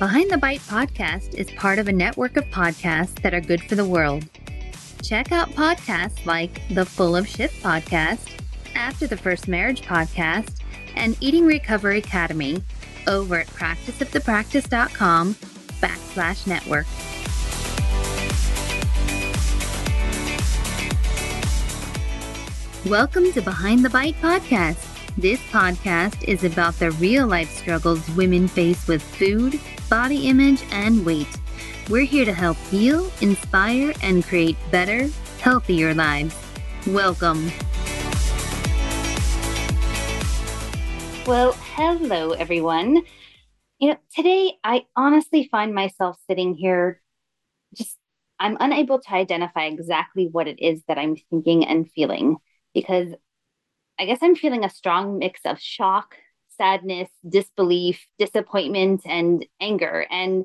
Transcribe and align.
Behind 0.00 0.28
the 0.28 0.38
Bite 0.38 0.60
podcast 0.62 1.34
is 1.34 1.48
part 1.52 1.78
of 1.78 1.86
a 1.86 1.92
network 1.92 2.36
of 2.36 2.44
podcasts 2.46 3.22
that 3.22 3.32
are 3.32 3.40
good 3.40 3.62
for 3.62 3.76
the 3.76 3.84
world. 3.84 4.24
Check 5.04 5.30
out 5.30 5.50
podcasts 5.50 6.26
like 6.26 6.60
the 6.68 6.84
Full 6.84 7.14
of 7.14 7.28
Shit 7.28 7.52
podcast, 7.62 8.28
After 8.74 9.06
the 9.06 9.16
First 9.16 9.46
Marriage 9.46 9.82
podcast, 9.82 10.56
and 10.96 11.16
Eating 11.20 11.46
Recovery 11.46 11.98
Academy 11.98 12.60
over 13.06 13.36
at 13.36 13.46
practiceofthepractice.com 13.46 15.34
backslash 15.80 16.46
network. 16.48 16.86
Welcome 22.90 23.32
to 23.32 23.40
Behind 23.40 23.84
the 23.84 23.90
Bite 23.90 24.20
podcast. 24.20 24.90
This 25.16 25.38
podcast 25.52 26.24
is 26.24 26.42
about 26.42 26.76
the 26.80 26.90
real 26.90 27.28
life 27.28 27.48
struggles 27.56 28.10
women 28.10 28.48
face 28.48 28.88
with 28.88 29.00
food, 29.00 29.60
body 29.88 30.28
image, 30.28 30.62
and 30.70 31.04
weight. 31.04 31.28
We're 31.88 32.04
here 32.04 32.24
to 32.24 32.32
help 32.32 32.56
heal, 32.70 33.10
inspire, 33.20 33.92
and 34.02 34.24
create 34.24 34.56
better, 34.70 35.08
healthier 35.40 35.94
lives. 35.94 36.34
Welcome. 36.86 37.50
Well, 41.26 41.52
hello, 41.74 42.32
everyone. 42.32 43.02
You 43.78 43.88
know, 43.88 43.96
today 44.14 44.54
I 44.62 44.84
honestly 44.94 45.48
find 45.50 45.74
myself 45.74 46.18
sitting 46.26 46.54
here 46.54 47.00
just, 47.74 47.98
I'm 48.38 48.56
unable 48.60 49.00
to 49.00 49.12
identify 49.12 49.64
exactly 49.64 50.28
what 50.30 50.48
it 50.48 50.60
is 50.60 50.82
that 50.86 50.98
I'm 50.98 51.16
thinking 51.30 51.66
and 51.66 51.90
feeling 51.90 52.36
because 52.74 53.14
I 53.98 54.06
guess 54.06 54.18
I'm 54.22 54.36
feeling 54.36 54.64
a 54.64 54.70
strong 54.70 55.18
mix 55.18 55.40
of 55.44 55.60
shock, 55.60 56.16
sadness, 56.56 57.08
disbelief, 57.28 58.06
disappointment, 58.18 59.02
and 59.04 59.44
anger. 59.60 60.06
And 60.10 60.44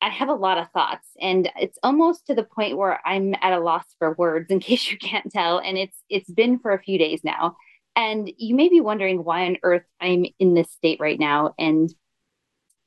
I 0.00 0.10
have 0.10 0.28
a 0.28 0.34
lot 0.34 0.58
of 0.58 0.70
thoughts, 0.72 1.08
and 1.20 1.50
it's 1.56 1.78
almost 1.82 2.26
to 2.26 2.34
the 2.34 2.42
point 2.44 2.76
where 2.76 3.00
I'm 3.06 3.34
at 3.40 3.54
a 3.54 3.60
loss 3.60 3.84
for 3.98 4.14
words, 4.14 4.50
in 4.50 4.60
case 4.60 4.90
you 4.90 4.98
can't 4.98 5.32
tell. 5.32 5.58
And 5.58 5.78
it's 5.78 5.96
it's 6.08 6.30
been 6.30 6.58
for 6.58 6.72
a 6.72 6.82
few 6.82 6.98
days 6.98 7.20
now. 7.24 7.56
And 7.96 8.30
you 8.36 8.54
may 8.54 8.68
be 8.68 8.80
wondering 8.80 9.24
why 9.24 9.46
on 9.46 9.56
earth 9.62 9.84
I'm 10.00 10.26
in 10.38 10.54
this 10.54 10.70
state 10.72 10.98
right 11.00 11.18
now. 11.18 11.54
And 11.58 11.94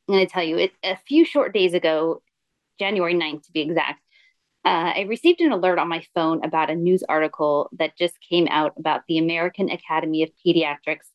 I'm 0.07 0.15
going 0.15 0.27
to 0.27 0.31
tell 0.31 0.43
you, 0.43 0.57
it, 0.57 0.73
a 0.83 0.97
few 1.07 1.25
short 1.25 1.53
days 1.53 1.73
ago, 1.73 2.21
January 2.79 3.13
9th 3.15 3.45
to 3.45 3.51
be 3.51 3.61
exact, 3.61 4.01
uh, 4.65 4.93
I 4.95 5.05
received 5.07 5.39
an 5.39 5.53
alert 5.53 5.79
on 5.79 5.87
my 5.87 6.03
phone 6.13 6.43
about 6.43 6.69
a 6.69 6.75
news 6.75 7.03
article 7.07 7.69
that 7.77 7.97
just 7.97 8.15
came 8.29 8.47
out 8.49 8.73
about 8.77 9.03
the 9.07 9.17
American 9.17 9.69
Academy 9.69 10.23
of 10.23 10.29
Pediatrics 10.45 11.07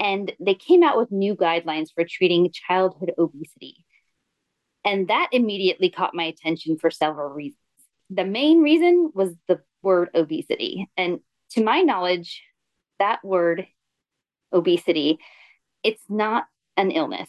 and 0.00 0.32
they 0.40 0.54
came 0.54 0.82
out 0.82 0.96
with 0.96 1.12
new 1.12 1.36
guidelines 1.36 1.88
for 1.94 2.04
treating 2.08 2.50
childhood 2.50 3.12
obesity. 3.18 3.84
And 4.82 5.08
that 5.08 5.28
immediately 5.30 5.90
caught 5.90 6.14
my 6.14 6.24
attention 6.24 6.78
for 6.78 6.90
several 6.90 7.28
reasons. 7.28 7.58
The 8.08 8.24
main 8.24 8.62
reason 8.62 9.12
was 9.14 9.34
the 9.46 9.60
word 9.82 10.08
obesity. 10.14 10.88
And 10.96 11.20
to 11.50 11.62
my 11.62 11.82
knowledge, 11.82 12.42
that 12.98 13.22
word, 13.22 13.66
obesity, 14.52 15.18
it's 15.84 16.02
not 16.08 16.46
an 16.78 16.90
illness. 16.90 17.28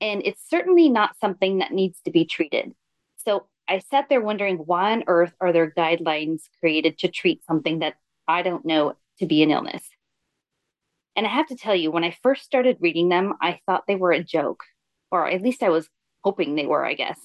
And 0.00 0.22
it's 0.24 0.48
certainly 0.48 0.88
not 0.88 1.18
something 1.20 1.58
that 1.58 1.72
needs 1.72 2.00
to 2.04 2.12
be 2.12 2.24
treated. 2.24 2.72
So 3.16 3.48
I 3.68 3.80
sat 3.80 4.08
there 4.08 4.20
wondering 4.20 4.58
why 4.58 4.92
on 4.92 5.04
earth 5.08 5.32
are 5.40 5.52
there 5.52 5.72
guidelines 5.76 6.42
created 6.60 6.98
to 6.98 7.08
treat 7.08 7.44
something 7.44 7.80
that 7.80 7.94
I 8.28 8.42
don't 8.42 8.64
know 8.64 8.94
to 9.18 9.26
be 9.26 9.42
an 9.42 9.50
illness? 9.50 9.82
And 11.20 11.26
I 11.26 11.32
have 11.32 11.48
to 11.48 11.54
tell 11.54 11.74
you, 11.74 11.90
when 11.90 12.02
I 12.02 12.16
first 12.22 12.44
started 12.44 12.78
reading 12.80 13.10
them, 13.10 13.34
I 13.42 13.60
thought 13.66 13.84
they 13.86 13.94
were 13.94 14.10
a 14.10 14.24
joke, 14.24 14.64
or 15.10 15.28
at 15.28 15.42
least 15.42 15.62
I 15.62 15.68
was 15.68 15.86
hoping 16.24 16.54
they 16.54 16.64
were, 16.64 16.82
I 16.82 16.94
guess, 16.94 17.20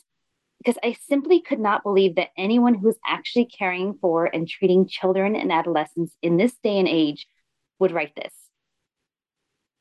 because 0.57 0.77
I 0.83 0.97
simply 1.07 1.39
could 1.39 1.61
not 1.61 1.81
believe 1.81 2.15
that 2.15 2.31
anyone 2.37 2.73
who 2.73 2.89
is 2.89 2.97
actually 3.07 3.45
caring 3.45 3.97
for 4.01 4.25
and 4.25 4.49
treating 4.49 4.85
children 4.85 5.37
and 5.37 5.49
adolescents 5.49 6.13
in 6.21 6.35
this 6.35 6.51
day 6.61 6.77
and 6.77 6.89
age 6.89 7.25
would 7.79 7.93
write 7.93 8.13
this. 8.17 8.33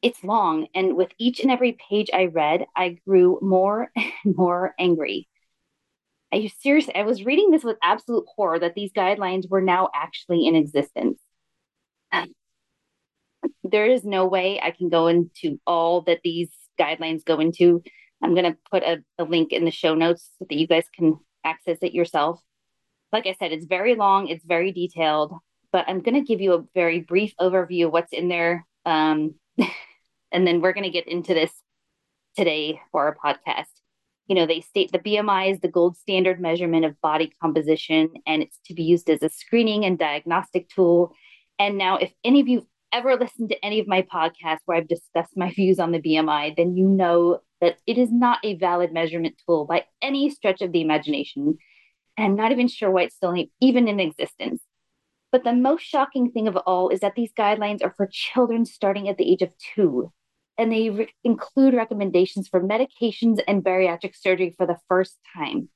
It's 0.00 0.22
long, 0.22 0.68
and 0.76 0.94
with 0.94 1.10
each 1.18 1.40
and 1.40 1.50
every 1.50 1.72
page 1.72 2.08
I 2.14 2.26
read, 2.26 2.66
I 2.76 2.98
grew 3.08 3.40
more 3.42 3.90
and 3.96 4.36
more 4.36 4.76
angry. 4.78 5.26
I 6.32 6.52
seriously, 6.60 6.94
I 6.94 7.02
was 7.02 7.24
reading 7.24 7.50
this 7.50 7.64
with 7.64 7.78
absolute 7.82 8.26
horror 8.36 8.60
that 8.60 8.76
these 8.76 8.92
guidelines 8.92 9.50
were 9.50 9.60
now 9.60 9.88
actually 9.92 10.46
in 10.46 10.54
existence 10.54 11.18
there 13.64 13.86
is 13.86 14.04
no 14.04 14.26
way 14.26 14.60
I 14.62 14.70
can 14.70 14.88
go 14.88 15.06
into 15.06 15.58
all 15.66 16.02
that 16.02 16.20
these 16.22 16.50
guidelines 16.78 17.24
go 17.24 17.40
into. 17.40 17.82
I'm 18.22 18.34
going 18.34 18.50
to 18.50 18.58
put 18.70 18.82
a, 18.82 19.02
a 19.18 19.24
link 19.24 19.52
in 19.52 19.64
the 19.64 19.70
show 19.70 19.94
notes 19.94 20.30
so 20.38 20.46
that 20.48 20.56
you 20.56 20.66
guys 20.66 20.84
can 20.94 21.18
access 21.44 21.78
it 21.82 21.92
yourself. 21.92 22.40
Like 23.12 23.26
I 23.26 23.36
said, 23.38 23.52
it's 23.52 23.66
very 23.66 23.94
long, 23.94 24.28
it's 24.28 24.44
very 24.44 24.72
detailed, 24.72 25.34
but 25.72 25.84
I'm 25.88 26.00
going 26.00 26.14
to 26.14 26.26
give 26.26 26.40
you 26.40 26.54
a 26.54 26.64
very 26.74 27.00
brief 27.00 27.34
overview 27.40 27.86
of 27.86 27.92
what's 27.92 28.12
in 28.12 28.28
there. 28.28 28.66
Um, 28.84 29.34
and 30.32 30.46
then 30.46 30.60
we're 30.60 30.72
going 30.72 30.84
to 30.84 30.90
get 30.90 31.08
into 31.08 31.34
this 31.34 31.52
today 32.36 32.80
for 32.92 33.06
our 33.06 33.16
podcast. 33.16 33.70
You 34.26 34.34
know, 34.34 34.46
they 34.46 34.62
state 34.62 34.90
the 34.90 34.98
BMI 34.98 35.52
is 35.52 35.60
the 35.60 35.68
gold 35.68 35.96
standard 35.96 36.40
measurement 36.40 36.84
of 36.84 37.00
body 37.00 37.30
composition 37.40 38.10
and 38.26 38.42
it's 38.42 38.58
to 38.66 38.74
be 38.74 38.82
used 38.82 39.10
as 39.10 39.22
a 39.22 39.28
screening 39.28 39.84
and 39.84 39.98
diagnostic 39.98 40.68
tool. 40.68 41.14
And 41.58 41.78
now, 41.78 41.98
if 41.98 42.12
any 42.24 42.40
of 42.40 42.48
you 42.48 42.66
ever 42.94 43.16
listened 43.16 43.50
to 43.50 43.64
any 43.64 43.80
of 43.80 43.88
my 43.88 44.02
podcasts 44.02 44.60
where 44.64 44.78
I've 44.78 44.88
discussed 44.88 45.36
my 45.36 45.50
views 45.56 45.78
on 45.78 45.92
the 45.92 46.00
BMI, 46.00 46.54
then 46.56 46.76
you 46.76 46.88
know 46.88 47.40
that 47.60 47.78
it 47.86 47.98
is 47.98 48.10
not 48.12 48.38
a 48.42 48.56
valid 48.56 48.92
measurement 48.92 49.34
tool 49.44 49.66
by 49.66 49.84
any 50.00 50.30
stretch 50.30 50.62
of 50.62 50.72
the 50.72 50.80
imagination. 50.80 51.58
And 52.16 52.26
I'm 52.26 52.36
not 52.36 52.52
even 52.52 52.68
sure 52.68 52.90
why 52.90 53.02
it's 53.02 53.16
still 53.16 53.34
even 53.60 53.88
in 53.88 54.00
existence. 54.00 54.62
But 55.32 55.42
the 55.42 55.52
most 55.52 55.82
shocking 55.82 56.30
thing 56.30 56.46
of 56.46 56.56
all 56.58 56.90
is 56.90 57.00
that 57.00 57.16
these 57.16 57.32
guidelines 57.32 57.82
are 57.82 57.92
for 57.96 58.08
children 58.10 58.64
starting 58.64 59.08
at 59.08 59.18
the 59.18 59.28
age 59.30 59.42
of 59.42 59.52
two, 59.74 60.12
and 60.56 60.70
they 60.70 60.90
re- 60.90 61.12
include 61.24 61.74
recommendations 61.74 62.46
for 62.46 62.62
medications 62.62 63.40
and 63.48 63.64
bariatric 63.64 64.14
surgery 64.14 64.54
for 64.56 64.64
the 64.64 64.78
first 64.88 65.18
time. 65.36 65.68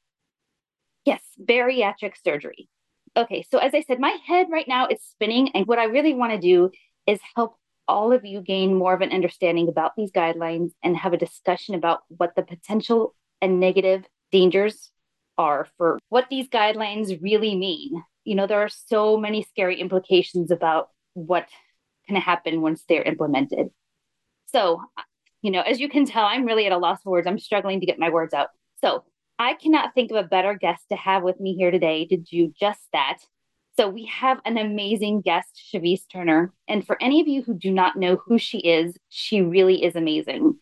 Yes, 1.04 1.22
bariatric 1.42 2.12
surgery. 2.22 2.68
Okay, 3.16 3.44
so 3.50 3.58
as 3.58 3.74
I 3.74 3.80
said, 3.80 3.98
my 3.98 4.16
head 4.26 4.46
right 4.48 4.68
now 4.68 4.86
is 4.86 5.02
spinning, 5.02 5.48
and 5.54 5.66
what 5.66 5.80
I 5.80 5.84
really 5.86 6.14
want 6.14 6.32
to 6.32 6.38
do 6.38 6.70
is 7.08 7.18
help 7.34 7.56
all 7.88 8.12
of 8.12 8.24
you 8.24 8.42
gain 8.42 8.74
more 8.74 8.92
of 8.92 9.00
an 9.00 9.10
understanding 9.10 9.68
about 9.68 9.92
these 9.96 10.12
guidelines 10.12 10.72
and 10.84 10.96
have 10.96 11.14
a 11.14 11.18
discussion 11.18 11.74
about 11.74 12.00
what 12.08 12.36
the 12.36 12.42
potential 12.42 13.14
and 13.40 13.58
negative 13.58 14.04
dangers 14.30 14.90
are 15.38 15.66
for 15.78 15.98
what 16.10 16.26
these 16.28 16.48
guidelines 16.48 17.20
really 17.22 17.56
mean. 17.56 18.02
You 18.24 18.34
know, 18.34 18.46
there 18.46 18.60
are 18.60 18.68
so 18.68 19.16
many 19.16 19.42
scary 19.42 19.80
implications 19.80 20.50
about 20.50 20.90
what 21.14 21.48
can 22.06 22.16
happen 22.16 22.60
once 22.60 22.84
they're 22.86 23.02
implemented. 23.02 23.68
So, 24.46 24.82
you 25.40 25.50
know, 25.50 25.62
as 25.62 25.80
you 25.80 25.88
can 25.88 26.04
tell, 26.04 26.26
I'm 26.26 26.44
really 26.44 26.66
at 26.66 26.72
a 26.72 26.78
loss 26.78 27.00
for 27.02 27.10
words. 27.10 27.26
I'm 27.26 27.38
struggling 27.38 27.80
to 27.80 27.86
get 27.86 27.98
my 27.98 28.10
words 28.10 28.34
out. 28.34 28.48
So, 28.82 29.04
I 29.38 29.54
cannot 29.54 29.94
think 29.94 30.10
of 30.10 30.16
a 30.16 30.24
better 30.24 30.54
guest 30.54 30.82
to 30.90 30.96
have 30.96 31.22
with 31.22 31.38
me 31.38 31.54
here 31.54 31.70
today 31.70 32.06
to 32.06 32.16
do 32.16 32.52
just 32.58 32.80
that. 32.92 33.18
So 33.78 33.88
we 33.88 34.06
have 34.06 34.40
an 34.44 34.58
amazing 34.58 35.20
guest, 35.20 35.62
Chevese 35.72 36.02
Turner. 36.10 36.52
And 36.66 36.84
for 36.84 37.00
any 37.00 37.20
of 37.20 37.28
you 37.28 37.42
who 37.42 37.54
do 37.54 37.70
not 37.70 37.94
know 37.94 38.16
who 38.16 38.36
she 38.36 38.58
is, 38.58 38.98
she 39.08 39.40
really 39.40 39.84
is 39.84 39.94
amazing. 39.94 40.58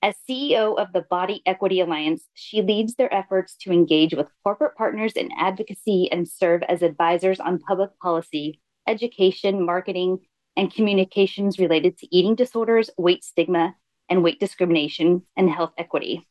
As 0.00 0.14
CEO 0.26 0.74
of 0.78 0.94
the 0.94 1.02
Body 1.02 1.42
Equity 1.44 1.80
Alliance, 1.80 2.24
she 2.32 2.62
leads 2.62 2.94
their 2.94 3.12
efforts 3.12 3.54
to 3.58 3.70
engage 3.70 4.14
with 4.14 4.28
corporate 4.44 4.76
partners 4.76 5.12
in 5.12 5.28
advocacy 5.36 6.10
and 6.10 6.26
serve 6.26 6.62
as 6.62 6.80
advisors 6.80 7.38
on 7.38 7.58
public 7.58 7.90
policy, 8.00 8.62
education, 8.88 9.66
marketing, 9.66 10.20
and 10.56 10.72
communications 10.72 11.58
related 11.58 11.98
to 11.98 12.16
eating 12.16 12.34
disorders, 12.34 12.88
weight 12.96 13.22
stigma, 13.24 13.74
and 14.08 14.24
weight 14.24 14.40
discrimination 14.40 15.20
and 15.36 15.50
health 15.50 15.74
equity. 15.76 16.26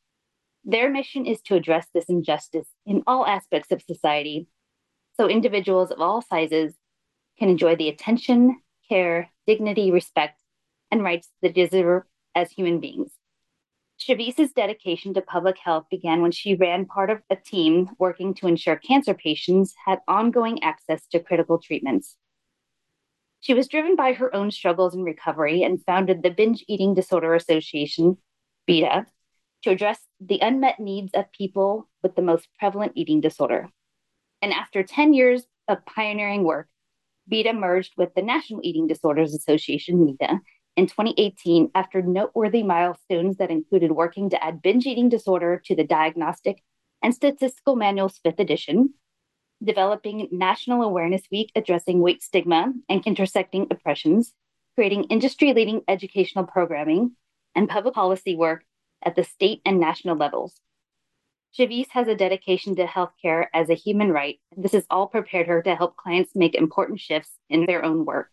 Their 0.66 0.90
mission 0.90 1.28
is 1.28 1.44
to 1.44 1.54
address 1.54 1.86
this 1.94 2.06
injustice 2.06 2.70
in 2.88 3.04
all 3.06 3.28
aspects 3.28 3.72
of 3.72 3.84
society 3.84 4.48
so 5.22 5.30
individuals 5.30 5.92
of 5.92 6.02
all 6.02 6.20
sizes 6.20 6.74
can 7.38 7.48
enjoy 7.48 7.76
the 7.76 7.90
attention, 7.90 8.60
care, 8.90 9.30
dignity, 9.46 9.92
respect, 9.92 10.42
and 10.90 11.04
rights 11.04 11.30
they 11.44 11.50
deserve 11.50 12.02
as 12.34 12.50
human 12.50 12.80
beings. 12.80 13.12
Chevese's 14.00 14.52
dedication 14.52 15.14
to 15.14 15.22
public 15.22 15.60
health 15.64 15.86
began 15.92 16.24
when 16.24 16.32
she 16.32 16.56
ran 16.56 16.88
part 16.88 17.12
of 17.12 17.22
a 17.30 17.36
team 17.36 17.92
working 18.00 18.34
to 18.34 18.48
ensure 18.48 18.78
cancer 18.78 19.14
patients 19.14 19.76
had 19.86 20.00
ongoing 20.08 20.64
access 20.64 21.06
to 21.12 21.20
critical 21.20 21.60
treatments. 21.60 22.16
She 23.42 23.54
was 23.54 23.68
driven 23.68 23.96
by 23.96 24.14
her 24.14 24.36
own 24.36 24.50
struggles 24.50 24.96
in 24.96 25.04
recovery 25.04 25.62
and 25.62 25.86
founded 25.86 26.24
the 26.24 26.32
Binge 26.32 26.66
Eating 26.68 26.96
Disorder 26.96 27.36
Association, 27.36 28.18
BEDA, 28.68 29.06
to 29.66 29.70
address 29.70 30.00
the 30.20 30.40
unmet 30.42 30.80
needs 30.80 31.12
of 31.14 31.32
people 31.32 31.88
with 32.02 32.16
the 32.16 32.24
most 32.24 32.48
prevalent 32.58 32.94
eating 32.96 33.22
disorder. 33.22 33.70
And 34.42 34.54
after 34.54 34.84
10 34.84 35.14
years 35.14 35.44
of 35.68 35.86
pioneering 35.86 36.44
work, 36.44 36.68
BEDA 37.32 37.54
merged 37.54 37.94
with 37.98 38.14
the 38.16 38.22
National 38.22 38.62
Eating 38.64 38.88
Disorders 38.88 39.34
Association, 39.34 40.06
NEDA, 40.06 40.40
in 40.76 40.88
2018 40.88 41.70
after 41.76 42.02
noteworthy 42.02 42.64
milestones 42.64 43.38
that 43.38 43.52
included 43.52 43.92
working 43.92 44.30
to 44.30 44.44
add 44.44 44.62
binge 44.62 44.86
eating 44.86 45.10
disorder 45.10 45.62
to 45.66 45.76
the 45.76 45.84
Diagnostic 45.84 46.64
and 47.02 47.14
Statistical 47.14 47.76
Manual's 47.76 48.20
fifth 48.24 48.40
edition, 48.40 48.94
developing 49.64 50.28
National 50.32 50.82
Awareness 50.82 51.24
Week 51.32 51.52
addressing 51.56 52.00
weight 52.00 52.24
stigma 52.24 52.74
and 52.90 53.06
intersecting 53.06 53.68
oppressions, 53.70 54.34
creating 54.76 55.06
industry 55.06 55.54
leading 55.54 55.82
educational 55.88 56.46
programming, 56.46 57.12
and 57.56 57.70
public 57.70 57.94
policy 57.94 58.36
work 58.36 58.64
at 59.04 59.16
the 59.16 59.24
state 59.24 59.62
and 59.66 59.80
national 59.80 60.16
levels. 60.16 60.60
Chevese 61.58 61.90
has 61.90 62.08
a 62.08 62.16
dedication 62.16 62.76
to 62.78 62.86
healthcare 62.86 63.48
as 63.54 63.70
a 63.70 63.74
human 63.74 64.12
right. 64.12 64.40
This 64.56 64.72
has 64.72 64.86
all 64.90 65.08
prepared 65.08 65.48
her 65.48 65.62
to 65.64 65.76
help 65.76 65.98
clients 65.98 66.32
make 66.36 66.56
important 66.56 67.00
shifts 67.00 67.32
in 67.50 67.66
their 67.66 67.84
own 67.84 68.06
work. 68.06 68.30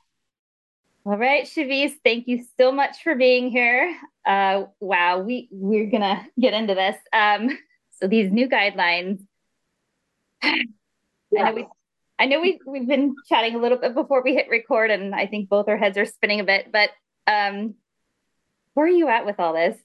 All 1.05 1.17
right, 1.17 1.45
Chevese, 1.45 1.95
thank 2.05 2.29
you 2.29 2.45
so 2.59 2.71
much 2.71 3.03
for 3.03 3.15
being 3.15 3.51
here. 3.51 3.97
Uh, 4.27 4.65
wow, 4.79 5.21
we 5.21 5.49
we're 5.51 5.91
gonna 5.91 6.27
get 6.39 6.53
into 6.53 6.75
this. 6.75 6.97
Um, 7.13 7.49
so 7.99 8.07
these 8.07 8.31
new 8.31 8.49
guidelines. 8.49 9.21
I 10.43 10.65
know 11.33 11.53
we, 11.53 11.67
I 12.19 12.27
know 12.27 12.41
we 12.41 12.61
we've 12.67 12.87
been 12.87 13.17
chatting 13.29 13.55
a 13.55 13.59
little 13.59 13.79
bit 13.79 13.95
before 13.95 14.23
we 14.23 14.35
hit 14.35 14.49
record, 14.51 14.91
and 14.91 15.15
I 15.15 15.27
think 15.27 15.49
both 15.49 15.69
our 15.69 15.77
heads 15.77 15.99
are 15.99 16.05
spinning 16.05 16.41
a 16.41 16.45
bit. 16.45 16.71
But 16.73 16.91
um, 17.27 17.75
where 18.75 18.87
are 18.87 18.91
you 18.91 19.09
at 19.09 19.27
with 19.27 19.41
all 19.41 19.55
this? 19.55 19.77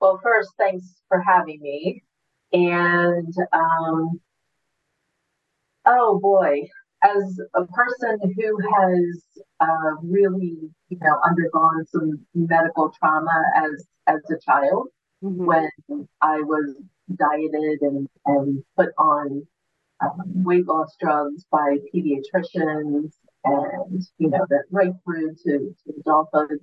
Well, 0.00 0.20
first, 0.22 0.50
thanks 0.58 1.02
for 1.08 1.22
having 1.22 1.60
me. 1.60 2.02
And 2.52 3.34
um, 3.52 4.20
oh 5.86 6.18
boy, 6.20 6.68
as 7.02 7.40
a 7.54 7.64
person 7.66 8.18
who 8.36 8.58
has 8.58 9.24
uh, 9.60 9.96
really, 10.02 10.58
you 10.88 10.98
know, 11.00 11.18
undergone 11.24 11.84
some 11.86 12.24
medical 12.34 12.92
trauma 12.98 13.42
as 13.56 13.86
as 14.06 14.20
a 14.30 14.38
child, 14.44 14.88
mm-hmm. 15.22 15.44
when 15.44 15.70
I 16.20 16.40
was 16.40 16.76
dieted 17.14 17.80
and 17.82 18.08
and 18.26 18.62
put 18.76 18.90
on 18.98 19.46
um, 20.00 20.22
weight 20.44 20.66
loss 20.66 20.96
drugs 21.00 21.44
by 21.50 21.76
pediatricians, 21.94 23.12
and 23.44 24.02
you 24.18 24.28
know 24.30 24.46
that 24.48 24.64
right 24.70 24.94
through 25.04 25.34
to, 25.44 25.74
to 25.86 25.94
adulthood, 26.00 26.58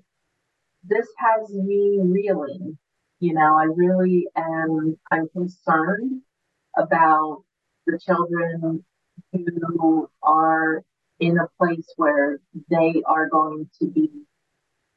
this 0.84 1.08
has 1.18 1.54
me 1.54 2.00
reeling 2.02 2.78
you 3.22 3.34
know, 3.34 3.56
I 3.56 3.66
really 3.66 4.28
am 4.36 4.98
I'm 5.12 5.30
concerned 5.30 6.22
about 6.76 7.44
the 7.86 8.00
children 8.00 8.84
who 9.32 10.10
are 10.24 10.84
in 11.20 11.38
a 11.38 11.48
place 11.60 11.88
where 11.98 12.40
they 12.72 13.04
are 13.06 13.30
going 13.30 13.70
to 13.80 13.88
be 13.88 14.10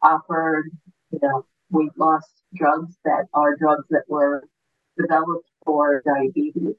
offered, 0.02 0.70
you 1.10 1.18
know, 1.22 1.44
weight 1.70 1.96
loss 1.98 2.24
drugs 2.54 2.96
that 3.04 3.26
are 3.34 3.56
drugs 3.56 3.84
that 3.90 4.04
were 4.08 4.48
developed 4.98 5.50
for 5.66 6.02
diabetes 6.06 6.76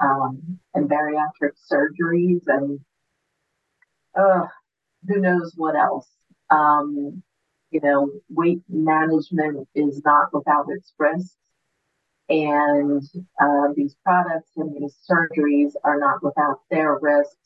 um, 0.00 0.58
and 0.74 0.90
bariatric 0.90 1.52
surgeries 1.70 2.42
and 2.48 2.80
uh, 4.18 4.46
who 5.06 5.20
knows 5.20 5.52
what 5.56 5.76
else. 5.76 6.08
Um, 6.50 7.22
you 7.70 7.80
know, 7.80 8.10
weight 8.28 8.62
management 8.68 9.68
is 9.74 10.02
not 10.04 10.32
without 10.32 10.66
its 10.68 10.92
risks. 10.98 11.36
And 12.28 13.02
uh, 13.40 13.68
these 13.74 13.96
products 14.04 14.50
and 14.56 14.74
these 14.74 14.96
surgeries 15.10 15.72
are 15.82 15.98
not 15.98 16.22
without 16.22 16.60
their 16.70 16.96
risks. 17.00 17.36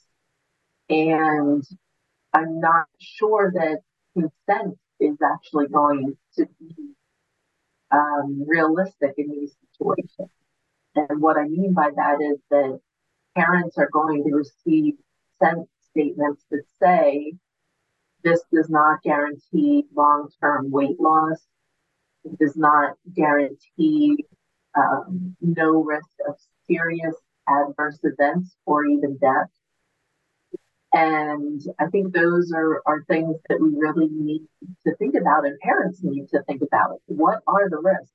And 0.90 1.64
I'm 2.32 2.60
not 2.60 2.86
sure 2.98 3.52
that 3.54 3.80
consent 4.12 4.78
is 5.00 5.16
actually 5.22 5.68
going 5.68 6.16
to 6.36 6.46
be 6.58 6.94
um, 7.90 8.44
realistic 8.46 9.14
in 9.16 9.30
these 9.30 9.54
situations. 9.72 10.30
And 10.94 11.20
what 11.20 11.36
I 11.36 11.44
mean 11.44 11.72
by 11.74 11.90
that 11.94 12.18
is 12.20 12.38
that 12.50 12.80
parents 13.36 13.78
are 13.78 13.90
going 13.90 14.24
to 14.24 14.34
receive 14.34 14.94
consent 15.40 15.68
statements 15.90 16.44
that 16.50 16.62
say, 16.80 17.34
this 18.24 18.42
does 18.52 18.68
not 18.68 19.02
guarantee 19.02 19.84
long 19.94 20.30
term 20.40 20.70
weight 20.70 20.98
loss. 20.98 21.46
It 22.24 22.38
does 22.38 22.56
not 22.56 22.96
guarantee 23.14 24.24
um, 24.74 25.36
no 25.40 25.82
risk 25.82 26.08
of 26.26 26.36
serious 26.66 27.14
adverse 27.48 27.98
events 28.02 28.56
or 28.64 28.86
even 28.86 29.18
death. 29.18 29.50
And 30.94 31.60
I 31.78 31.86
think 31.88 32.14
those 32.14 32.52
are, 32.52 32.80
are 32.86 33.04
things 33.08 33.36
that 33.48 33.60
we 33.60 33.74
really 33.76 34.08
need 34.08 34.46
to 34.86 34.94
think 34.96 35.16
about, 35.16 35.44
and 35.44 35.58
parents 35.58 36.00
need 36.02 36.28
to 36.28 36.42
think 36.44 36.62
about. 36.62 37.00
What 37.06 37.40
are 37.46 37.68
the 37.68 37.78
risks? 37.78 38.12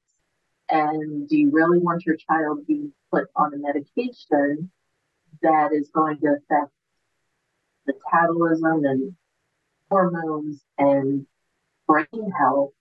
And 0.69 1.27
do 1.27 1.38
you 1.38 1.51
really 1.51 1.79
want 1.79 2.06
your 2.06 2.15
child 2.15 2.65
being 2.67 2.94
put 3.11 3.27
on 3.35 3.53
a 3.53 3.57
medication 3.57 4.71
that 5.41 5.71
is 5.73 5.89
going 5.94 6.19
to 6.19 6.38
affect 6.38 6.71
metabolism 7.85 8.85
and 8.85 9.15
hormones 9.89 10.63
and 10.77 11.25
brain 11.88 12.31
health 12.38 12.71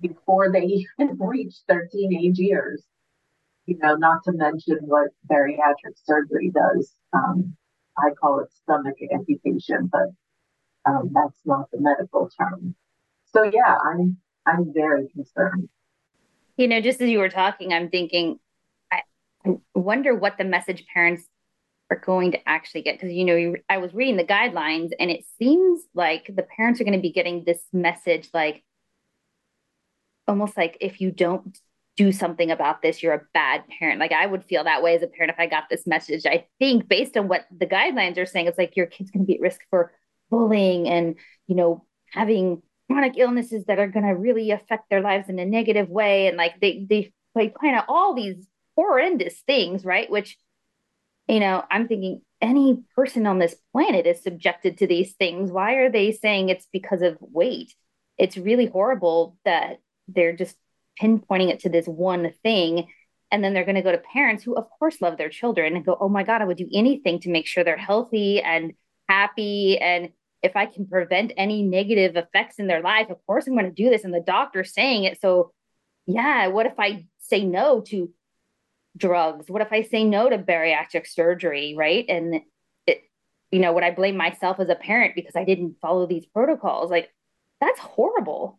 before 0.00 0.52
they 0.52 0.64
even 1.00 1.16
reach 1.18 1.54
their 1.68 1.86
teenage 1.86 2.38
years. 2.38 2.82
You 3.66 3.78
know, 3.78 3.96
not 3.96 4.22
to 4.24 4.32
mention 4.32 4.78
what 4.82 5.08
bariatric 5.28 5.96
surgery 6.04 6.52
does. 6.54 6.92
Um, 7.12 7.56
I 7.98 8.10
call 8.10 8.40
it 8.40 8.48
stomach 8.62 8.96
amputation, 9.12 9.90
but 9.90 10.10
um, 10.84 11.10
that's 11.12 11.40
not 11.44 11.70
the 11.72 11.80
medical 11.80 12.30
term. 12.38 12.76
So 13.32 13.42
yeah, 13.42 13.74
I'm 13.84 14.18
I'm 14.46 14.72
very 14.72 15.08
concerned. 15.08 15.68
You 16.56 16.68
know, 16.68 16.80
just 16.80 17.00
as 17.00 17.10
you 17.10 17.18
were 17.18 17.28
talking, 17.28 17.72
I'm 17.72 17.90
thinking, 17.90 18.38
I 18.92 19.02
wonder 19.74 20.14
what 20.14 20.38
the 20.38 20.44
message 20.44 20.86
parents 20.92 21.28
are 21.90 22.02
going 22.04 22.32
to 22.32 22.48
actually 22.48 22.82
get 22.82 22.98
because 22.98 23.12
you 23.12 23.24
know 23.24 23.54
i 23.68 23.78
was 23.78 23.94
reading 23.94 24.16
the 24.16 24.24
guidelines 24.24 24.90
and 24.98 25.10
it 25.10 25.24
seems 25.38 25.82
like 25.94 26.30
the 26.34 26.42
parents 26.56 26.80
are 26.80 26.84
going 26.84 26.96
to 26.96 27.00
be 27.00 27.12
getting 27.12 27.44
this 27.44 27.60
message 27.72 28.28
like 28.34 28.64
almost 30.26 30.56
like 30.56 30.76
if 30.80 31.00
you 31.00 31.10
don't 31.10 31.58
do 31.96 32.12
something 32.12 32.50
about 32.50 32.82
this 32.82 33.02
you're 33.02 33.14
a 33.14 33.22
bad 33.32 33.64
parent. 33.78 34.00
Like 34.00 34.12
i 34.12 34.26
would 34.26 34.44
feel 34.44 34.64
that 34.64 34.82
way 34.82 34.94
as 34.94 35.02
a 35.02 35.06
parent 35.06 35.32
if 35.32 35.40
i 35.40 35.46
got 35.46 35.64
this 35.70 35.86
message. 35.86 36.26
I 36.26 36.46
think 36.58 36.88
based 36.88 37.16
on 37.16 37.28
what 37.28 37.46
the 37.56 37.66
guidelines 37.66 38.18
are 38.18 38.26
saying 38.26 38.46
it's 38.46 38.58
like 38.58 38.76
your 38.76 38.86
kid's 38.86 39.10
going 39.10 39.24
to 39.24 39.26
be 39.26 39.36
at 39.36 39.40
risk 39.40 39.60
for 39.70 39.92
bullying 40.30 40.88
and 40.88 41.16
you 41.46 41.56
know 41.56 41.86
having 42.10 42.62
chronic 42.90 43.14
illnesses 43.16 43.64
that 43.66 43.78
are 43.78 43.88
going 43.88 44.06
to 44.06 44.12
really 44.12 44.50
affect 44.50 44.90
their 44.90 45.00
lives 45.00 45.28
in 45.28 45.38
a 45.38 45.44
negative 45.44 45.88
way. 45.88 46.28
And 46.28 46.36
like 46.36 46.60
they 46.60 46.86
they 46.88 47.12
like 47.34 47.54
kind 47.58 47.76
of 47.76 47.84
all 47.88 48.14
these 48.14 48.46
horrendous 48.76 49.40
things 49.46 49.84
right? 49.84 50.10
Which 50.10 50.36
you 51.28 51.40
know, 51.40 51.64
I'm 51.70 51.88
thinking 51.88 52.22
any 52.40 52.82
person 52.94 53.26
on 53.26 53.38
this 53.38 53.56
planet 53.72 54.06
is 54.06 54.22
subjected 54.22 54.78
to 54.78 54.86
these 54.86 55.14
things. 55.14 55.50
Why 55.50 55.74
are 55.74 55.90
they 55.90 56.12
saying 56.12 56.48
it's 56.48 56.68
because 56.72 57.02
of 57.02 57.18
weight? 57.20 57.74
It's 58.18 58.36
really 58.36 58.66
horrible 58.66 59.36
that 59.44 59.78
they're 60.08 60.36
just 60.36 60.56
pinpointing 61.00 61.50
it 61.50 61.60
to 61.60 61.68
this 61.68 61.86
one 61.86 62.32
thing. 62.42 62.88
And 63.30 63.42
then 63.42 63.54
they're 63.54 63.64
going 63.64 63.76
to 63.76 63.82
go 63.82 63.92
to 63.92 63.98
parents 63.98 64.44
who, 64.44 64.54
of 64.54 64.66
course, 64.78 65.00
love 65.00 65.18
their 65.18 65.28
children 65.28 65.74
and 65.74 65.84
go, 65.84 65.96
oh 66.00 66.08
my 66.08 66.22
God, 66.22 66.42
I 66.42 66.44
would 66.44 66.56
do 66.56 66.68
anything 66.72 67.20
to 67.20 67.30
make 67.30 67.46
sure 67.46 67.64
they're 67.64 67.76
healthy 67.76 68.40
and 68.40 68.74
happy. 69.08 69.78
And 69.78 70.10
if 70.42 70.54
I 70.54 70.66
can 70.66 70.86
prevent 70.86 71.32
any 71.36 71.62
negative 71.62 72.16
effects 72.16 72.58
in 72.58 72.68
their 72.68 72.82
life, 72.82 73.10
of 73.10 73.18
course, 73.26 73.46
I'm 73.46 73.54
going 73.54 73.66
to 73.66 73.72
do 73.72 73.90
this. 73.90 74.04
And 74.04 74.14
the 74.14 74.20
doctor's 74.20 74.72
saying 74.72 75.04
it. 75.04 75.20
So, 75.20 75.52
yeah, 76.06 76.46
what 76.48 76.66
if 76.66 76.74
I 76.78 77.06
say 77.18 77.44
no 77.44 77.80
to 77.88 78.10
drugs? 78.96 79.46
What 79.48 79.62
if 79.62 79.72
I 79.72 79.82
say 79.82 80.04
no 80.04 80.28
to 80.28 80.38
bariatric 80.38 81.06
surgery, 81.06 81.74
right? 81.76 82.04
And 82.08 82.40
it, 82.86 83.02
you 83.50 83.60
know, 83.60 83.72
would 83.72 83.84
I 83.84 83.90
blame 83.90 84.16
myself 84.16 84.60
as 84.60 84.68
a 84.68 84.74
parent 84.74 85.14
because 85.14 85.36
I 85.36 85.44
didn't 85.44 85.76
follow 85.80 86.06
these 86.06 86.26
protocols? 86.26 86.90
Like, 86.90 87.12
that's 87.60 87.80
horrible. 87.80 88.58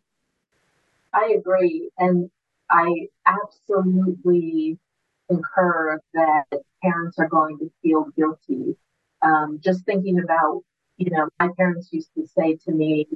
I 1.12 1.34
agree. 1.38 1.90
And 1.98 2.30
I 2.70 3.08
absolutely 3.26 4.78
concur 5.28 6.00
that 6.14 6.44
parents 6.82 7.18
are 7.18 7.28
going 7.28 7.58
to 7.58 7.70
feel 7.82 8.06
guilty. 8.16 8.76
Um, 9.22 9.58
just 9.62 9.84
thinking 9.84 10.20
about, 10.20 10.62
you 10.96 11.10
know, 11.10 11.28
my 11.38 11.48
parents 11.56 11.88
used 11.92 12.10
to 12.16 12.26
say 12.26 12.56
to 12.64 12.72
me, 12.72 13.06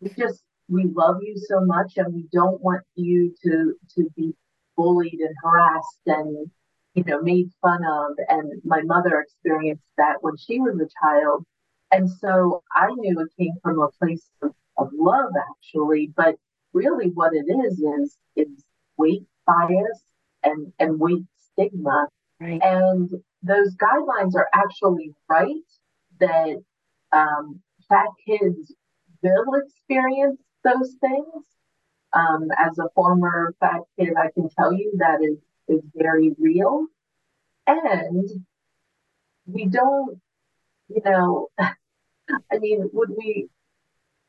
we 0.00 0.10
just, 0.10 0.42
we 0.68 0.84
love 0.84 1.18
you 1.22 1.36
so 1.36 1.60
much 1.60 1.96
and 1.96 2.12
we 2.14 2.26
don't 2.32 2.60
want 2.60 2.82
you 2.94 3.34
to, 3.44 3.74
to 3.94 4.10
be 4.16 4.34
bullied 4.76 5.20
and 5.20 5.34
harassed 5.42 6.00
and 6.06 6.50
you 6.94 7.04
know 7.04 7.20
made 7.22 7.50
fun 7.60 7.80
of 7.84 8.16
and 8.28 8.50
my 8.64 8.82
mother 8.82 9.20
experienced 9.20 9.84
that 9.96 10.16
when 10.20 10.36
she 10.36 10.58
was 10.60 10.80
a 10.80 10.88
child 11.02 11.44
and 11.90 12.10
so 12.10 12.62
i 12.74 12.88
knew 12.96 13.20
it 13.20 13.28
came 13.38 13.54
from 13.62 13.80
a 13.80 13.88
place 13.98 14.28
of, 14.42 14.52
of 14.76 14.90
love 14.92 15.32
actually 15.50 16.10
but 16.16 16.36
really 16.72 17.08
what 17.10 17.32
it 17.34 17.46
is 17.66 17.78
is 17.80 18.16
is 18.36 18.64
weight 18.96 19.24
bias 19.46 20.02
and 20.42 20.72
and 20.78 20.98
weight 20.98 21.24
stigma 21.52 22.08
right. 22.40 22.62
and 22.62 23.10
those 23.42 23.74
guidelines 23.76 24.34
are 24.34 24.48
actually 24.52 25.12
right 25.28 25.54
that 26.18 26.56
um, 27.12 27.60
fat 27.88 28.08
kids 28.26 28.74
will 29.22 29.54
experience 29.54 30.40
those 30.64 30.96
things. 31.00 31.44
Um, 32.16 32.48
as 32.56 32.78
a 32.78 32.88
former 32.94 33.54
fat 33.60 33.82
kid, 33.98 34.14
I 34.16 34.30
can 34.32 34.48
tell 34.48 34.72
you 34.72 34.92
that 34.98 35.18
is, 35.22 35.36
is 35.68 35.84
very 35.94 36.34
real. 36.38 36.86
And 37.66 38.30
we 39.46 39.66
don't, 39.66 40.18
you 40.88 41.02
know, 41.04 41.48
I 41.58 42.58
mean, 42.58 42.88
would 42.94 43.10
we, 43.10 43.48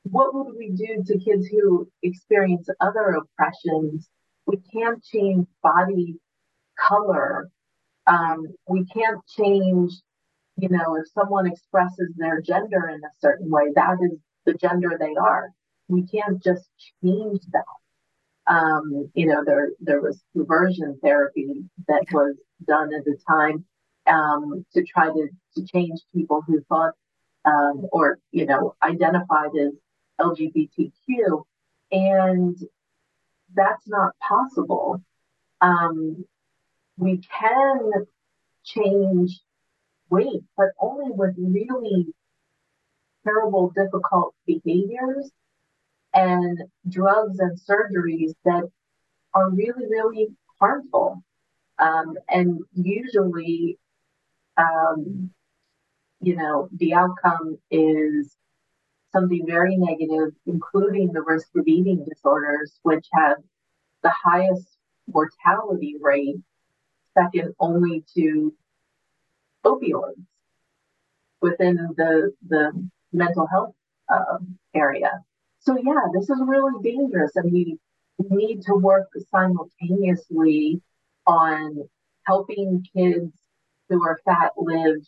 what 0.03 0.35
would 0.35 0.55
we 0.57 0.71
do 0.71 1.01
to 1.05 1.19
kids 1.19 1.47
who 1.47 1.89
experience 2.03 2.67
other 2.81 3.21
oppressions? 3.21 4.09
We 4.45 4.57
can't 4.73 5.01
change 5.03 5.47
body 5.63 6.17
color. 6.77 7.49
Um, 8.05 8.47
we 8.67 8.85
can't 8.85 9.21
change, 9.27 9.93
you 10.57 10.69
know, 10.69 10.95
if 10.95 11.07
someone 11.13 11.47
expresses 11.47 12.13
their 12.17 12.41
gender 12.41 12.89
in 12.89 13.01
a 13.03 13.11
certain 13.19 13.49
way, 13.49 13.71
that 13.75 13.97
is 14.01 14.19
the 14.45 14.55
gender 14.55 14.97
they 14.99 15.15
are. 15.15 15.51
We 15.87 16.05
can't 16.07 16.43
just 16.43 16.67
change 17.03 17.41
that. 17.51 17.63
Um, 18.47 19.09
you 19.13 19.25
know, 19.27 19.43
there 19.45 19.69
there 19.79 20.01
was 20.01 20.21
conversion 20.33 20.99
therapy 21.01 21.65
that 21.87 22.05
was 22.11 22.35
done 22.65 22.93
at 22.93 23.03
the 23.05 23.17
time 23.27 23.65
um, 24.07 24.65
to 24.73 24.83
try 24.85 25.07
to, 25.07 25.27
to 25.55 25.65
change 25.65 25.99
people 26.13 26.41
who 26.47 26.61
thought 26.69 26.93
um, 27.45 27.87
or 27.91 28.19
you 28.31 28.45
know 28.45 28.75
identified 28.81 29.51
as 29.59 29.73
LGBTQ, 30.19 31.43
and 31.91 32.57
that's 33.55 33.87
not 33.87 34.13
possible. 34.19 35.01
Um, 35.61 36.25
we 36.97 37.21
can 37.39 37.91
change 38.63 39.39
weight, 40.09 40.43
but 40.55 40.67
only 40.79 41.11
with 41.11 41.35
really 41.37 42.07
terrible, 43.23 43.71
difficult 43.75 44.33
behaviors 44.45 45.31
and 46.17 46.63
drugs 46.89 47.37
and 47.39 47.59
surgeries 47.59 48.33
that 48.43 48.63
are 49.35 49.51
really, 49.51 49.85
really 49.87 50.29
harmful. 50.59 51.23
Um, 51.77 52.15
and 52.27 52.59
usually, 52.73 53.77
um, 54.57 55.29
you 56.19 56.35
know, 56.35 56.69
the 56.75 56.95
outcome 56.95 57.59
is 57.69 58.35
something 59.11 59.45
very 59.45 59.77
negative, 59.77 60.33
including 60.47 61.13
the 61.13 61.21
risk 61.21 61.49
of 61.55 61.67
eating 61.67 62.03
disorders, 62.09 62.79
which 62.81 63.05
have 63.13 63.37
the 64.01 64.09
highest 64.09 64.67
mortality 65.07 65.97
rate, 66.01 66.37
second 67.13 67.53
only 67.59 68.03
to 68.15 68.55
opioids 69.63 70.25
within 71.41 71.75
the 71.95 72.33
the 72.47 72.71
mental 73.13 73.45
health 73.45 73.75
um, 74.09 74.57
area. 74.73 75.23
So 75.67 75.75
yeah, 75.75 76.07
this 76.13 76.29
is 76.29 76.41
really 76.47 76.81
dangerous, 76.81 77.35
and 77.35 77.51
we 77.51 77.77
need 78.19 78.61
to 78.67 78.75
work 78.75 79.09
simultaneously 79.29 80.81
on 81.25 81.89
helping 82.25 82.85
kids 82.95 83.33
who 83.89 84.01
are 84.01 84.17
fat 84.23 84.53
live 84.55 85.05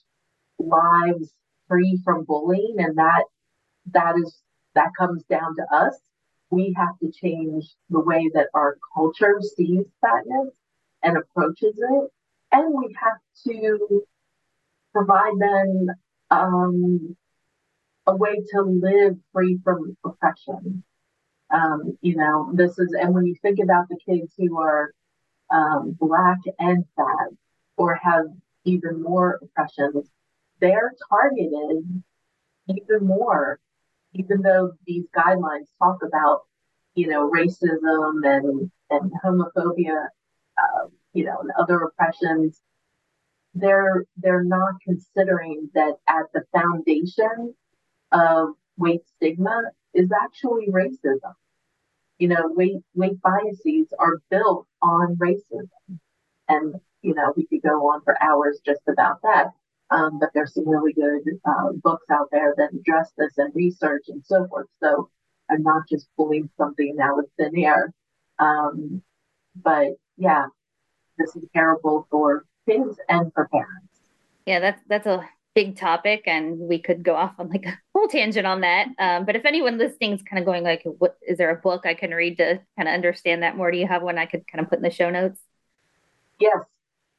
lives 0.59 1.33
free 1.69 2.01
from 2.03 2.25
bullying, 2.25 2.75
and 2.79 2.97
that 2.97 3.23
that 3.93 4.15
is 4.17 4.37
that 4.75 4.89
comes 4.97 5.23
down 5.29 5.55
to 5.55 5.63
us. 5.73 5.97
We 6.49 6.75
have 6.75 6.99
to 6.99 7.09
change 7.09 7.73
the 7.89 8.01
way 8.01 8.29
that 8.33 8.47
our 8.53 8.75
culture 8.93 9.39
sees 9.55 9.85
fatness 10.01 10.53
and 11.01 11.15
approaches 11.15 11.77
it, 11.77 12.11
and 12.51 12.73
we 12.77 12.93
have 13.01 13.19
to 13.47 14.03
provide 14.91 15.39
them 15.39 15.87
um, 16.31 17.15
a 18.09 18.15
way 18.15 18.41
to 18.51 18.61
live 18.61 19.17
free 19.31 19.59
from 19.63 19.95
oppression. 20.03 20.83
Um, 21.51 21.97
you 22.01 22.15
know, 22.15 22.51
this 22.53 22.77
is, 22.77 22.95
and 22.99 23.13
when 23.13 23.25
you 23.25 23.35
think 23.41 23.59
about 23.59 23.87
the 23.89 23.97
kids 24.07 24.33
who 24.37 24.59
are 24.59 24.93
um, 25.51 25.95
black 25.99 26.39
and 26.59 26.85
fat 26.95 27.29
or 27.77 27.95
have 27.95 28.25
even 28.65 29.01
more 29.01 29.39
oppressions, 29.41 30.09
they're 30.59 30.93
targeted 31.09 32.03
even 32.67 33.07
more, 33.07 33.59
even 34.13 34.41
though 34.41 34.71
these 34.85 35.05
guidelines 35.15 35.67
talk 35.79 35.99
about, 36.03 36.41
you 36.93 37.07
know, 37.07 37.29
racism 37.29 38.21
and, 38.23 38.71
and 38.89 39.11
homophobia, 39.23 40.07
uh, 40.57 40.87
you 41.13 41.25
know, 41.25 41.37
and 41.41 41.51
other 41.57 41.79
oppressions 41.79 42.61
they're 43.55 44.05
they're 44.17 44.43
not 44.43 44.75
considering 44.83 45.69
that 45.73 45.95
at 46.07 46.25
the 46.33 46.43
foundation 46.53 47.55
of 48.11 48.49
weight 48.77 49.01
stigma 49.15 49.63
is 49.93 50.09
actually 50.11 50.67
racism. 50.67 51.33
You 52.17 52.29
know, 52.29 52.49
weight 52.49 52.81
weight 52.95 53.21
biases 53.21 53.93
are 53.97 54.21
built 54.29 54.67
on 54.81 55.17
racism, 55.17 55.69
and 56.47 56.75
you 57.01 57.13
know 57.13 57.33
we 57.35 57.45
could 57.47 57.61
go 57.61 57.89
on 57.89 58.01
for 58.03 58.21
hours 58.21 58.59
just 58.65 58.81
about 58.87 59.21
that. 59.23 59.51
Um, 59.91 60.19
but 60.19 60.29
there's 60.33 60.53
some 60.53 60.67
really 60.69 60.93
good 60.93 61.23
uh, 61.45 61.71
books 61.81 62.05
out 62.11 62.27
there 62.31 62.53
that 62.57 62.73
address 62.73 63.11
this 63.17 63.37
and 63.37 63.53
research 63.55 64.03
and 64.07 64.23
so 64.23 64.47
forth. 64.47 64.67
So 64.83 65.09
I'm 65.49 65.63
not 65.63 65.83
just 65.89 66.07
pulling 66.15 66.49
something 66.57 66.97
out 67.01 67.19
of 67.19 67.25
thin 67.37 67.57
air. 67.57 67.91
Um, 68.37 69.01
but 69.55 69.93
yeah, 70.17 70.45
this 71.17 71.35
is 71.35 71.43
terrible 71.53 72.07
for 72.11 72.45
kids 72.67 72.97
and 73.09 73.33
for 73.33 73.47
parents. 73.47 73.99
Yeah, 74.45 74.59
that's 74.59 74.81
that's 74.87 75.07
a 75.07 75.27
big 75.59 75.77
topic, 75.77 76.23
and 76.25 76.57
we 76.57 76.79
could 76.79 77.03
go 77.03 77.15
off 77.15 77.33
on 77.37 77.49
like 77.49 77.65
a 77.65 77.77
whole 77.93 78.07
tangent 78.07 78.47
on 78.47 78.61
that. 78.61 78.87
Um, 78.97 79.25
but 79.25 79.35
if 79.35 79.45
anyone 79.45 79.77
listening 79.77 80.13
is 80.13 80.21
kind 80.21 80.39
of 80.39 80.45
going 80.45 80.63
like, 80.63 80.83
"What 80.85 81.17
is 81.27 81.37
there 81.37 81.49
a 81.49 81.55
book 81.55 81.85
I 81.85 81.93
can 81.93 82.11
read 82.11 82.37
to 82.37 82.61
kind 82.77 82.87
of 82.87 82.93
understand 82.93 83.43
that 83.43 83.57
more?" 83.57 83.71
Do 83.71 83.77
you 83.77 83.87
have 83.87 84.01
one 84.01 84.17
I 84.17 84.25
could 84.25 84.47
kind 84.47 84.63
of 84.63 84.69
put 84.69 84.79
in 84.79 84.83
the 84.83 84.89
show 84.89 85.09
notes? 85.09 85.41
Yes, 86.39 86.59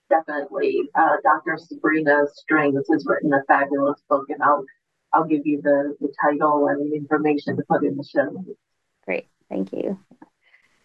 definitely. 0.08 0.80
Uh, 0.94 1.16
Dr. 1.22 1.58
Sabrina 1.58 2.24
Strings 2.34 2.86
has 2.90 3.04
written 3.06 3.32
a 3.34 3.42
fabulous 3.46 4.00
book, 4.08 4.24
and 4.30 4.42
I'll 4.42 4.64
I'll 5.12 5.26
give 5.26 5.42
you 5.44 5.60
the, 5.60 5.96
the 6.00 6.12
title 6.22 6.68
and 6.68 6.90
the 6.90 6.96
information 6.96 7.56
to 7.56 7.62
put 7.68 7.84
in 7.84 7.96
the 7.96 8.04
show 8.04 8.24
notes. 8.24 8.58
Great, 9.04 9.26
thank 9.50 9.72
you. 9.72 9.98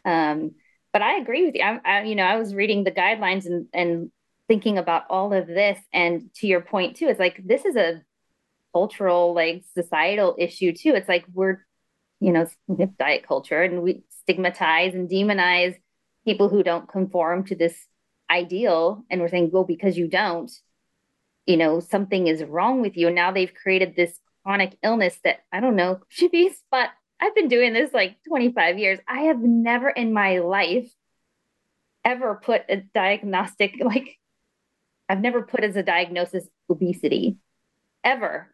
Um, 0.03 0.55
but 0.91 1.01
I 1.01 1.17
agree 1.17 1.45
with 1.45 1.55
you. 1.55 1.61
I, 1.61 1.79
I, 1.85 2.03
you 2.03 2.15
know, 2.15 2.23
I 2.23 2.37
was 2.37 2.53
reading 2.53 2.83
the 2.83 2.91
guidelines 2.91 3.45
and 3.45 3.67
and 3.73 4.11
thinking 4.47 4.77
about 4.77 5.03
all 5.09 5.33
of 5.33 5.47
this. 5.47 5.79
And 5.93 6.33
to 6.35 6.47
your 6.47 6.61
point 6.61 6.97
too 6.97 7.07
it's 7.07 7.19
like 7.19 7.41
this 7.43 7.65
is 7.65 7.75
a 7.75 8.01
cultural 8.73 9.33
like 9.33 9.63
societal 9.73 10.35
issue 10.37 10.73
too. 10.73 10.93
It's 10.95 11.09
like 11.09 11.25
we're 11.33 11.65
you 12.19 12.31
know 12.31 12.47
diet 12.99 13.27
culture 13.27 13.61
and 13.61 13.81
we 13.81 14.03
stigmatize 14.21 14.93
and 14.93 15.09
demonize 15.09 15.75
people 16.25 16.49
who 16.49 16.63
don't 16.63 16.89
conform 16.89 17.45
to 17.45 17.55
this 17.55 17.85
ideal. 18.29 19.05
And 19.09 19.21
we're 19.21 19.29
saying 19.29 19.51
well 19.51 19.63
because 19.63 19.97
you 19.97 20.07
don't 20.07 20.51
you 21.45 21.57
know 21.57 21.79
something 21.79 22.27
is 22.27 22.43
wrong 22.43 22.81
with 22.81 22.97
you. 22.97 23.07
And 23.07 23.15
now 23.15 23.31
they've 23.31 23.53
created 23.53 23.95
this 23.95 24.19
chronic 24.45 24.77
illness 24.83 25.17
that 25.23 25.39
i 25.51 25.59
don't 25.59 25.75
know 25.75 25.99
should 26.07 26.29
be 26.29 26.51
but 26.69 26.89
i've 27.19 27.33
been 27.33 27.47
doing 27.47 27.73
this 27.73 27.91
like 27.93 28.17
25 28.27 28.77
years. 28.77 28.99
I 29.07 29.21
have 29.21 29.39
never 29.39 29.89
in 29.89 30.13
my 30.13 30.37
life 30.39 30.87
ever 32.03 32.39
put 32.41 32.61
a 32.69 32.77
diagnostic 32.77 33.77
like 33.83 34.17
I've 35.07 35.21
never 35.21 35.41
put 35.41 35.63
as 35.63 35.75
a 35.75 35.83
diagnosis 35.83 36.47
obesity 36.69 37.37
ever. 38.03 38.53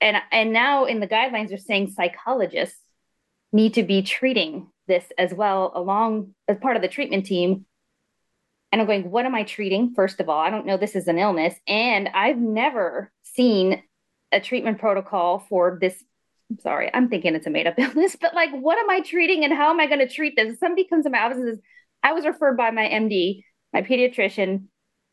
And 0.00 0.16
and 0.30 0.52
now 0.52 0.84
in 0.84 1.00
the 1.00 1.08
guidelines 1.08 1.48
they're 1.48 1.58
saying 1.58 1.90
psychologists 1.90 2.80
need 3.52 3.74
to 3.74 3.82
be 3.82 4.02
treating 4.02 4.68
this 4.88 5.04
as 5.18 5.32
well 5.32 5.72
along 5.74 6.34
as 6.48 6.58
part 6.58 6.76
of 6.76 6.82
the 6.82 6.88
treatment 6.88 7.26
team. 7.26 7.66
And 8.70 8.80
I'm 8.80 8.86
going, 8.86 9.10
what 9.10 9.26
am 9.26 9.34
I 9.34 9.42
treating? 9.42 9.92
First 9.94 10.18
of 10.18 10.28
all, 10.28 10.40
I 10.40 10.50
don't 10.50 10.64
know 10.64 10.78
this 10.78 10.96
is 10.96 11.06
an 11.06 11.18
illness. 11.18 11.54
And 11.66 12.08
I've 12.14 12.38
never 12.38 13.12
seen 13.22 13.82
a 14.32 14.40
treatment 14.40 14.78
protocol 14.78 15.44
for 15.48 15.78
this. 15.80 16.02
I'm 16.50 16.58
sorry, 16.58 16.90
I'm 16.92 17.08
thinking 17.08 17.34
it's 17.34 17.46
a 17.46 17.50
made 17.50 17.66
up 17.66 17.74
illness, 17.78 18.16
but 18.18 18.34
like, 18.34 18.50
what 18.50 18.78
am 18.78 18.88
I 18.88 19.00
treating 19.00 19.44
and 19.44 19.52
how 19.52 19.70
am 19.70 19.80
I 19.80 19.86
going 19.86 20.06
to 20.06 20.08
treat 20.08 20.36
this? 20.36 20.54
If 20.54 20.58
somebody 20.58 20.86
comes 20.88 21.04
to 21.04 21.10
my 21.10 21.20
office 21.20 21.38
and 21.38 21.48
says, 21.48 21.60
I 22.02 22.14
was 22.14 22.24
referred 22.24 22.56
by 22.56 22.70
my 22.70 22.88
MD, 22.88 23.44
my 23.72 23.82
pediatrician, 23.82 24.64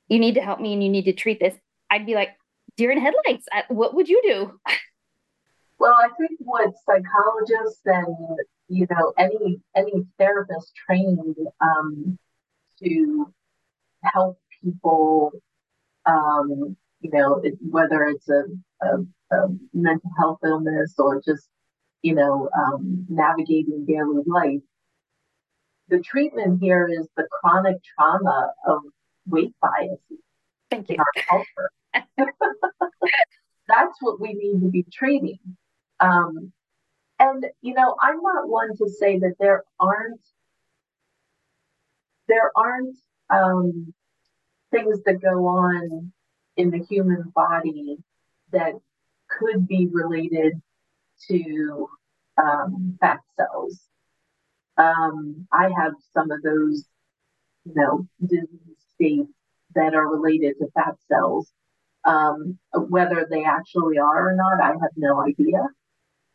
you 0.09 0.19
need 0.19 0.35
to 0.35 0.41
help 0.41 0.59
me 0.59 0.73
and 0.73 0.83
you 0.83 0.89
need 0.89 1.05
to 1.05 1.13
treat 1.13 1.39
this, 1.39 1.55
I'd 1.89 2.05
be 2.05 2.15
like, 2.15 2.29
deer 2.75 2.91
in 2.91 2.99
headlights. 2.99 3.45
What 3.69 3.95
would 3.95 4.09
you 4.09 4.21
do? 4.23 4.59
Well, 5.79 5.95
I 5.97 6.09
think 6.19 6.31
what 6.39 6.73
psychologists 6.85 7.81
and 7.85 8.37
you 8.67 8.85
know 8.89 9.13
any 9.17 9.61
any 9.75 10.05
therapist 10.17 10.73
trained 10.85 11.37
um, 11.61 12.19
to 12.83 13.33
help 14.03 14.39
people, 14.61 15.31
um, 16.05 16.75
you 16.99 17.11
know, 17.11 17.41
whether 17.69 18.03
it's 18.03 18.27
a, 18.27 18.43
a, 18.81 18.97
a, 19.31 19.47
mental 19.73 20.11
health 20.17 20.39
illness 20.43 20.95
or 20.97 21.21
just 21.21 21.47
you 22.01 22.13
know 22.13 22.49
um, 22.57 23.05
navigating 23.07 23.85
daily 23.85 24.23
life. 24.25 24.61
The 25.87 25.99
treatment 25.99 26.59
here 26.61 26.87
is 26.87 27.07
the 27.15 27.27
chronic 27.31 27.77
trauma 27.95 28.51
of 28.67 28.81
weight 29.29 29.53
biases 29.61 30.23
Thank 30.69 30.89
you. 30.89 30.95
in 30.95 30.99
our 30.99 31.23
culture. 31.29 31.71
That's 33.67 34.01
what 34.01 34.19
we 34.19 34.33
need 34.33 34.61
to 34.61 34.69
be 34.69 34.85
treating. 34.91 35.39
Um, 35.99 36.51
and 37.19 37.45
you 37.61 37.73
know, 37.73 37.95
I'm 38.01 38.21
not 38.21 38.47
one 38.47 38.75
to 38.77 38.89
say 38.89 39.19
that 39.19 39.35
there 39.39 39.63
aren't 39.79 40.21
there 42.27 42.51
aren't 42.55 42.95
um, 43.29 43.93
things 44.71 44.99
that 45.05 45.21
go 45.21 45.47
on 45.47 46.11
in 46.57 46.69
the 46.69 46.79
human 46.79 47.23
body 47.35 47.97
that 48.51 48.73
could 49.29 49.67
be 49.67 49.87
related 49.91 50.61
to 51.27 51.89
um, 52.37 52.97
fat 52.99 53.19
cells. 53.37 53.79
Um, 54.77 55.47
I 55.51 55.69
have 55.75 55.93
some 56.13 56.31
of 56.31 56.41
those, 56.41 56.85
you 57.65 57.73
know, 57.75 58.07
disease 58.25 58.78
that 59.75 59.93
are 59.93 60.07
related 60.07 60.55
to 60.59 60.67
fat 60.73 60.95
cells. 61.07 61.51
Um, 62.05 62.57
whether 62.73 63.27
they 63.29 63.43
actually 63.43 63.97
are 63.97 64.29
or 64.29 64.35
not, 64.35 64.61
I 64.61 64.69
have 64.69 64.91
no 64.95 65.21
idea. 65.21 65.67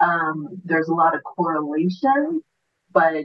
Um, 0.01 0.61
there's 0.65 0.89
a 0.89 0.95
lot 0.95 1.15
of 1.15 1.23
correlation, 1.25 2.43
but 2.93 3.25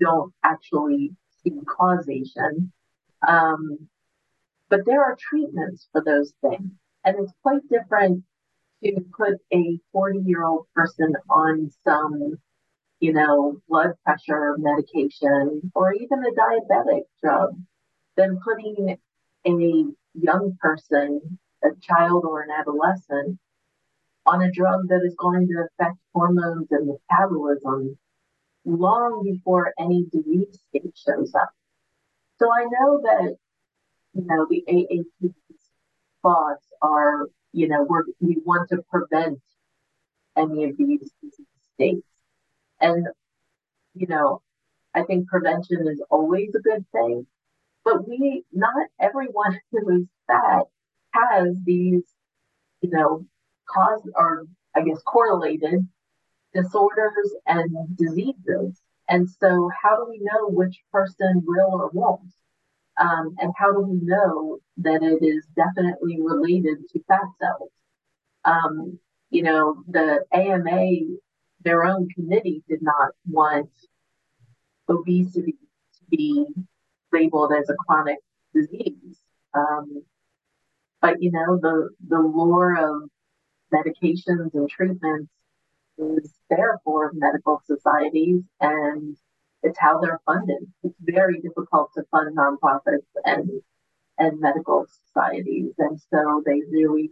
don't 0.00 0.32
actually 0.42 1.12
see 1.42 1.58
causation. 1.66 2.72
Um, 3.26 3.88
but 4.68 4.80
there 4.86 5.02
are 5.02 5.16
treatments 5.18 5.88
for 5.92 6.02
those 6.04 6.32
things, 6.40 6.70
and 7.04 7.16
it's 7.18 7.32
quite 7.42 7.66
different 7.70 8.24
to 8.82 9.00
put 9.16 9.34
a 9.52 9.78
40 9.92 10.20
year 10.24 10.44
old 10.44 10.66
person 10.74 11.14
on 11.30 11.70
some, 11.84 12.36
you 13.00 13.12
know, 13.12 13.60
blood 13.68 13.92
pressure 14.04 14.56
medication 14.58 15.72
or 15.74 15.94
even 15.94 16.22
a 16.24 16.32
diabetic 16.32 17.02
drug 17.22 17.54
than 18.16 18.40
putting 18.44 18.96
a 19.46 19.84
young 20.14 20.56
person, 20.60 21.38
a 21.62 21.68
child 21.80 22.24
or 22.24 22.42
an 22.42 22.50
adolescent, 22.50 23.38
on 24.26 24.42
a 24.42 24.50
drug 24.50 24.88
that 24.88 25.02
is 25.04 25.14
going 25.18 25.46
to 25.48 25.66
affect 25.66 25.98
hormones 26.14 26.68
and 26.70 26.88
metabolism 26.88 27.98
long 28.64 29.22
before 29.22 29.74
any 29.78 30.06
disease 30.10 30.58
state 30.68 30.96
shows 30.96 31.34
up. 31.34 31.50
So 32.38 32.50
I 32.50 32.64
know 32.64 33.00
that, 33.02 33.36
you 34.14 34.24
know, 34.24 34.46
the 34.48 34.64
AAP's 34.68 35.34
thoughts 36.22 36.66
are, 36.80 37.26
you 37.52 37.68
know, 37.68 37.86
we 38.20 38.38
want 38.44 38.70
to 38.70 38.82
prevent 38.90 39.40
any 40.36 40.64
of 40.64 40.76
these 40.78 41.12
disease 41.22 41.46
states. 41.74 42.06
And, 42.80 43.06
you 43.94 44.06
know, 44.06 44.42
I 44.94 45.02
think 45.02 45.28
prevention 45.28 45.86
is 45.86 46.02
always 46.10 46.54
a 46.54 46.60
good 46.60 46.84
thing, 46.92 47.26
but 47.84 48.08
we, 48.08 48.44
not 48.52 48.88
everyone 49.00 49.58
who 49.70 49.96
is 49.96 50.06
fat 50.26 50.64
has 51.10 51.56
these, 51.64 52.04
you 52.80 52.90
know, 52.90 53.26
cause 53.68 54.02
or 54.14 54.46
I 54.74 54.82
guess 54.82 55.02
correlated 55.02 55.86
disorders 56.52 57.34
and 57.46 57.96
diseases. 57.96 58.80
And 59.08 59.28
so, 59.28 59.68
how 59.82 59.96
do 59.96 60.06
we 60.08 60.18
know 60.20 60.48
which 60.48 60.80
person 60.90 61.42
will 61.46 61.74
or 61.74 61.90
won't? 61.92 62.32
Um, 62.98 63.34
and 63.38 63.52
how 63.56 63.72
do 63.72 63.80
we 63.80 63.98
know 64.02 64.58
that 64.78 65.02
it 65.02 65.24
is 65.24 65.46
definitely 65.56 66.18
related 66.20 66.88
to 66.90 67.02
fat 67.06 67.26
cells? 67.40 67.70
Um, 68.44 68.98
you 69.30 69.42
know, 69.42 69.82
the 69.88 70.24
AMA, 70.32 71.18
their 71.62 71.84
own 71.84 72.08
committee 72.08 72.62
did 72.68 72.82
not 72.82 73.10
want 73.28 73.70
obesity 74.88 75.56
to 75.98 76.04
be 76.08 76.46
labeled 77.14 77.52
as 77.52 77.68
a 77.70 77.74
chronic 77.86 78.18
disease. 78.54 79.18
Um, 79.54 80.02
but 81.00 81.22
you 81.22 81.30
know, 81.30 81.58
the 81.60 81.90
the 82.06 82.20
lore 82.20 82.76
of 82.76 83.08
medications 83.72 84.54
and 84.54 84.68
treatments 84.68 85.30
is 85.98 86.34
there 86.50 86.80
for 86.84 87.12
medical 87.14 87.60
societies 87.66 88.42
and 88.60 89.16
it's 89.62 89.78
how 89.78 89.98
they're 90.00 90.20
funded. 90.26 90.58
It's 90.82 90.94
very 91.00 91.40
difficult 91.40 91.90
to 91.94 92.04
fund 92.10 92.36
nonprofits 92.36 93.06
and 93.24 93.50
and 94.18 94.40
medical 94.40 94.86
societies. 95.06 95.72
And 95.78 96.00
so 96.10 96.42
they 96.46 96.62
really 96.70 97.10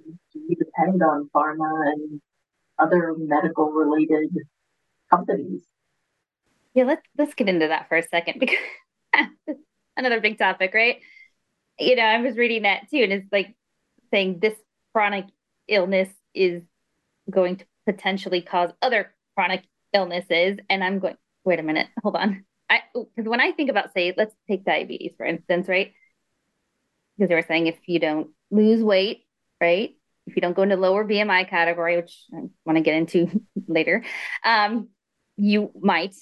depend 0.48 1.02
on 1.02 1.30
pharma 1.34 1.92
and 1.92 2.20
other 2.78 3.14
medical 3.18 3.70
related 3.70 4.30
companies. 5.10 5.62
Yeah, 6.74 6.84
let's 6.84 7.02
let's 7.18 7.34
get 7.34 7.48
into 7.48 7.68
that 7.68 7.88
for 7.88 7.96
a 7.96 8.02
second 8.02 8.40
because 8.40 8.56
another 9.96 10.20
big 10.20 10.38
topic, 10.38 10.72
right? 10.74 10.96
You 11.78 11.96
know, 11.96 12.02
I 12.02 12.20
was 12.20 12.36
reading 12.36 12.62
that 12.62 12.90
too, 12.90 12.98
and 12.98 13.12
it's 13.12 13.32
like 13.32 13.54
saying 14.10 14.38
this 14.40 14.54
chronic 14.92 15.26
illness 15.68 16.08
is 16.34 16.62
going 17.30 17.56
to 17.56 17.64
potentially 17.86 18.42
cause 18.42 18.70
other 18.80 19.14
chronic 19.34 19.64
illnesses. 19.92 20.58
And 20.68 20.84
I'm 20.84 20.98
going, 20.98 21.16
wait 21.44 21.60
a 21.60 21.62
minute, 21.62 21.88
hold 22.02 22.16
on. 22.16 22.44
I 22.70 22.82
because 22.94 23.28
when 23.28 23.40
I 23.40 23.52
think 23.52 23.70
about 23.70 23.92
say, 23.92 24.14
let's 24.16 24.34
take 24.48 24.64
diabetes 24.64 25.12
for 25.16 25.26
instance, 25.26 25.68
right? 25.68 25.92
Because 27.16 27.28
they 27.28 27.34
were 27.34 27.42
saying 27.46 27.66
if 27.66 27.76
you 27.86 27.98
don't 27.98 28.30
lose 28.50 28.82
weight, 28.82 29.26
right? 29.60 29.94
If 30.26 30.36
you 30.36 30.42
don't 30.42 30.54
go 30.54 30.62
into 30.62 30.76
lower 30.76 31.04
BMI 31.04 31.48
category, 31.48 31.96
which 31.96 32.24
I 32.32 32.42
want 32.64 32.76
to 32.76 32.82
get 32.82 32.94
into 32.94 33.42
later, 33.66 34.04
um, 34.44 34.88
you 35.36 35.72
might 35.80 36.14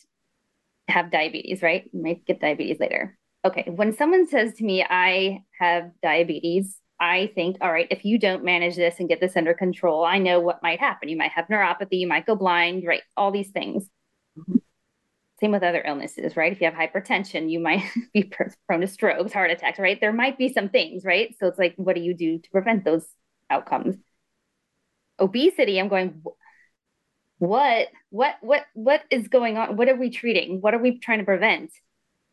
have 0.89 1.11
diabetes, 1.11 1.63
right? 1.63 1.89
You 1.93 2.03
might 2.03 2.25
get 2.25 2.41
diabetes 2.41 2.81
later. 2.81 3.17
Okay. 3.45 3.65
When 3.69 3.95
someone 3.97 4.27
says 4.27 4.55
to 4.55 4.65
me, 4.65 4.85
I 4.89 5.45
have 5.59 5.91
diabetes, 6.03 6.77
I 7.01 7.33
think, 7.35 7.57
all 7.63 7.73
right, 7.73 7.89
if 7.91 8.05
you 8.05 8.19
don't 8.19 8.45
manage 8.45 8.77
this 8.77 8.97
and 8.99 9.09
get 9.09 9.21
this 9.21 9.37
under 9.37 9.55
control, 9.55 10.05
I 10.05 10.19
know 10.19 10.39
what 10.41 10.63
might 10.63 10.81
happen. 10.81 11.09
You 11.09 11.17
might 11.17 11.33
have 11.33 11.47
neuropathy, 11.47 11.99
you 11.99 12.07
might 12.07 12.27
go 12.27 12.37
blind, 12.37 12.85
right? 12.87 13.03
All 13.17 13.31
these 13.31 13.51
things. 13.51 13.89
Mm-hmm. 14.39 14.57
Same 15.41 15.53
with 15.53 15.63
other 15.63 15.83
illnesses, 15.83 16.37
right? 16.37 16.53
If 16.53 16.61
you 16.61 16.71
have 16.71 16.75
hypertension, 16.75 17.51
you 17.51 17.61
might 17.61 17.83
be 18.13 18.31
prone 18.69 18.83
to 18.83 18.87
strokes, 18.87 19.33
heart 19.33 19.51
attacks, 19.51 19.79
right? 19.79 19.99
There 19.99 20.13
might 20.13 20.37
be 20.37 20.53
some 20.53 20.69
things, 20.69 21.03
right? 21.03 21.35
So 21.41 21.47
it's 21.47 21.59
like, 21.59 21.75
what 21.77 21.97
do 21.97 22.03
you 22.03 22.13
do 22.13 22.39
to 22.39 22.51
prevent 22.51 22.85
those 22.85 23.07
outcomes? 23.49 23.97
Obesity, 25.19 25.81
I'm 25.81 25.89
going, 25.89 26.23
what, 27.39 27.89
what, 28.11 28.35
what, 28.43 28.67
what 28.75 29.03
is 29.11 29.29
going 29.29 29.57
on? 29.57 29.79
What 29.79 29.89
are 29.89 29.97
we 29.97 30.11
treating? 30.11 30.61
What 30.61 30.75
are 30.75 30.79
we 30.79 30.99
trying 30.99 31.21
to 31.21 31.25
prevent? 31.25 31.73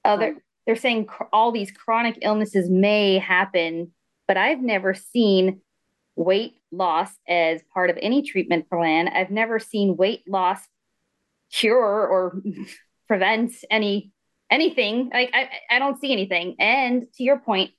Other, 0.04 0.36
they're 0.68 0.76
saying 0.76 1.06
cr- 1.06 1.24
all 1.34 1.52
these 1.52 1.72
chronic 1.72 2.20
illnesses 2.22 2.70
may 2.70 3.18
happen 3.18 3.92
but 4.28 4.38
I've 4.38 4.62
never 4.62 4.94
seen 4.94 5.62
weight 6.16 6.56
loss 6.72 7.12
as 7.28 7.62
part 7.74 7.90
of 7.90 7.98
any 8.02 8.24
treatment 8.24 8.70
plan. 8.70 9.08
I've 9.08 9.32
never 9.32 9.60
seen 9.60 9.96
weight 9.96 10.24
loss 10.28 10.60
cure 11.52 11.78
or 11.78 12.42
prevent 13.08 13.54
any 13.72 14.12
anything. 14.50 15.10
Like 15.14 15.32
I, 15.34 15.50
I 15.70 15.80
don't 15.80 16.00
see 16.00 16.12
anything. 16.12 16.56
And 16.60 17.06
to 17.16 17.24
your 17.24 17.40
point, 17.40 17.72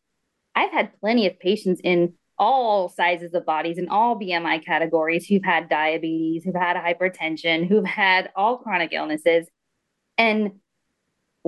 I've 0.54 0.72
had 0.72 0.98
plenty 1.00 1.26
of 1.26 1.38
patients 1.38 1.80
in 1.84 2.14
all 2.38 2.88
sizes 2.88 3.34
of 3.34 3.44
bodies 3.44 3.78
in 3.78 3.88
all 3.88 4.18
BMI 4.18 4.64
categories 4.64 5.26
who've 5.26 5.44
had 5.44 5.68
diabetes, 5.68 6.44
who've 6.44 6.54
had 6.54 6.76
hypertension, 6.76 7.66
who've 7.66 7.84
had 7.84 8.30
all 8.36 8.58
chronic 8.58 8.92
illnesses. 8.92 9.48
And 10.16 10.60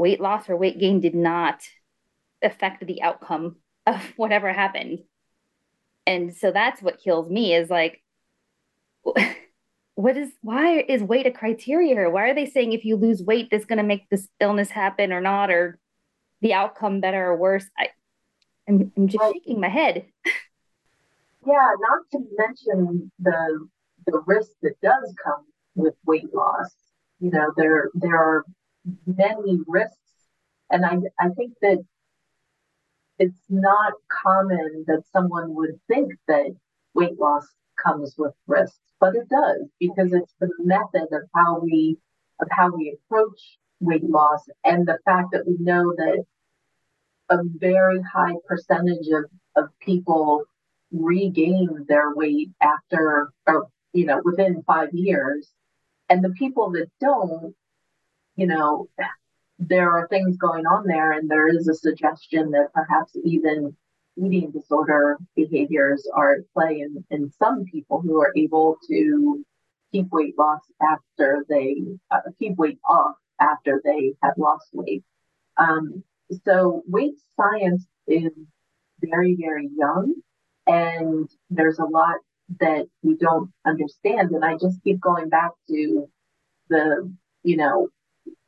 weight 0.01 0.21
loss 0.21 0.49
or 0.49 0.57
weight 0.57 0.81
gain 0.81 1.01
did 1.01 1.15
not 1.15 1.63
affect 2.43 2.87
the 2.87 3.03
outcome 3.03 3.57
of 3.87 4.03
whatever 4.17 4.53
happened. 4.53 5.01
And 6.07 6.35
so 6.35 6.51
that's 6.51 6.83
what 6.83 7.03
kills 7.03 7.31
me 7.31 7.55
is 7.55 7.71
like, 7.71 8.03
what 9.95 10.17
is 10.17 10.31
why 10.41 10.81
is 10.81 11.03
weight 11.03 11.27
a 11.27 11.31
criteria? 11.31 12.09
Why 12.11 12.31
are 12.31 12.35
they 12.35 12.47
saying 12.47 12.73
if 12.73 12.85
you 12.85 12.97
lose 12.97 13.23
weight, 13.23 13.49
that's 13.51 13.67
going 13.67 13.79
to 13.79 13.85
make 13.85 14.09
this 14.09 14.27
illness 14.41 14.71
happen 14.71 15.13
or 15.13 15.21
not, 15.21 15.51
or 15.51 15.79
the 16.41 16.55
outcome 16.55 17.01
better 17.01 17.27
or 17.27 17.37
worse? 17.37 17.67
I, 17.79 17.89
I'm, 18.67 18.91
I'm 18.97 19.09
just 19.09 19.33
shaking 19.33 19.61
my 19.61 19.69
head. 19.69 20.07
Yeah, 21.47 21.73
not 21.81 22.03
to 22.13 22.19
mention 22.37 23.11
the 23.19 23.67
the 24.05 24.23
risk 24.27 24.51
that 24.61 24.79
does 24.83 25.15
come 25.25 25.47
with 25.75 25.95
weight 26.05 26.35
loss. 26.35 26.71
You 27.19 27.31
know, 27.31 27.51
there 27.57 27.89
there 27.95 28.15
are 28.15 28.45
many 29.07 29.61
risks, 29.67 29.97
and 30.71 30.85
I 30.85 30.99
I 31.19 31.31
think 31.31 31.55
that 31.63 31.79
it's 33.19 33.45
not 33.49 33.93
common 34.09 34.85
that 34.87 35.03
someone 35.13 35.55
would 35.55 35.79
think 35.89 36.13
that 36.27 36.57
weight 36.95 37.19
loss 37.19 37.47
comes 37.83 38.15
with 38.17 38.33
risks, 38.47 38.81
but 38.99 39.15
it 39.15 39.29
does 39.29 39.69
because 39.79 40.13
it's 40.13 40.35
the 40.41 40.51
method 40.59 41.09
of 41.13 41.23
how 41.35 41.61
we 41.61 41.99
of 42.41 42.49
how 42.51 42.75
we 42.75 42.97
approach 42.97 43.59
weight 43.81 44.05
loss 44.05 44.49
and 44.65 44.87
the 44.87 44.99
fact 45.05 45.29
that 45.33 45.47
we 45.47 45.57
know 45.59 45.95
that 45.97 46.25
a 47.31 47.39
very 47.59 48.01
high 48.03 48.35
percentage 48.47 49.07
of, 49.13 49.25
of 49.57 49.71
people 49.81 50.45
regain 50.93 51.87
their 51.89 52.15
weight 52.15 52.51
after 52.61 53.33
or 53.47 53.69
you 53.93 54.07
know 54.07 54.21
within 54.25 54.63
five 54.67 54.89
years. 54.93 55.49
And 56.09 56.25
the 56.25 56.31
people 56.31 56.73
that 56.73 56.91
don't 57.01 57.55
you 58.41 58.47
know 58.47 58.89
there 59.59 59.91
are 59.91 60.09
things 60.09 60.39
going 60.39 60.65
on 60.65 60.87
there, 60.87 61.13
and 61.13 61.31
there 61.31 61.47
is 61.47 61.69
a 61.69 61.75
suggestion 61.75 62.51
that 62.53 62.73
perhaps 62.73 63.15
even 63.23 63.77
eating 64.17 64.51
disorder 64.51 65.19
behaviors 65.37 66.09
are 66.15 66.33
at 66.37 66.53
play 66.55 66.81
in, 66.81 67.05
in 67.11 67.31
some 67.39 67.65
people 67.65 68.01
who 68.01 68.19
are 68.21 68.33
able 68.37 68.79
to 68.89 69.45
keep 69.93 70.07
weight 70.11 70.35
loss 70.39 70.61
after 70.81 71.45
they 71.49 71.77
uh, 72.11 72.21
keep 72.39 72.57
weight 72.57 72.79
off 72.89 73.17
after 73.39 73.83
they 73.85 74.15
have 74.23 74.35
lost 74.39 74.69
weight. 74.73 75.05
Um, 75.59 76.03
so 76.45 76.83
weight 76.87 77.15
science 77.37 77.85
is 78.07 78.33
very, 79.03 79.37
very 79.39 79.69
young, 79.77 80.15
and 80.67 81.29
there's 81.51 81.79
a 81.79 81.85
lot 81.85 82.17
that 82.61 82.87
we 83.03 83.17
don't 83.17 83.51
understand. 83.67 84.31
And 84.31 84.45
I 84.45 84.55
just 84.55 84.83
keep 84.83 84.99
going 85.01 85.29
back 85.29 85.51
to 85.69 86.09
the, 86.71 87.13
you 87.43 87.57
know, 87.59 87.89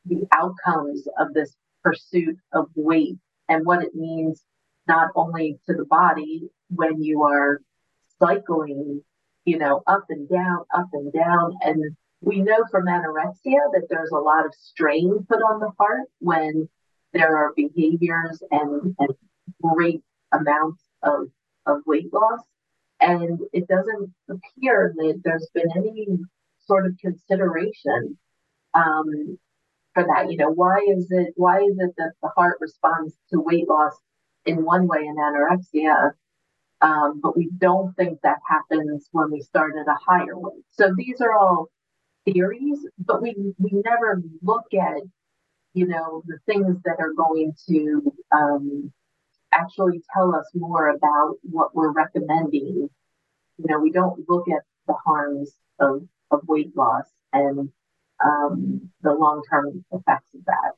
the 0.06 0.26
outcomes 0.32 1.06
of 1.18 1.32
this 1.34 1.54
pursuit 1.82 2.36
of 2.52 2.66
weight 2.74 3.18
and 3.48 3.66
what 3.66 3.82
it 3.82 3.94
means 3.94 4.42
not 4.88 5.10
only 5.14 5.58
to 5.66 5.74
the 5.74 5.84
body 5.84 6.48
when 6.70 7.02
you 7.02 7.22
are 7.22 7.60
cycling, 8.18 9.02
you 9.44 9.58
know, 9.58 9.82
up 9.86 10.04
and 10.08 10.28
down, 10.28 10.64
up 10.74 10.88
and 10.92 11.12
down. 11.12 11.56
And 11.62 11.96
we 12.20 12.40
know 12.40 12.64
from 12.70 12.86
anorexia 12.86 13.60
that 13.72 13.86
there's 13.88 14.10
a 14.12 14.18
lot 14.18 14.46
of 14.46 14.54
strain 14.54 15.24
put 15.28 15.38
on 15.38 15.60
the 15.60 15.72
heart 15.78 16.08
when 16.18 16.68
there 17.12 17.36
are 17.36 17.52
behaviors 17.54 18.42
and, 18.50 18.94
and 18.98 19.10
great 19.62 20.02
amounts 20.32 20.82
of, 21.02 21.28
of 21.66 21.78
weight 21.86 22.12
loss. 22.12 22.40
And 23.00 23.40
it 23.52 23.66
doesn't 23.66 24.14
appear 24.30 24.94
that 24.96 25.20
there's 25.24 25.48
been 25.52 25.70
any 25.76 26.06
sort 26.66 26.86
of 26.86 26.96
consideration 26.98 28.16
um, 28.74 29.38
for 29.94 30.04
that. 30.04 30.30
You 30.30 30.38
know, 30.38 30.50
why 30.50 30.78
is 30.88 31.08
it 31.10 31.32
why 31.36 31.58
is 31.60 31.76
it 31.78 31.92
that 31.96 32.12
the 32.22 32.28
heart 32.28 32.58
responds 32.60 33.14
to 33.30 33.40
weight 33.40 33.68
loss 33.68 33.94
in 34.46 34.64
one 34.64 34.86
way 34.86 35.00
in 35.06 35.16
anorexia, 35.16 36.12
um, 36.80 37.20
but 37.22 37.36
we 37.36 37.50
don't 37.58 37.94
think 37.96 38.20
that 38.22 38.38
happens 38.48 39.08
when 39.12 39.30
we 39.30 39.40
start 39.40 39.74
at 39.78 39.88
a 39.88 39.96
higher 40.06 40.38
weight? 40.38 40.64
So 40.72 40.92
these 40.96 41.20
are 41.20 41.32
all 41.32 41.68
theories, 42.24 42.78
but 42.98 43.22
we 43.22 43.34
we 43.58 43.70
never 43.84 44.22
look 44.42 44.66
at 44.74 45.02
you 45.74 45.86
know 45.86 46.22
the 46.26 46.38
things 46.46 46.76
that 46.84 46.96
are 46.98 47.12
going 47.12 47.54
to 47.68 48.12
um, 48.32 48.92
actually 49.52 50.02
tell 50.14 50.34
us 50.34 50.46
more 50.54 50.88
about 50.88 51.36
what 51.42 51.74
we're 51.74 51.92
recommending. 51.92 52.88
You 53.58 53.66
know, 53.68 53.78
we 53.78 53.92
don't 53.92 54.28
look 54.28 54.48
at 54.48 54.62
the 54.86 54.94
harms 54.94 55.52
of, 55.78 56.02
of 56.30 56.40
weight 56.48 56.76
loss 56.76 57.04
and 57.32 57.70
um, 58.24 58.90
the 59.02 59.12
long 59.12 59.42
term 59.48 59.84
effects 59.92 60.34
of 60.34 60.44
that. 60.46 60.72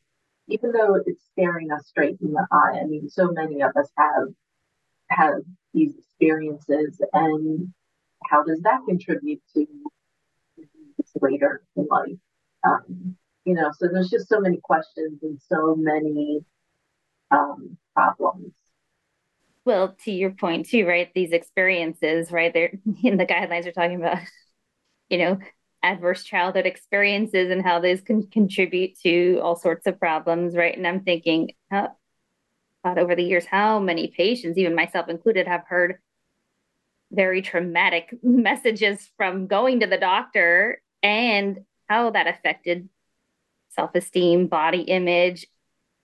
Even 0.48 0.72
though 0.72 0.96
it's 1.06 1.24
staring 1.32 1.72
us 1.72 1.86
straight 1.86 2.18
in 2.20 2.32
the 2.32 2.46
eye, 2.50 2.78
I 2.82 2.84
mean, 2.84 3.08
so 3.08 3.32
many 3.32 3.62
of 3.62 3.72
us 3.76 3.88
have 3.96 4.28
have 5.10 5.42
these 5.72 5.94
experiences, 5.96 7.00
and 7.12 7.72
how 8.24 8.42
does 8.42 8.60
that 8.62 8.80
contribute 8.86 9.42
to 9.54 9.66
later 11.20 11.62
in 11.76 11.86
life? 11.90 12.18
Um, 12.64 13.16
you 13.44 13.54
know, 13.54 13.70
so 13.76 13.88
there's 13.92 14.10
just 14.10 14.28
so 14.28 14.40
many 14.40 14.58
questions 14.62 15.22
and 15.22 15.40
so 15.48 15.74
many 15.76 16.40
um, 17.30 17.76
problems. 17.94 18.52
Well, 19.64 19.96
to 20.04 20.12
your 20.12 20.30
point 20.30 20.68
too, 20.68 20.86
right? 20.86 21.10
These 21.14 21.32
experiences, 21.32 22.30
right? 22.30 22.52
They're 22.52 22.78
in 23.02 23.16
the 23.16 23.26
guidelines 23.26 23.66
are 23.66 23.72
talking 23.72 23.96
about, 23.96 24.18
you 25.08 25.18
know, 25.18 25.38
adverse 25.84 26.24
childhood 26.24 26.66
experiences 26.66 27.50
and 27.50 27.62
how 27.62 27.78
those 27.78 28.00
can 28.00 28.26
contribute 28.26 28.98
to 29.00 29.38
all 29.42 29.54
sorts 29.54 29.86
of 29.86 30.00
problems, 30.00 30.56
right? 30.56 30.76
And 30.76 30.86
I'm 30.86 31.02
thinking, 31.02 31.50
over 32.84 33.14
the 33.14 33.22
years, 33.22 33.44
how 33.44 33.78
many 33.78 34.08
patients, 34.08 34.58
even 34.58 34.74
myself 34.74 35.08
included, 35.08 35.46
have 35.46 35.64
heard 35.68 35.98
very 37.12 37.42
traumatic 37.42 38.14
messages 38.22 39.10
from 39.16 39.46
going 39.46 39.80
to 39.80 39.86
the 39.86 39.98
doctor 39.98 40.80
and 41.02 41.60
how 41.88 42.10
that 42.10 42.26
affected 42.26 42.88
self 43.70 43.94
esteem, 43.94 44.46
body 44.46 44.82
image, 44.82 45.46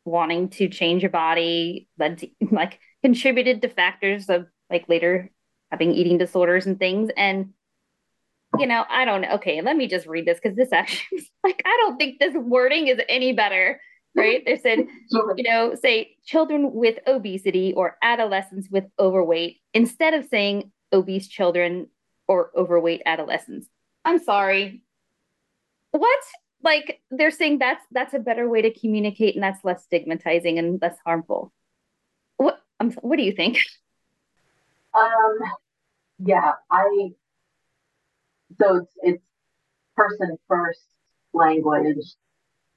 wanting 0.04 0.50
to 0.50 0.68
change 0.68 1.02
your 1.02 1.10
body, 1.10 1.88
led 1.98 2.18
to, 2.18 2.28
like 2.50 2.78
contributed 3.02 3.62
to 3.62 3.68
factors 3.68 4.28
of 4.28 4.46
like 4.68 4.88
later 4.88 5.30
having 5.70 5.92
eating 5.92 6.18
disorders 6.18 6.66
and 6.66 6.78
things. 6.78 7.10
And 7.16 7.54
you 8.58 8.66
know, 8.66 8.84
I 8.88 9.04
don't 9.04 9.22
know. 9.22 9.30
Okay, 9.34 9.60
let 9.62 9.76
me 9.76 9.86
just 9.86 10.06
read 10.06 10.26
this 10.26 10.38
because 10.42 10.56
this 10.56 10.72
actually 10.72 11.28
like 11.44 11.62
I 11.64 11.76
don't 11.82 11.96
think 11.96 12.18
this 12.18 12.34
wording 12.34 12.88
is 12.88 13.00
any 13.08 13.32
better. 13.32 13.80
Right? 14.16 14.44
They 14.44 14.56
said, 14.56 14.80
you 15.10 15.44
know, 15.44 15.76
say 15.80 16.16
children 16.24 16.72
with 16.72 16.98
obesity 17.06 17.72
or 17.74 17.96
adolescents 18.02 18.68
with 18.68 18.84
overweight 18.98 19.60
instead 19.72 20.14
of 20.14 20.24
saying 20.24 20.72
obese 20.92 21.28
children 21.28 21.88
or 22.26 22.50
overweight 22.56 23.02
adolescents. 23.06 23.68
I'm 24.04 24.18
sorry. 24.18 24.82
What? 25.92 26.20
Like 26.62 27.00
they're 27.10 27.30
saying 27.30 27.58
that's 27.58 27.84
that's 27.92 28.14
a 28.14 28.18
better 28.18 28.48
way 28.48 28.62
to 28.62 28.72
communicate 28.72 29.34
and 29.34 29.42
that's 29.42 29.64
less 29.64 29.84
stigmatizing 29.84 30.58
and 30.58 30.80
less 30.82 30.96
harmful. 31.04 31.52
What 32.36 32.60
I'm 32.78 32.90
what 32.92 33.16
do 33.16 33.22
you 33.22 33.32
think? 33.32 33.58
Um 34.92 35.38
yeah, 36.18 36.54
I 36.68 37.12
so 38.58 38.76
it's, 38.76 38.92
it's 39.02 39.24
person 39.96 40.36
first 40.48 40.80
language. 41.32 42.04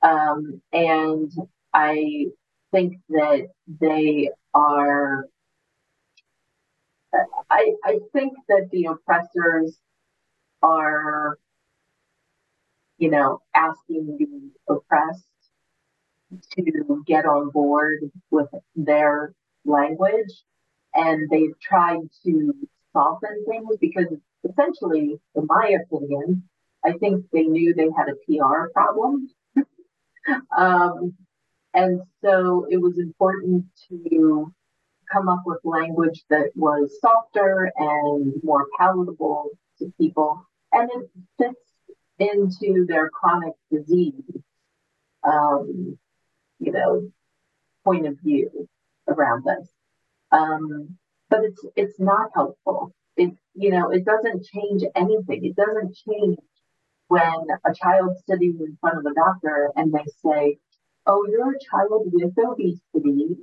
Um, 0.01 0.61
and 0.71 1.31
I 1.73 2.25
think 2.71 2.97
that 3.09 3.47
they 3.79 4.29
are, 4.53 5.27
I, 7.49 7.73
I 7.85 7.99
think 8.11 8.33
that 8.49 8.69
the 8.71 8.85
oppressors 8.85 9.77
are, 10.61 11.37
you 12.97 13.09
know, 13.09 13.39
asking 13.55 14.17
the 14.17 14.73
oppressed 14.73 15.23
to 16.53 17.03
get 17.05 17.25
on 17.25 17.49
board 17.51 17.99
with 18.31 18.49
their 18.75 19.33
language. 19.65 20.33
And 20.95 21.29
they've 21.29 21.59
tried 21.59 22.01
to 22.25 22.53
soften 22.91 23.45
things 23.47 23.77
because 23.79 24.07
essentially, 24.49 25.17
in 25.35 25.45
my 25.47 25.77
opinion, 25.83 26.43
I 26.85 26.93
think 26.93 27.25
they 27.31 27.43
knew 27.43 27.73
they 27.73 27.89
had 27.95 28.09
a 28.09 28.19
PR 28.25 28.69
problem. 28.73 29.29
um, 30.57 31.13
and 31.73 32.01
so 32.21 32.67
it 32.69 32.77
was 32.77 32.99
important 32.99 33.65
to 33.89 34.53
come 35.11 35.29
up 35.29 35.43
with 35.45 35.59
language 35.63 36.23
that 36.29 36.51
was 36.55 36.97
softer 37.01 37.71
and 37.77 38.33
more 38.43 38.67
palatable 38.77 39.49
to 39.79 39.91
people. 39.99 40.45
And 40.71 40.89
it 40.91 41.09
fits 41.37 41.73
into 42.19 42.85
their 42.85 43.09
chronic 43.09 43.53
disease, 43.71 44.23
um, 45.23 45.97
you 46.59 46.71
know, 46.71 47.11
point 47.83 48.07
of 48.07 48.17
view 48.23 48.67
around 49.07 49.43
this. 49.45 49.69
Um, 50.31 50.97
but 51.29 51.41
it's 51.43 51.65
it's 51.75 51.99
not 51.99 52.29
helpful. 52.33 52.93
It 53.17 53.31
you 53.55 53.71
know 53.71 53.89
it 53.91 54.05
doesn't 54.05 54.45
change 54.45 54.83
anything. 54.95 55.45
It 55.45 55.55
doesn't 55.55 55.95
change 55.95 56.37
when 57.07 57.47
a 57.65 57.73
child's 57.73 58.23
sitting 58.27 58.59
in 58.59 58.77
front 58.81 58.99
of 58.99 59.05
a 59.05 59.13
doctor 59.13 59.71
and 59.75 59.93
they 59.93 60.05
say, 60.25 60.59
"Oh, 61.07 61.25
you're 61.29 61.51
a 61.55 61.59
child 61.59 62.11
with 62.13 62.37
obesity," 62.37 63.37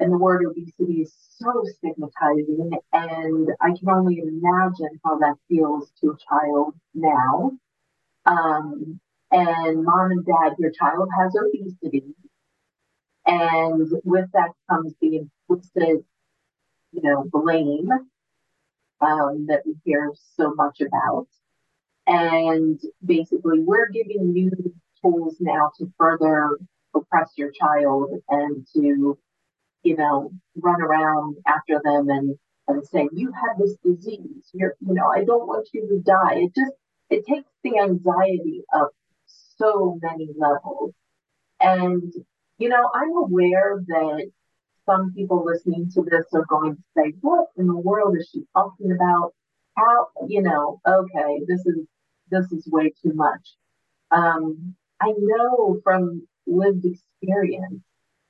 and 0.00 0.12
the 0.12 0.18
word 0.18 0.44
obesity 0.46 1.02
is 1.02 1.12
so 1.38 1.64
stigmatizing, 1.64 2.70
and 2.92 3.48
I 3.60 3.68
can 3.78 3.88
only 3.90 4.18
imagine 4.18 5.00
how 5.04 5.18
that 5.18 5.36
feels 5.48 5.90
to 6.00 6.10
a 6.12 6.16
child 6.28 6.74
now. 6.94 7.52
Um, 8.26 9.00
and 9.32 9.84
mom 9.84 10.12
and 10.12 10.24
dad, 10.26 10.54
your 10.58 10.70
child 10.72 11.08
has 11.18 11.34
obesity. 11.36 12.14
And 13.26 13.88
with 14.04 14.32
that 14.32 14.50
comes 14.68 14.94
the 15.00 15.18
implicit 15.48 16.04
you 16.92 17.02
know, 17.02 17.24
blame 17.32 17.88
um, 19.00 19.46
that 19.48 19.62
we 19.64 19.74
hear 19.84 20.12
so 20.36 20.54
much 20.54 20.80
about. 20.80 21.26
And 22.06 22.80
basically, 23.04 23.60
we're 23.60 23.90
giving 23.90 24.34
you 24.34 24.50
tools 25.02 25.36
now 25.40 25.70
to 25.78 25.92
further 25.98 26.58
oppress 26.94 27.32
your 27.36 27.50
child 27.50 28.10
and 28.28 28.66
to, 28.74 29.18
you 29.82 29.96
know, 29.96 30.30
run 30.56 30.80
around 30.80 31.36
after 31.46 31.80
them 31.84 32.08
and, 32.08 32.36
and 32.66 32.86
say, 32.86 33.08
you 33.12 33.32
have 33.32 33.58
this 33.58 33.76
disease. 33.84 34.48
You're, 34.54 34.74
you 34.80 34.94
know, 34.94 35.06
I 35.14 35.24
don't 35.24 35.46
want 35.46 35.68
you 35.72 35.86
to 35.88 36.00
die. 36.00 36.36
It 36.36 36.54
just, 36.54 36.72
it 37.10 37.26
takes 37.26 37.50
the 37.62 37.78
anxiety 37.78 38.62
up 38.74 38.90
so 39.58 39.98
many 40.02 40.28
levels. 40.36 40.94
And, 41.60 42.12
you 42.58 42.68
know, 42.68 42.90
I'm 42.94 43.16
aware 43.16 43.82
that 43.86 44.30
some 44.88 45.12
people 45.14 45.44
listening 45.44 45.90
to 45.94 46.02
this 46.02 46.24
are 46.32 46.46
going 46.48 46.76
to 46.76 46.82
say, 46.96 47.12
what 47.20 47.48
in 47.56 47.66
the 47.66 47.76
world 47.76 48.16
is 48.18 48.28
she 48.32 48.42
talking 48.56 48.92
about? 48.92 49.34
How, 49.76 50.08
you 50.26 50.42
know, 50.42 50.80
okay, 50.86 51.40
this 51.46 51.64
is, 51.66 51.86
this 52.30 52.50
is 52.52 52.66
way 52.66 52.92
too 53.02 53.12
much. 53.14 53.54
Um, 54.10 54.74
I 55.00 55.12
know 55.16 55.80
from 55.84 56.26
lived 56.46 56.84
experience 56.84 57.82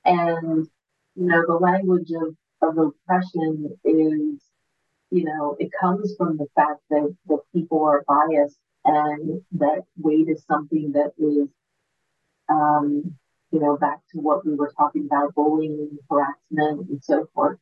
and, 0.04 0.66
you 1.14 1.26
know, 1.26 1.44
the 1.46 1.54
language 1.54 2.10
of, 2.10 2.36
of 2.60 2.76
oppression 2.76 3.76
is, 3.84 4.42
you 5.10 5.24
know, 5.24 5.56
it 5.58 5.70
comes 5.80 6.14
from 6.18 6.36
the 6.36 6.46
fact 6.54 6.80
that, 6.90 7.16
that 7.28 7.40
people 7.54 7.84
are 7.84 8.04
biased 8.06 8.58
and 8.84 9.40
that 9.52 9.82
weight 9.96 10.28
is 10.28 10.44
something 10.46 10.92
that 10.92 11.12
is, 11.18 11.48
um, 12.48 13.14
you 13.50 13.61
know, 13.61 13.76
back 13.76 14.00
to 14.12 14.18
what 14.18 14.44
we 14.46 14.54
were 14.54 14.72
talking 14.76 15.06
about, 15.06 15.34
bullying, 15.34 15.98
harassment, 16.11 16.88
and 16.88 17.02
so 17.02 17.26
forth. 17.34 17.58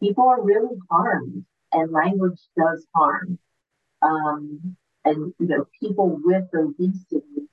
People 0.00 0.28
are 0.28 0.42
really 0.42 0.76
harmed, 0.90 1.44
and 1.72 1.92
language 1.92 2.40
does 2.56 2.86
harm. 2.94 3.38
Um, 4.02 4.76
and 5.04 5.32
you 5.38 5.46
know, 5.46 5.66
people 5.80 6.20
with 6.22 6.44
obesity, 6.54 7.48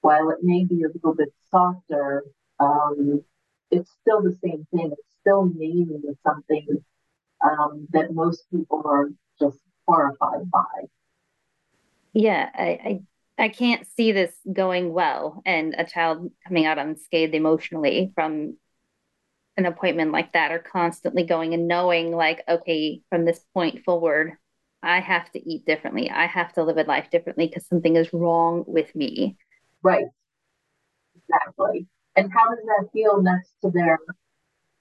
while 0.00 0.30
it 0.30 0.38
may 0.42 0.64
be 0.64 0.82
a 0.82 0.88
little 0.88 1.14
bit 1.14 1.32
softer, 1.50 2.24
um, 2.60 3.22
it's 3.70 3.90
still 4.00 4.22
the 4.22 4.36
same 4.42 4.66
thing. 4.72 4.92
It's 4.92 5.16
still 5.20 5.50
naming 5.54 6.02
something 6.24 6.66
um, 7.44 7.86
that 7.90 8.12
most 8.12 8.44
people 8.50 8.82
are 8.84 9.10
just 9.40 9.58
horrified 9.86 10.50
by. 10.50 10.86
Yeah, 12.12 12.48
I, 12.54 12.64
I 12.64 13.00
I 13.38 13.48
can't 13.48 13.86
see 13.96 14.12
this 14.12 14.32
going 14.50 14.92
well, 14.92 15.42
and 15.44 15.74
a 15.76 15.84
child 15.84 16.30
coming 16.46 16.66
out 16.66 16.78
unscathed 16.78 17.34
emotionally 17.34 18.12
from 18.14 18.56
an 19.56 19.66
appointment 19.66 20.12
like 20.12 20.32
that, 20.32 20.52
or 20.52 20.58
constantly 20.58 21.24
going 21.24 21.54
and 21.54 21.68
knowing, 21.68 22.14
like, 22.14 22.42
okay, 22.48 23.02
from 23.10 23.24
this 23.24 23.40
point 23.54 23.84
forward, 23.84 24.32
I 24.82 25.00
have 25.00 25.30
to 25.32 25.50
eat 25.50 25.66
differently. 25.66 26.10
I 26.10 26.26
have 26.26 26.52
to 26.54 26.62
live 26.62 26.76
a 26.76 26.84
life 26.84 27.10
differently 27.10 27.46
because 27.46 27.66
something 27.66 27.96
is 27.96 28.12
wrong 28.12 28.64
with 28.66 28.94
me. 28.94 29.36
Right. 29.82 30.06
Exactly. 31.16 31.86
And 32.16 32.32
how 32.32 32.48
does 32.54 32.64
that 32.64 32.88
feel 32.92 33.22
next 33.22 33.52
to 33.62 33.70
their 33.70 33.98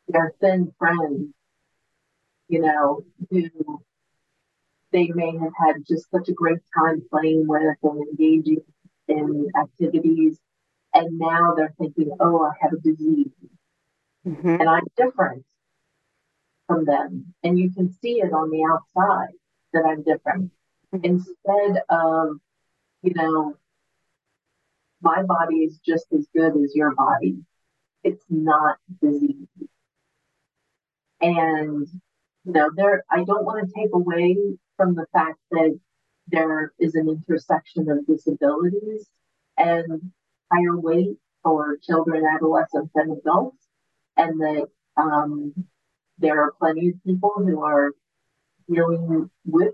their 0.08 0.34
thin 0.40 0.74
friends, 0.78 1.34
you 2.48 2.62
know, 2.62 3.04
who 3.30 3.82
they 4.96 5.12
may 5.14 5.38
have 5.38 5.52
had 5.60 5.86
just 5.86 6.10
such 6.10 6.30
a 6.30 6.34
great 6.34 6.60
time 6.74 7.04
playing 7.12 7.46
with 7.48 7.76
and 7.84 8.08
engaging 8.10 8.62
in 9.10 9.48
activities. 9.62 10.40
And 10.94 11.20
now 11.20 11.54
they're 11.54 11.76
thinking, 11.78 12.16
oh, 12.22 12.44
I 12.46 12.52
have 12.62 12.72
a 12.72 12.78
disease 12.78 13.34
mm-hmm. 14.26 14.48
and 14.48 14.70
I'm 14.70 14.86
different 14.96 15.44
from 16.68 16.86
them. 16.86 17.34
And 17.44 17.60
you 17.60 17.74
can 17.74 17.92
see 17.92 18.22
it 18.22 18.32
on 18.32 18.50
the 18.50 18.64
outside 18.72 19.34
that 19.74 19.84
I'm 19.86 20.02
different. 20.02 20.52
Mm-hmm. 20.94 21.04
Instead 21.04 21.84
of, 21.90 22.38
you 23.02 23.14
know, 23.16 23.56
my 25.02 25.24
body 25.24 25.58
is 25.58 25.78
just 25.86 26.06
as 26.18 26.26
good 26.34 26.54
as 26.64 26.74
your 26.74 26.96
body. 26.96 27.40
It's 28.06 28.24
not 28.30 28.78
disease. 29.02 29.50
And, 31.20 31.86
you 32.46 32.54
know, 32.54 32.70
there, 32.78 33.04
I 33.12 33.26
don't 33.26 33.44
want 33.44 33.68
to 33.68 33.74
take 33.76 33.90
away 33.94 34.38
from 34.78 34.96
the 34.96 35.06
fact 35.14 35.40
that 35.52 35.80
there 36.28 36.74
is 36.80 36.96
an 36.96 37.08
intersection 37.08 37.90
of 37.90 38.06
disabilities 38.08 39.08
and 39.58 40.12
higher 40.52 40.80
weight 40.80 41.18
for 41.44 41.78
children, 41.78 42.24
adolescents, 42.26 42.92
and 42.96 43.18
adults, 43.18 43.68
and 44.18 44.40
that 44.42 44.68
um, 44.98 45.54
there 46.18 46.42
are 46.42 46.54
plenty 46.60 46.90
of 46.90 47.04
people 47.06 47.34
who 47.38 47.64
are 47.64 47.92
dealing 48.68 49.30
with, 49.46 49.74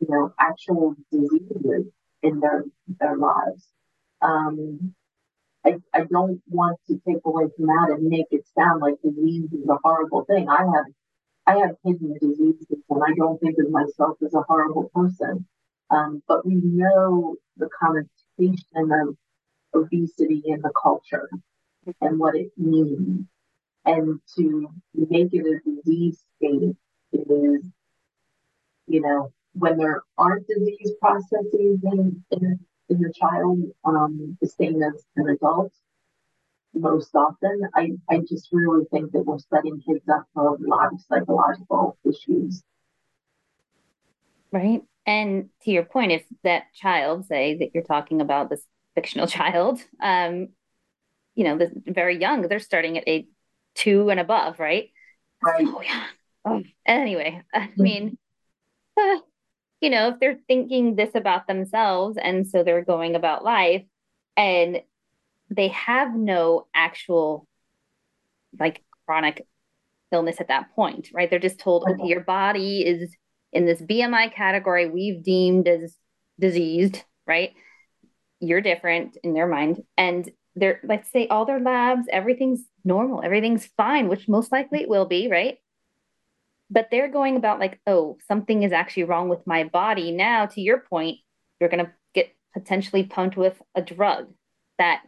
you 0.00 0.08
know, 0.08 0.34
actual 0.38 0.94
diseases 1.10 1.86
in 2.22 2.40
their 2.40 2.64
their 3.00 3.16
lives. 3.16 3.68
Um, 4.20 4.94
I, 5.64 5.76
I 5.92 6.04
don't 6.04 6.40
want 6.48 6.78
to 6.88 7.00
take 7.06 7.22
away 7.24 7.44
from 7.56 7.66
that 7.66 7.88
and 7.90 8.08
make 8.08 8.26
it 8.30 8.46
sound 8.56 8.80
like 8.80 8.94
disease 9.02 9.52
is 9.52 9.68
a 9.68 9.78
horrible 9.82 10.24
thing. 10.24 10.48
I 10.48 10.58
have 10.58 10.86
I 11.46 11.58
have 11.58 11.76
kidney 11.84 12.16
diseases 12.20 12.66
and 12.90 13.02
I 13.06 13.14
don't 13.16 13.40
think 13.40 13.56
of 13.58 13.70
myself 13.70 14.18
as 14.24 14.34
a 14.34 14.42
horrible 14.42 14.90
person. 14.94 15.46
Um, 15.90 16.22
but 16.26 16.44
we 16.44 16.56
know 16.56 17.36
the 17.56 17.68
connotation 17.80 18.58
of 18.74 19.16
obesity 19.72 20.42
in 20.44 20.60
the 20.60 20.72
culture 20.82 21.28
and 22.00 22.18
what 22.18 22.34
it 22.34 22.50
means. 22.56 23.26
And 23.84 24.20
to 24.36 24.68
make 24.94 25.32
it 25.32 25.46
a 25.46 25.70
disease 25.70 26.20
state 26.36 26.76
is, 27.12 27.64
you 28.88 29.00
know, 29.00 29.32
when 29.52 29.78
there 29.78 30.02
aren't 30.18 30.48
disease 30.48 30.92
processes 31.00 31.78
in, 31.84 32.24
in, 32.32 32.58
in 32.88 33.00
the 33.00 33.12
child, 33.18 33.60
um, 33.84 34.36
the 34.40 34.48
same 34.48 34.82
as 34.82 35.04
an 35.14 35.28
adult, 35.28 35.72
most 36.76 37.14
often. 37.14 37.62
I, 37.74 37.92
I 38.08 38.18
just 38.18 38.48
really 38.52 38.84
think 38.90 39.12
that 39.12 39.24
we're 39.24 39.38
setting 39.38 39.80
kids 39.80 40.08
up 40.08 40.26
for 40.34 40.54
a 40.54 40.58
lot 40.60 40.92
of 40.92 41.00
psychological 41.00 41.98
issues. 42.04 42.62
Right. 44.52 44.82
And 45.06 45.50
to 45.62 45.70
your 45.70 45.84
point, 45.84 46.12
if 46.12 46.24
that 46.42 46.72
child, 46.74 47.26
say 47.26 47.58
that 47.58 47.70
you're 47.74 47.84
talking 47.84 48.20
about 48.20 48.50
this 48.50 48.62
fictional 48.94 49.26
child, 49.26 49.80
um, 50.00 50.48
you 51.34 51.44
know, 51.44 51.58
this 51.58 51.70
very 51.86 52.18
young, 52.18 52.42
they're 52.42 52.58
starting 52.58 52.96
at 52.96 53.04
age 53.06 53.26
two 53.74 54.10
and 54.10 54.18
above, 54.18 54.58
right? 54.58 54.90
Right. 55.42 55.66
Oh, 55.68 55.82
yeah. 55.82 56.04
Oh, 56.44 56.62
anyway, 56.86 57.42
I 57.52 57.58
mm-hmm. 57.58 57.82
mean, 57.82 58.18
uh, 59.00 59.18
you 59.80 59.90
know, 59.90 60.08
if 60.08 60.20
they're 60.20 60.38
thinking 60.48 60.96
this 60.96 61.14
about 61.14 61.46
themselves 61.46 62.16
and 62.20 62.46
so 62.46 62.62
they're 62.62 62.84
going 62.84 63.14
about 63.14 63.44
life 63.44 63.84
and 64.36 64.80
they 65.50 65.68
have 65.68 66.14
no 66.14 66.66
actual 66.74 67.46
like 68.58 68.82
chronic 69.04 69.46
illness 70.12 70.40
at 70.40 70.48
that 70.48 70.74
point, 70.74 71.08
right? 71.12 71.28
They're 71.28 71.38
just 71.38 71.58
told, 71.58 71.84
okay, 71.88 72.06
your 72.06 72.20
body 72.20 72.84
is 72.86 73.14
in 73.52 73.66
this 73.66 73.80
BMI 73.80 74.32
category 74.32 74.88
we've 74.88 75.22
deemed 75.22 75.68
as 75.68 75.96
diseased, 76.38 77.02
right? 77.26 77.52
You're 78.40 78.60
different 78.60 79.16
in 79.22 79.34
their 79.34 79.46
mind. 79.46 79.82
And 79.96 80.30
they're, 80.54 80.80
let's 80.84 81.10
say, 81.10 81.28
all 81.28 81.44
their 81.44 81.60
labs, 81.60 82.06
everything's 82.10 82.62
normal, 82.84 83.22
everything's 83.22 83.66
fine, 83.76 84.08
which 84.08 84.28
most 84.28 84.52
likely 84.52 84.82
it 84.82 84.88
will 84.88 85.06
be, 85.06 85.28
right? 85.28 85.58
But 86.70 86.88
they're 86.90 87.10
going 87.10 87.36
about 87.36 87.60
like, 87.60 87.80
oh, 87.86 88.18
something 88.26 88.62
is 88.62 88.72
actually 88.72 89.04
wrong 89.04 89.28
with 89.28 89.46
my 89.46 89.64
body. 89.64 90.12
Now, 90.12 90.46
to 90.46 90.60
your 90.60 90.78
point, 90.80 91.18
you're 91.60 91.68
going 91.68 91.84
to 91.84 91.92
get 92.14 92.34
potentially 92.54 93.04
pumped 93.04 93.36
with 93.36 93.60
a 93.74 93.82
drug 93.82 94.32
that 94.78 95.02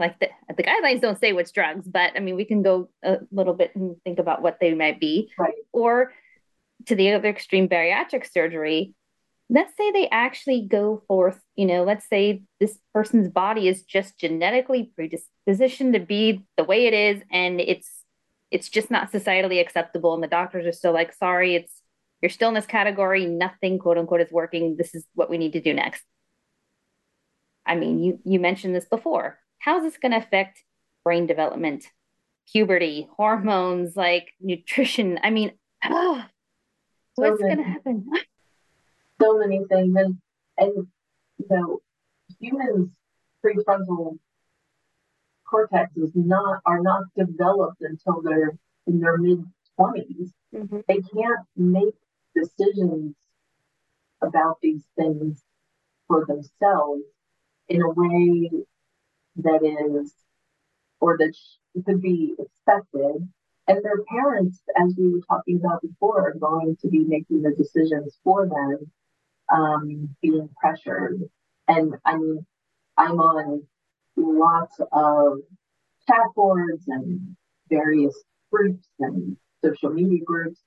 like 0.00 0.18
the, 0.18 0.28
the 0.56 0.62
guidelines 0.62 1.02
don't 1.02 1.20
say 1.20 1.32
which 1.32 1.52
drugs, 1.52 1.86
but 1.86 2.12
I 2.16 2.20
mean, 2.20 2.34
we 2.34 2.46
can 2.46 2.62
go 2.62 2.88
a 3.04 3.18
little 3.30 3.54
bit 3.54 3.76
and 3.76 3.96
think 4.02 4.18
about 4.18 4.42
what 4.42 4.58
they 4.58 4.74
might 4.74 4.98
be. 4.98 5.30
Right. 5.38 5.52
Or 5.72 6.12
to 6.86 6.94
the 6.94 7.12
other 7.12 7.28
extreme, 7.28 7.68
bariatric 7.68 8.30
surgery. 8.32 8.94
Let's 9.50 9.76
say 9.76 9.90
they 9.92 10.08
actually 10.08 10.66
go 10.66 11.02
forth, 11.06 11.38
you 11.56 11.66
know, 11.66 11.84
let's 11.84 12.08
say 12.08 12.42
this 12.60 12.78
person's 12.94 13.28
body 13.28 13.68
is 13.68 13.82
just 13.82 14.18
genetically 14.18 14.92
predispositioned 14.98 15.92
to 15.92 16.00
be 16.00 16.44
the 16.56 16.64
way 16.64 16.86
it 16.86 16.94
is, 16.94 17.22
and 17.30 17.60
it's 17.60 17.88
it's 18.50 18.68
just 18.68 18.90
not 18.90 19.12
societally 19.12 19.60
acceptable. 19.60 20.14
And 20.14 20.22
the 20.22 20.28
doctors 20.28 20.66
are 20.66 20.72
still 20.72 20.92
like, 20.92 21.12
sorry, 21.12 21.56
it's 21.56 21.82
you're 22.22 22.30
still 22.30 22.48
in 22.48 22.54
this 22.54 22.66
category, 22.66 23.26
nothing 23.26 23.78
quote 23.78 23.98
unquote 23.98 24.20
is 24.20 24.32
working. 24.32 24.76
This 24.76 24.94
is 24.94 25.06
what 25.14 25.28
we 25.28 25.36
need 25.36 25.52
to 25.52 25.60
do 25.60 25.74
next. 25.74 26.04
I 27.66 27.74
mean, 27.74 28.02
you 28.02 28.20
you 28.24 28.40
mentioned 28.40 28.74
this 28.74 28.86
before 28.86 29.38
how's 29.60 29.82
this 29.82 29.98
going 29.98 30.12
to 30.12 30.18
affect 30.18 30.64
brain 31.04 31.26
development, 31.26 31.84
puberty, 32.50 33.08
hormones, 33.16 33.96
like 33.96 34.32
nutrition? 34.40 35.20
I 35.22 35.30
mean, 35.30 35.52
oh, 35.84 36.24
so 37.16 37.30
what's 37.30 37.40
going 37.40 37.58
to 37.58 37.62
happen? 37.62 38.06
So 39.20 39.38
many 39.38 39.60
things. 39.68 39.94
And, 39.96 40.16
and, 40.58 40.86
you 41.38 41.46
know, 41.50 41.80
humans' 42.40 42.90
prefrontal 43.44 44.18
cortex 45.48 45.96
is 45.96 46.12
not, 46.14 46.60
are 46.64 46.80
not 46.80 47.04
developed 47.16 47.82
until 47.82 48.22
they're 48.22 48.56
in 48.86 49.00
their 49.00 49.18
mid 49.18 49.44
20s. 49.78 50.32
Mm-hmm. 50.54 50.78
They 50.88 51.00
can't 51.00 51.46
make 51.56 51.94
decisions 52.34 53.14
about 54.22 54.58
these 54.62 54.82
things 54.96 55.42
for 56.06 56.24
themselves 56.26 57.02
in 57.68 57.82
a 57.82 57.90
way 57.90 58.50
that 59.36 59.62
is, 59.62 60.14
or 61.00 61.16
that 61.18 61.34
could 61.84 62.00
be 62.00 62.34
expected. 62.38 63.28
And 63.68 63.84
their 63.84 64.02
parents, 64.04 64.60
as 64.76 64.94
we 64.96 65.12
were 65.12 65.20
talking 65.28 65.56
about 65.56 65.82
before, 65.82 66.28
are 66.28 66.34
going 66.34 66.76
to 66.82 66.88
be 66.88 67.00
making 67.00 67.42
the 67.42 67.52
decisions 67.52 68.18
for 68.24 68.48
them, 68.48 68.90
um, 69.52 70.16
being 70.20 70.48
pressured. 70.60 71.20
And 71.68 71.94
I 72.04 72.16
mean, 72.16 72.44
I'm 72.96 73.20
on 73.20 73.62
lots 74.16 74.80
of 74.92 75.38
chat 76.06 76.26
boards 76.34 76.84
and 76.88 77.36
various 77.68 78.14
groups 78.50 78.88
and 78.98 79.36
social 79.64 79.90
media 79.90 80.24
groups 80.24 80.60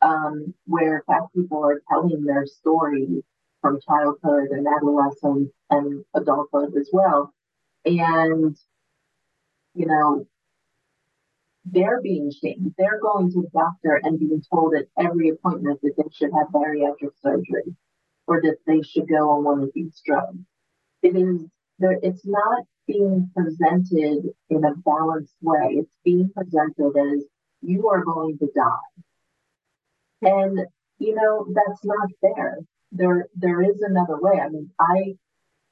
um, 0.00 0.54
where 0.66 1.02
fat 1.06 1.22
people 1.34 1.64
are 1.64 1.82
telling 1.90 2.24
their 2.24 2.46
story 2.46 3.24
from 3.60 3.80
childhood 3.80 4.48
and 4.50 4.66
adolescence 4.66 5.50
and 5.70 6.04
adulthood 6.14 6.76
as 6.78 6.90
well. 6.92 7.32
And, 7.86 8.56
you 9.74 9.86
know, 9.86 10.26
they're 11.64 12.00
being 12.00 12.30
shamed. 12.30 12.74
They're 12.78 13.00
going 13.00 13.30
to 13.32 13.42
the 13.42 13.48
doctor 13.52 14.00
and 14.02 14.18
being 14.18 14.42
told 14.52 14.74
at 14.74 14.86
every 14.98 15.30
appointment 15.30 15.80
that 15.82 15.94
they 15.96 16.08
should 16.12 16.30
have 16.32 16.48
bariatric 16.48 17.12
surgery. 17.22 17.74
or 18.28 18.42
that 18.42 18.58
they 18.66 18.82
should 18.82 19.08
go 19.08 19.30
on 19.30 19.44
one 19.44 19.62
of 19.62 19.70
these 19.74 20.00
drugs. 20.06 20.38
It 21.02 21.16
is 21.16 21.46
there, 21.78 21.98
it's 22.02 22.26
not 22.26 22.64
being 22.86 23.30
presented 23.36 24.24
in 24.50 24.64
a 24.64 24.74
balanced 24.76 25.36
way. 25.42 25.76
It's 25.80 25.96
being 26.04 26.30
presented 26.36 26.96
as 26.96 27.24
you 27.62 27.88
are 27.88 28.04
going 28.04 28.38
to 28.38 28.48
die. 28.56 28.92
And 30.22 30.58
you 30.98 31.14
know, 31.14 31.46
that's 31.54 31.84
not 31.84 32.08
fair. 32.20 32.58
There 32.92 33.28
there 33.34 33.62
is 33.62 33.80
another 33.80 34.18
way. 34.20 34.40
I 34.40 34.48
mean, 34.48 34.70
I 34.80 35.14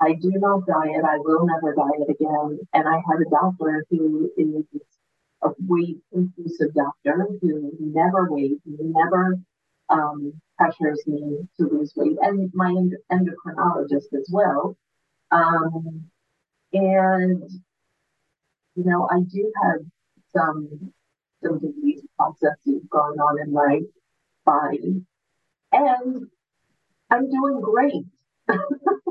I 0.03 0.15
do 0.15 0.33
not 0.35 0.67
diet. 0.67 1.05
I 1.05 1.19
will 1.19 1.47
never 1.47 1.75
diet 1.75 2.11
again. 2.11 2.59
And 2.73 2.89
I 2.89 2.97
have 2.97 3.21
a 3.25 3.31
doctor 3.31 3.87
who 3.89 4.31
is 4.37 4.65
a 5.45 5.51
weight 5.61 5.99
inclusive 6.13 6.75
doctor 6.75 7.29
who 7.41 7.73
never 7.79 8.29
weighs, 8.31 8.59
never 8.67 9.39
um, 9.89 10.33
pressures 10.59 11.03
me 11.07 11.47
to 11.57 11.69
lose 11.69 11.93
weight, 11.95 12.17
and 12.21 12.51
my 12.53 12.75
endocrinologist 13.13 14.13
as 14.19 14.29
well. 14.33 14.77
Um, 15.31 16.11
and 16.73 17.49
you 18.75 18.85
know, 18.85 19.09
I 19.09 19.21
do 19.21 19.53
have 19.63 19.81
some 20.35 20.93
some 21.45 21.61
disease 21.61 22.03
processes 22.17 22.83
going 22.91 23.19
on 23.21 23.41
in 23.41 23.53
my 23.53 23.81
body, 24.45 25.05
and 25.71 26.27
I'm 27.11 27.31
doing 27.31 27.61
great. 27.61 28.05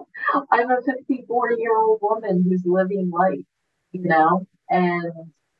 I'm 0.51 0.71
a 0.71 0.81
54 0.81 1.53
year 1.53 1.75
old 1.77 1.99
woman 2.01 2.43
who's 2.47 2.65
living 2.65 3.09
life, 3.11 3.45
you 3.91 4.03
know, 4.03 4.47
and 4.69 5.11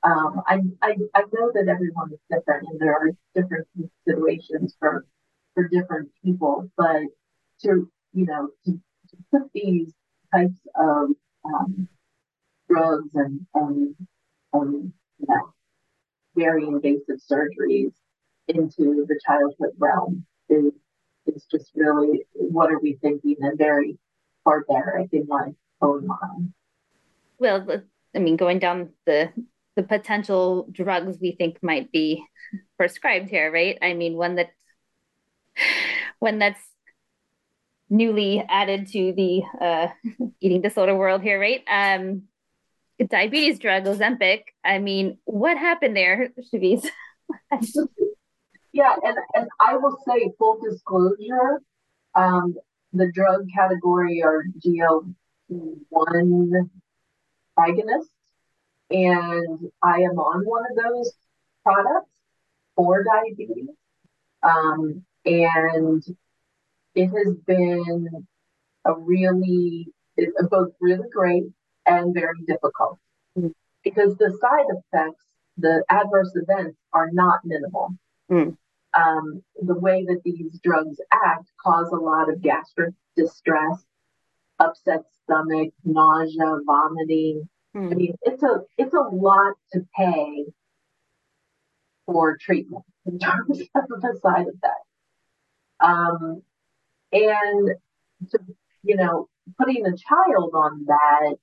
um, 0.04 0.42
I, 0.48 0.60
I, 0.82 0.96
I 1.14 1.22
know 1.32 1.52
that 1.54 1.68
everyone 1.68 2.12
is 2.12 2.20
different 2.30 2.68
and 2.70 2.80
there 2.80 2.94
are 2.94 3.12
different 3.36 3.68
considerations 3.76 4.76
for 4.80 5.06
for 5.54 5.68
different 5.68 6.10
people, 6.24 6.70
but 6.78 7.02
to 7.64 7.90
you 8.14 8.26
know 8.26 8.50
to, 8.66 8.72
to 8.72 9.18
put 9.32 9.52
these 9.54 9.94
types 10.34 10.60
of 10.76 11.10
um, 11.46 11.88
drugs 12.70 13.10
and 13.14 13.46
and 13.54 13.96
um, 14.54 14.94
you 15.20 15.28
know 15.28 15.54
very 16.36 16.66
invasive 16.66 17.20
surgeries 17.30 17.92
into 18.48 19.06
the 19.08 19.20
childhood 19.26 19.76
realm 19.78 20.26
is 20.50 20.74
is 21.28 21.46
just 21.52 21.72
really 21.76 22.26
what 22.34 22.72
are 22.72 22.80
we 22.80 22.98
thinking 23.02 23.36
and 23.42 23.58
very 23.58 23.98
barbaric 24.44 25.10
in 25.14 25.26
my 25.28 25.54
own 25.82 26.08
mind. 26.08 26.54
Well, 27.40 27.84
I 28.16 28.20
mean, 28.20 28.38
going 28.38 28.60
down 28.60 28.90
the 29.06 29.32
the 29.76 29.84
potential 29.84 30.68
drugs 30.72 31.18
we 31.22 31.32
think 31.32 31.58
might 31.64 31.92
be 31.92 32.26
prescribed 32.78 33.30
here, 33.30 33.52
right? 33.52 33.78
I 33.82 33.94
mean, 33.94 34.16
one 34.16 34.36
that 34.36 34.52
one 36.20 36.40
that's 36.40 36.62
newly 37.90 38.44
added 38.48 38.88
to 38.88 39.14
the 39.14 39.44
uh, 39.60 39.88
eating 40.42 40.62
disorder 40.62 40.96
world 40.96 41.22
here, 41.22 41.40
right? 41.40 41.64
Um, 41.70 42.24
diabetes 43.10 43.60
drug 43.60 43.86
Ozempic. 43.86 44.44
I 44.64 44.80
mean, 44.80 45.18
what 45.26 45.58
happened 45.58 45.96
there, 45.96 46.30
Chevese? 46.54 46.88
yeah, 48.72 48.96
and, 49.04 49.18
and 49.34 49.48
I 49.60 49.78
will 49.78 49.98
say 50.08 50.32
full 50.38 50.60
disclosure, 50.62 51.62
um, 52.16 52.56
the 52.94 53.12
drug 53.12 53.48
category 53.54 54.24
are 54.24 54.44
GLP-1 54.60 56.70
agonists, 57.58 58.10
and 58.90 59.72
I 59.82 60.02
am 60.02 60.20
on 60.20 60.46
one 60.46 60.64
of 60.70 60.84
those 60.84 61.14
products 61.64 62.12
for 62.76 63.04
diabetes. 63.04 63.70
Um, 64.44 65.06
and 65.26 66.04
it 66.96 67.08
has 67.08 67.36
been 67.46 68.28
a 68.86 68.94
really, 68.94 69.88
it's 70.18 70.36
both 70.50 70.74
really 70.82 71.08
great 71.14 71.44
and 71.86 72.14
very 72.14 72.42
difficult 72.48 73.00
mm. 73.38 73.54
because 73.84 74.18
the 74.18 74.38
side 74.42 74.66
effects, 74.70 75.24
the 75.58 75.84
adverse 75.90 76.36
events 76.36 76.78
are 76.92 77.10
not 77.12 77.46
minimal. 77.46 77.96
Mm 78.30 78.58
um, 78.98 79.44
the 79.62 79.78
way 79.78 80.06
that 80.06 80.22
these 80.24 80.60
drugs 80.64 81.00
act 81.12 81.50
cause 81.64 81.90
a 81.92 81.96
lot 81.96 82.30
of 82.30 82.42
gastric 82.42 82.94
distress, 83.16 83.84
upset 84.60 85.02
stomach, 85.24 85.74
nausea, 85.84 86.58
vomiting. 86.66 87.48
Hmm. 87.74 87.90
I 87.92 87.96
mean, 87.96 88.16
it's 88.24 88.44
a 88.44 88.62
it's 88.78 88.94
a 88.94 89.00
lot 89.00 89.54
to 89.74 89.86
pay 89.98 90.46
for 92.06 92.38
treatment 92.38 92.84
in 93.06 93.20
terms 93.20 93.62
of 93.76 94.02
the 94.02 94.20
side 94.22 94.48
effects. 94.48 94.88
Um, 95.80 96.44
and 97.12 97.72
to, 98.30 98.40
you 98.84 98.96
know, 98.96 99.30
putting 99.58 99.86
a 99.86 99.96
child 99.96 100.52
on 100.54 100.86
that 100.86 101.36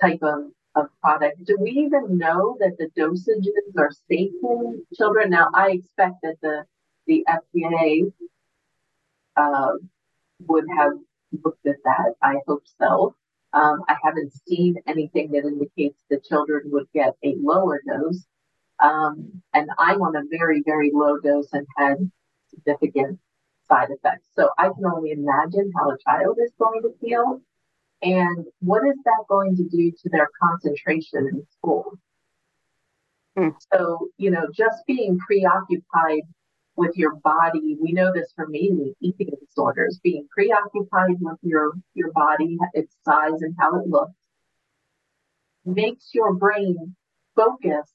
type 0.00 0.22
of, 0.22 0.50
of 0.74 0.86
product, 1.00 1.44
do 1.44 1.56
we 1.58 1.70
even 1.70 2.18
know 2.18 2.56
that 2.60 2.76
the 2.78 2.88
dosages 2.98 3.78
are 3.78 3.90
safe 4.08 4.32
in 4.42 4.84
children? 4.94 5.30
Now, 5.30 5.48
I 5.54 5.70
expect 5.70 6.16
that 6.22 6.36
the 6.42 6.64
the 7.06 7.24
FDA 7.28 8.12
uh, 9.36 9.72
would 10.46 10.66
have 10.76 10.92
looked 11.44 11.66
at 11.66 11.76
that. 11.84 12.14
I 12.22 12.36
hope 12.46 12.64
so. 12.78 13.14
Um, 13.52 13.82
I 13.88 13.96
haven't 14.02 14.32
seen 14.46 14.76
anything 14.86 15.32
that 15.32 15.44
indicates 15.44 16.02
the 16.08 16.20
children 16.20 16.62
would 16.66 16.86
get 16.94 17.14
a 17.22 17.34
lower 17.38 17.82
dose. 17.86 18.24
Um, 18.82 19.42
and 19.52 19.68
I'm 19.78 20.00
on 20.02 20.16
a 20.16 20.22
very, 20.30 20.62
very 20.64 20.90
low 20.92 21.18
dose 21.18 21.52
and 21.52 21.66
had 21.76 22.10
significant 22.48 23.18
side 23.68 23.88
effects. 23.90 24.28
So 24.34 24.50
I 24.58 24.68
can 24.68 24.84
only 24.86 25.12
imagine 25.12 25.70
how 25.76 25.90
a 25.90 25.98
child 26.04 26.38
is 26.42 26.52
going 26.58 26.82
to 26.82 26.94
feel. 27.00 27.40
And 28.00 28.46
what 28.60 28.82
is 28.86 28.96
that 29.04 29.24
going 29.28 29.56
to 29.56 29.68
do 29.68 29.92
to 29.92 30.08
their 30.08 30.28
concentration 30.42 31.28
in 31.32 31.46
school? 31.56 31.92
Mm. 33.38 33.54
So, 33.72 34.08
you 34.18 34.30
know, 34.30 34.48
just 34.54 34.84
being 34.86 35.18
preoccupied 35.18 36.22
with 36.76 36.96
your 36.96 37.14
body. 37.16 37.76
We 37.80 37.92
know 37.92 38.12
this 38.12 38.32
from 38.34 38.50
mainly 38.50 38.94
eating 39.00 39.30
disorders, 39.40 40.00
being 40.02 40.26
preoccupied 40.30 41.16
with 41.20 41.38
your, 41.42 41.72
your 41.94 42.12
body, 42.12 42.58
its 42.72 42.96
size 43.04 43.42
and 43.42 43.54
how 43.58 43.78
it 43.80 43.88
looks, 43.88 44.14
makes 45.64 46.14
your 46.14 46.34
brain 46.34 46.96
focus 47.36 47.92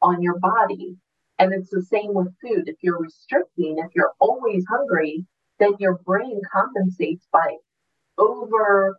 on 0.00 0.22
your 0.22 0.38
body. 0.38 0.96
And 1.38 1.52
it's 1.52 1.70
the 1.70 1.82
same 1.82 2.14
with 2.14 2.34
food. 2.40 2.68
If 2.68 2.76
you're 2.82 2.98
restricting, 2.98 3.78
if 3.78 3.90
you're 3.94 4.12
always 4.20 4.64
hungry, 4.68 5.24
then 5.58 5.72
your 5.78 5.98
brain 6.04 6.40
compensates 6.52 7.26
by 7.32 7.56
over 8.18 8.98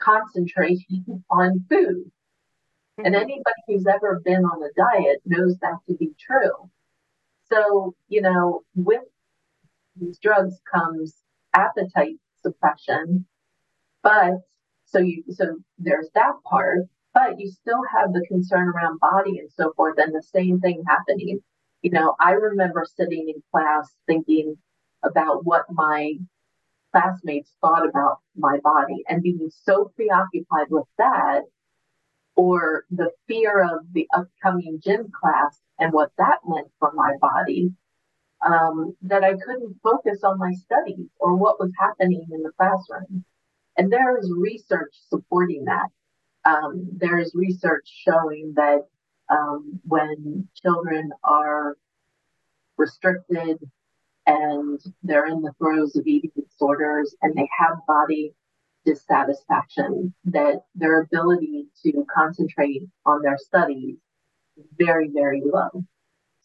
concentrating 0.00 1.24
on 1.30 1.64
food. 1.68 2.10
And 2.98 3.14
mm-hmm. 3.14 3.22
anybody 3.22 3.62
who's 3.66 3.86
ever 3.86 4.20
been 4.24 4.44
on 4.44 4.62
a 4.62 4.72
diet 4.76 5.20
knows 5.24 5.56
that 5.58 5.78
to 5.88 5.94
be 5.94 6.10
true. 6.18 6.70
So, 7.50 7.94
you 8.08 8.20
know, 8.22 8.62
with 8.74 9.02
these 9.96 10.18
drugs 10.18 10.60
comes 10.70 11.14
appetite 11.54 12.16
suppression, 12.42 13.26
but 14.02 14.40
so 14.84 14.98
you 14.98 15.24
so 15.30 15.56
there's 15.78 16.08
that 16.14 16.34
part, 16.44 16.80
but 17.14 17.38
you 17.38 17.50
still 17.50 17.82
have 17.92 18.12
the 18.12 18.24
concern 18.28 18.68
around 18.68 19.00
body 19.00 19.38
and 19.38 19.50
so 19.50 19.72
forth, 19.76 19.98
and 19.98 20.14
the 20.14 20.22
same 20.22 20.60
thing 20.60 20.82
happening. 20.86 21.40
You 21.82 21.90
know, 21.90 22.16
I 22.20 22.32
remember 22.32 22.86
sitting 22.96 23.28
in 23.28 23.42
class 23.50 23.88
thinking 24.06 24.56
about 25.02 25.44
what 25.44 25.64
my 25.70 26.14
classmates 26.92 27.52
thought 27.60 27.86
about 27.86 28.18
my 28.36 28.58
body 28.62 29.04
and 29.08 29.22
being 29.22 29.50
so 29.50 29.92
preoccupied 29.94 30.68
with 30.70 30.86
that 30.96 31.42
or 32.38 32.84
the 32.92 33.10
fear 33.26 33.60
of 33.60 33.80
the 33.92 34.06
upcoming 34.16 34.80
gym 34.80 35.10
class 35.10 35.60
and 35.80 35.92
what 35.92 36.12
that 36.18 36.38
meant 36.46 36.68
for 36.78 36.92
my 36.94 37.12
body 37.20 37.72
um, 38.46 38.94
that 39.02 39.24
I 39.24 39.32
couldn't 39.32 39.80
focus 39.82 40.22
on 40.22 40.38
my 40.38 40.52
studies 40.52 41.08
or 41.18 41.34
what 41.34 41.58
was 41.58 41.72
happening 41.76 42.28
in 42.30 42.44
the 42.44 42.52
classroom. 42.56 43.24
And 43.76 43.92
there 43.92 44.16
is 44.16 44.32
research 44.36 44.94
supporting 45.08 45.64
that. 45.64 45.88
Um, 46.44 46.88
there 46.92 47.18
is 47.18 47.32
research 47.34 47.88
showing 48.04 48.52
that 48.54 48.86
um, 49.28 49.80
when 49.84 50.46
children 50.62 51.10
are 51.24 51.76
restricted 52.76 53.58
and 54.26 54.80
they're 55.02 55.26
in 55.26 55.42
the 55.42 55.52
throes 55.58 55.96
of 55.96 56.06
eating 56.06 56.30
disorders 56.36 57.16
and 57.20 57.34
they 57.34 57.48
have 57.58 57.78
body 57.88 58.32
dissatisfaction, 58.88 60.14
that 60.24 60.62
their 60.74 61.02
ability 61.02 61.66
to 61.82 62.06
concentrate 62.14 62.82
on 63.04 63.22
their 63.22 63.36
studies 63.36 63.96
is 64.56 64.64
very, 64.78 65.10
very 65.12 65.42
low. 65.44 65.84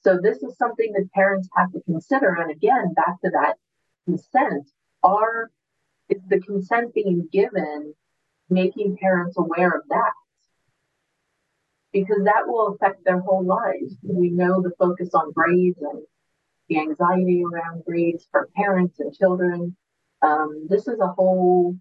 So 0.02 0.20
this 0.22 0.44
is 0.44 0.58
something 0.58 0.92
that 0.94 1.12
parents 1.14 1.48
have 1.56 1.72
to 1.72 1.82
consider. 1.82 2.36
And 2.36 2.52
again, 2.52 2.94
back 2.94 3.22
to 3.24 3.30
that 3.32 3.56
consent, 4.06 4.70
are 5.04 5.52
is 6.10 6.22
the 6.28 6.42
consent 6.42 6.94
being 6.94 7.30
given 7.32 7.94
making 8.50 8.98
parents 8.98 9.38
aware 9.38 9.72
of 9.72 9.84
that? 9.90 10.14
Because 11.94 12.24
that 12.26 12.44
will 12.48 12.76
affect 12.76 13.06
their 13.06 13.20
whole 13.20 13.46
lives. 13.46 13.96
We 14.04 14.30
know 14.30 14.62
the 14.62 14.74
focus 14.78 15.12
on 15.14 15.32
grades 15.32 15.80
and 15.80 16.02
the 16.68 16.80
anxiety 16.80 17.44
around 17.44 17.86
grades 17.86 18.28
for 18.32 18.50
parents 18.56 19.00
and 19.00 19.14
children 19.14 19.78
um, 20.24 20.68
this 20.70 20.88
is 20.88 21.00
a 21.00 21.08
whole 21.08 21.76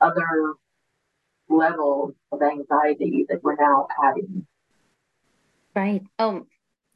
other 0.00 0.54
level 1.48 2.14
of 2.32 2.42
anxiety 2.42 3.26
that 3.28 3.42
we're 3.42 3.56
now 3.56 3.88
adding. 4.04 4.46
Right. 5.74 6.02
Oh, 6.18 6.46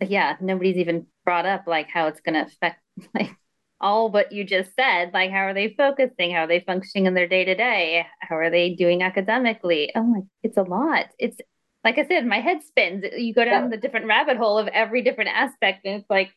yeah. 0.01 0.37
Nobody's 0.41 0.77
even 0.77 1.07
brought 1.25 1.47
up 1.47 1.65
like 1.67 1.89
how 1.89 2.09
it's 2.09 2.21
going 2.21 2.35
to 2.35 2.51
affect 2.51 2.81
like 3.15 3.37
all 3.81 4.11
what 4.11 4.33
you 4.33 4.45
just 4.45 4.71
said. 4.75 5.11
Like, 5.13 5.31
how 5.31 5.47
are 5.47 5.55
they 5.55 5.75
focusing? 5.77 6.33
How 6.33 6.45
are 6.45 6.47
they 6.47 6.61
functioning 6.61 7.07
in 7.07 7.15
their 7.15 7.29
day 7.29 7.45
to 7.45 7.55
day? 7.55 8.07
How 8.21 8.37
are 8.37 8.51
they 8.51 8.75
doing 8.75 9.03
academically? 9.03 9.93
Oh 9.95 10.03
my, 10.03 10.21
it's 10.43 10.57
a 10.57 10.63
lot. 10.63 11.07
It's 11.19 11.37
like 11.85 11.99
I 11.99 12.07
said, 12.07 12.27
my 12.27 12.41
head 12.41 12.63
spins. 12.63 13.05
You 13.17 13.35
go 13.35 13.45
down 13.45 13.65
yeah. 13.65 13.69
the 13.71 13.77
different 13.77 14.07
rabbit 14.07 14.37
hole 14.37 14.59
of 14.59 14.69
every 14.69 15.03
different 15.03 15.31
aspect, 15.31 15.85
and 15.85 16.01
it's 16.01 16.09
like 16.09 16.31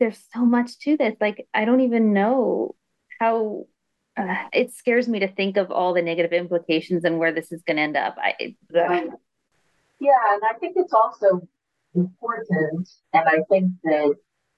there's 0.00 0.18
so 0.32 0.44
much 0.44 0.78
to 0.80 0.96
this. 0.96 1.14
Like, 1.20 1.46
I 1.52 1.64
don't 1.64 1.80
even 1.80 2.12
know 2.12 2.74
how 3.20 3.66
uh, 4.16 4.34
it 4.52 4.72
scares 4.72 5.08
me 5.08 5.18
to 5.20 5.28
think 5.28 5.56
of 5.56 5.70
all 5.70 5.94
the 5.94 6.02
negative 6.02 6.32
implications 6.32 7.04
and 7.04 7.18
where 7.18 7.32
this 7.32 7.52
is 7.52 7.62
going 7.62 7.76
to 7.76 7.82
end 7.82 7.96
up. 7.96 8.16
I, 8.18 8.54
um, 8.78 9.10
yeah, 10.00 10.12
and 10.32 10.42
I 10.48 10.58
think 10.58 10.74
it's 10.76 10.92
also 10.92 11.46
important, 11.94 12.88
and 13.12 13.28
I 13.28 13.42
think 13.48 13.72
that 13.84 14.14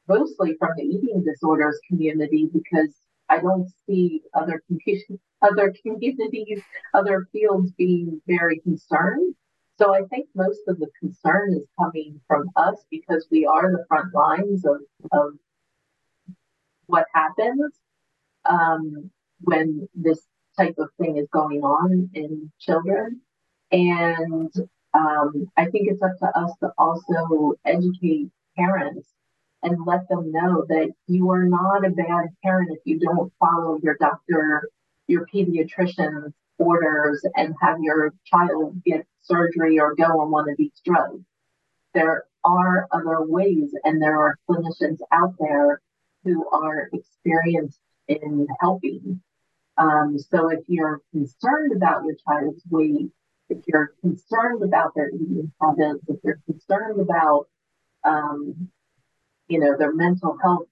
mostly 0.08 0.56
from 0.58 0.70
the 0.76 0.84
eating 0.84 1.24
disorders 1.24 1.78
community 1.88 2.48
because 2.52 2.94
I 3.28 3.40
don't 3.40 3.68
see 3.86 4.22
other 4.34 4.62
other 5.42 5.74
communities, 5.82 6.62
other 6.94 7.26
fields 7.32 7.72
being 7.72 8.20
very 8.26 8.60
concerned. 8.60 9.34
So 9.76 9.92
I 9.92 10.02
think 10.04 10.28
most 10.34 10.60
of 10.68 10.78
the 10.78 10.88
concern 11.00 11.54
is 11.54 11.66
coming 11.78 12.20
from 12.28 12.48
us 12.54 12.84
because 12.90 13.26
we 13.30 13.44
are 13.44 13.72
the 13.72 13.84
front 13.88 14.14
lines 14.14 14.64
of, 14.64 14.76
of 15.10 15.32
what 16.86 17.06
happens 17.12 17.74
um, 18.48 19.10
when 19.40 19.88
this 19.94 20.20
type 20.56 20.74
of 20.78 20.88
thing 21.00 21.16
is 21.16 21.28
going 21.32 21.62
on 21.62 22.10
in 22.14 22.50
children. 22.60 23.20
And 23.72 24.52
um, 24.94 25.50
I 25.56 25.66
think 25.66 25.88
it's 25.88 26.02
up 26.02 26.18
to 26.20 26.38
us 26.38 26.52
to 26.60 26.72
also 26.78 27.54
educate 27.64 28.30
parents 28.56 29.08
and 29.62 29.84
let 29.86 30.08
them 30.08 30.30
know 30.30 30.64
that 30.68 30.92
you 31.08 31.30
are 31.30 31.44
not 31.44 31.84
a 31.84 31.90
bad 31.90 32.26
parent 32.42 32.70
if 32.70 32.80
you 32.84 32.98
don't 32.98 33.32
follow 33.40 33.80
your 33.82 33.96
doctor, 33.98 34.68
your 35.08 35.26
pediatrician's 35.34 36.34
orders 36.58 37.24
and 37.34 37.54
have 37.60 37.78
your 37.80 38.12
child 38.24 38.80
get 38.84 39.06
surgery 39.22 39.78
or 39.80 39.94
go 39.94 40.20
on 40.20 40.30
one 40.30 40.48
of 40.48 40.56
these 40.56 40.80
drugs. 40.84 41.24
There 41.94 42.24
are 42.44 42.86
other 42.92 43.22
ways, 43.22 43.74
and 43.84 44.00
there 44.00 44.18
are 44.20 44.38
clinicians 44.48 44.98
out 45.12 45.34
there 45.38 45.80
who 46.24 46.48
are 46.50 46.90
experienced 46.92 47.78
in 48.08 48.46
helping. 48.60 49.20
Um, 49.76 50.18
so 50.18 50.48
if 50.50 50.60
you're 50.68 51.00
concerned 51.12 51.72
about 51.74 52.04
your 52.04 52.16
child's 52.26 52.62
weight, 52.70 53.10
if 53.48 53.58
you're 53.66 53.92
concerned 54.00 54.62
about 54.62 54.94
their 54.94 55.10
eating 55.10 55.52
habits, 55.60 56.04
if 56.08 56.18
you're 56.22 56.40
concerned 56.46 57.00
about, 57.00 57.46
um, 58.04 58.68
you 59.48 59.58
know, 59.58 59.76
their 59.76 59.92
mental 59.92 60.38
health 60.42 60.68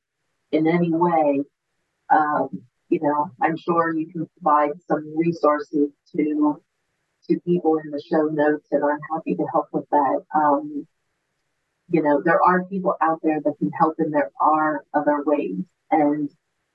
in 0.52 0.66
any 0.66 0.90
way, 0.90 1.42
um, 2.10 2.62
you 2.88 3.00
know, 3.00 3.30
I'm 3.40 3.56
sure 3.56 3.96
you 3.96 4.06
can 4.06 4.28
provide 4.36 4.72
some 4.86 5.14
resources 5.16 5.90
to 6.14 6.62
to 7.28 7.40
people 7.40 7.78
in 7.78 7.90
the 7.90 8.02
show 8.10 8.24
notes, 8.24 8.66
and 8.72 8.82
I'm 8.84 8.98
happy 9.14 9.34
to 9.36 9.46
help 9.52 9.68
with 9.72 9.88
that. 9.90 10.24
Um, 10.34 10.86
you 11.88 12.02
know, 12.02 12.20
there 12.24 12.42
are 12.42 12.64
people 12.64 12.96
out 13.00 13.20
there 13.22 13.40
that 13.40 13.58
can 13.58 13.70
help, 13.70 13.94
and 13.98 14.12
there 14.12 14.30
are 14.40 14.84
other 14.92 15.22
ways. 15.24 15.64
And 15.90 16.30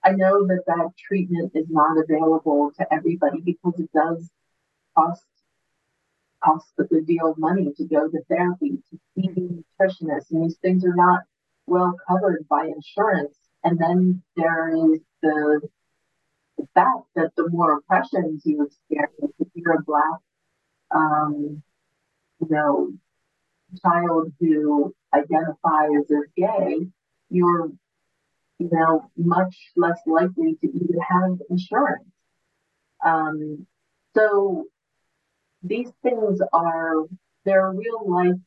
I 0.08 0.12
know 0.12 0.48
that 0.48 0.64
that 0.68 0.92
treatment 0.98 1.52
is 1.54 1.66
not 1.70 1.98
available 1.98 2.72
to 2.78 2.94
everybody 2.94 3.42
because 3.42 3.78
it 3.78 3.92
does 3.92 4.30
cost 4.96 5.26
cost 6.42 6.68
a 6.80 6.84
good 6.84 7.06
deal 7.06 7.32
of 7.32 7.38
money 7.38 7.74
to 7.76 7.84
go 7.86 8.08
to 8.08 8.22
therapy, 8.30 8.78
to 8.90 9.00
see 9.16 9.28
a 9.28 9.84
nutritionist, 9.84 10.32
and 10.32 10.46
these 10.46 10.58
things 10.62 10.86
are 10.86 10.96
not 10.96 11.24
well 11.66 11.94
covered 12.08 12.48
by 12.48 12.68
insurance. 12.68 13.36
And 13.66 13.78
then 13.78 14.24
there 14.38 14.70
is 14.70 15.02
the 15.22 15.68
the 16.58 16.68
fact 16.74 17.08
that 17.16 17.32
the 17.36 17.50
more 17.50 17.78
oppressions 17.78 18.44
you 18.46 18.66
experience, 18.66 19.34
if 19.40 19.48
you're 19.56 19.74
a 19.74 19.84
black, 19.84 20.20
um, 20.96 21.62
you 22.40 22.48
know, 22.50 22.94
child 23.84 24.32
who 24.40 24.96
identifies 25.14 26.10
as 26.10 26.32
gay, 26.38 26.88
you're, 27.30 27.72
you 28.60 28.70
know, 28.72 29.10
much 29.18 29.56
less 29.76 30.00
likely 30.06 30.56
to 30.56 30.68
even 30.68 31.00
have 31.00 31.40
insurance. 31.50 32.10
Um, 33.06 33.68
so 34.16 34.66
these 35.64 35.92
things 36.02 36.40
are, 36.54 37.06
there 37.46 37.66
are 37.66 37.76
real 37.76 38.10
life 38.10 38.40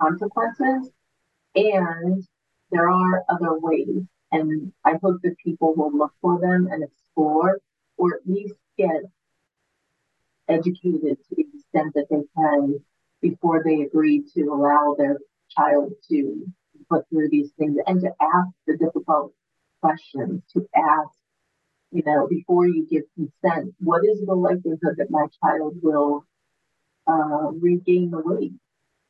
consequences 0.00 0.90
and 1.54 2.22
there 2.70 2.90
are 2.90 3.24
other 3.28 3.58
ways. 3.58 4.02
And 4.32 4.72
I 4.84 4.94
hope 5.02 5.22
that 5.22 5.36
people 5.42 5.74
will 5.74 5.96
look 5.96 6.12
for 6.20 6.38
them 6.40 6.68
and 6.70 6.82
explore 6.82 7.58
or 7.96 8.14
at 8.16 8.26
least 8.26 8.54
get 8.76 9.02
educated 10.48 11.18
to 11.28 11.36
the 11.36 11.44
extent 11.54 11.94
that 11.94 12.06
they 12.10 12.22
can 12.36 12.80
before 13.22 13.62
they 13.64 13.82
agree 13.82 14.24
to 14.34 14.42
allow 14.52 14.94
their 14.98 15.18
child 15.50 15.92
to 16.10 16.46
put 16.90 17.08
through 17.08 17.28
these 17.30 17.50
things 17.58 17.76
and 17.86 18.00
to 18.00 18.10
ask 18.20 18.48
the 18.66 18.76
difficult 18.76 19.32
questions, 19.80 20.42
to 20.52 20.66
ask, 20.74 21.10
you 21.92 22.02
know, 22.04 22.26
before 22.28 22.66
you 22.66 22.86
give 22.90 23.02
consent, 23.14 23.74
what 23.80 24.02
is 24.04 24.20
the 24.24 24.34
likelihood 24.34 24.96
that 24.98 25.10
my 25.10 25.26
child 25.42 25.74
will 25.82 26.24
uh, 27.06 27.50
regain 27.60 28.10
the 28.10 28.22
weight? 28.24 28.52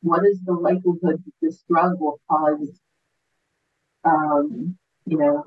What 0.01 0.25
is 0.25 0.39
the 0.45 0.53
likelihood 0.53 1.23
that 1.25 1.33
this 1.41 1.63
drug 1.69 1.99
will 1.99 2.19
cause, 2.29 2.79
um, 4.03 4.77
you 5.05 5.17
know, 5.17 5.45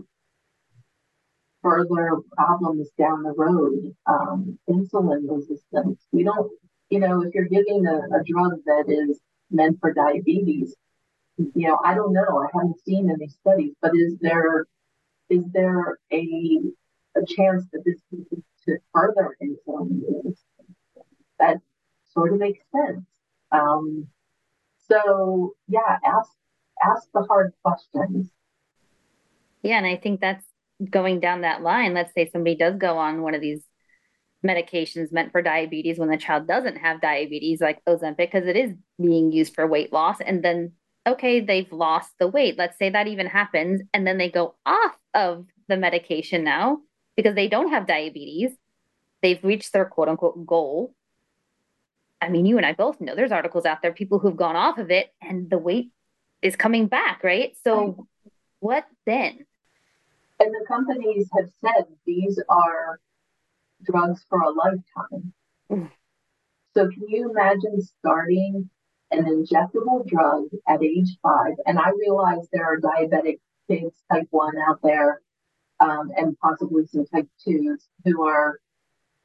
further 1.62 2.16
problems 2.36 2.88
down 2.98 3.22
the 3.22 3.34
road, 3.36 3.94
um, 4.06 4.58
insulin 4.68 5.28
resistance. 5.28 6.06
We 6.12 6.24
don't, 6.24 6.50
you 6.88 7.00
know, 7.00 7.22
if 7.22 7.34
you're 7.34 7.44
giving 7.44 7.86
a, 7.86 7.96
a, 7.96 8.24
drug 8.24 8.60
that 8.64 8.84
is 8.88 9.20
meant 9.50 9.78
for 9.80 9.92
diabetes, 9.92 10.74
you 11.54 11.68
know, 11.68 11.78
I 11.84 11.94
don't 11.94 12.12
know. 12.12 12.42
I 12.42 12.46
haven't 12.52 12.80
seen 12.80 13.10
any 13.10 13.28
studies, 13.28 13.74
but 13.80 13.92
is 13.94 14.16
there 14.20 14.66
is 15.28 15.44
there 15.52 15.98
a 16.12 16.60
a 17.16 17.26
chance 17.26 17.64
that 17.72 17.82
this 17.84 18.00
could 18.10 18.42
to 18.66 18.76
further 18.94 19.36
insulin 19.42 20.00
resistance? 20.06 20.76
That 21.38 21.56
sort 22.12 22.32
of 22.32 22.38
makes 22.38 22.60
sense. 22.72 23.04
Um, 23.52 24.06
so 24.88 25.54
yeah, 25.68 25.98
ask 26.04 26.30
ask 26.82 27.08
the 27.12 27.22
hard 27.22 27.52
questions. 27.62 28.30
Yeah, 29.62 29.78
and 29.78 29.86
I 29.86 29.96
think 29.96 30.20
that's 30.20 30.44
going 30.88 31.20
down 31.20 31.42
that 31.42 31.62
line, 31.62 31.94
let's 31.94 32.14
say 32.14 32.30
somebody 32.30 32.56
does 32.56 32.76
go 32.76 32.96
on 32.96 33.22
one 33.22 33.34
of 33.34 33.40
these 33.40 33.62
medications 34.46 35.12
meant 35.12 35.32
for 35.32 35.42
diabetes 35.42 35.98
when 35.98 36.08
the 36.08 36.16
child 36.16 36.46
doesn't 36.46 36.76
have 36.76 37.00
diabetes, 37.00 37.60
like 37.60 37.84
Ozempic, 37.86 38.16
because 38.16 38.46
it 38.46 38.56
is 38.56 38.72
being 39.00 39.32
used 39.32 39.54
for 39.54 39.66
weight 39.66 39.92
loss. 39.92 40.16
And 40.24 40.42
then, 40.42 40.72
okay, 41.06 41.40
they've 41.40 41.70
lost 41.72 42.12
the 42.18 42.28
weight. 42.28 42.58
Let's 42.58 42.78
say 42.78 42.90
that 42.90 43.08
even 43.08 43.26
happens. 43.26 43.82
And 43.92 44.06
then 44.06 44.18
they 44.18 44.30
go 44.30 44.54
off 44.66 44.96
of 45.14 45.46
the 45.68 45.76
medication 45.76 46.44
now 46.44 46.80
because 47.16 47.34
they 47.34 47.48
don't 47.48 47.70
have 47.70 47.86
diabetes. 47.86 48.52
They've 49.22 49.42
reached 49.42 49.72
their 49.72 49.84
quote 49.84 50.08
unquote 50.08 50.46
goal. 50.46 50.94
I 52.20 52.28
mean, 52.28 52.44
you 52.46 52.58
and 52.58 52.66
I 52.66 52.74
both 52.74 53.00
know 53.00 53.14
there's 53.14 53.32
articles 53.32 53.64
out 53.64 53.80
there, 53.82 53.92
people 53.92 54.18
who've 54.18 54.36
gone 54.36 54.56
off 54.56 54.78
of 54.78 54.90
it 54.90 55.12
and 55.22 55.48
the 55.48 55.58
weight 55.58 55.90
is 56.42 56.54
coming 56.54 56.86
back, 56.86 57.24
right? 57.24 57.54
So, 57.64 58.06
what 58.60 58.84
then? 59.06 59.46
And 60.38 60.54
the 60.54 60.64
companies 60.68 61.28
have 61.36 61.50
said 61.62 61.84
these 62.06 62.38
are 62.48 63.00
drugs 63.84 64.24
for 64.28 64.40
a 64.40 64.50
lifetime. 64.50 65.32
Mm. 65.70 65.90
So 66.74 66.88
can 66.88 67.08
you 67.08 67.30
imagine 67.30 67.82
starting 67.82 68.70
an 69.10 69.24
injectable 69.24 70.06
drug 70.06 70.44
at 70.68 70.82
age 70.82 71.16
five? 71.22 71.54
And 71.66 71.78
I 71.78 71.90
realize 71.90 72.48
there 72.52 72.64
are 72.64 72.80
diabetic 72.80 73.40
kids, 73.68 74.02
type 74.10 74.28
one 74.30 74.54
out 74.68 74.80
there, 74.82 75.20
um, 75.80 76.10
and 76.16 76.38
possibly 76.38 76.86
some 76.86 77.06
type 77.06 77.28
twos 77.44 77.86
who 78.04 78.26
are, 78.26 78.58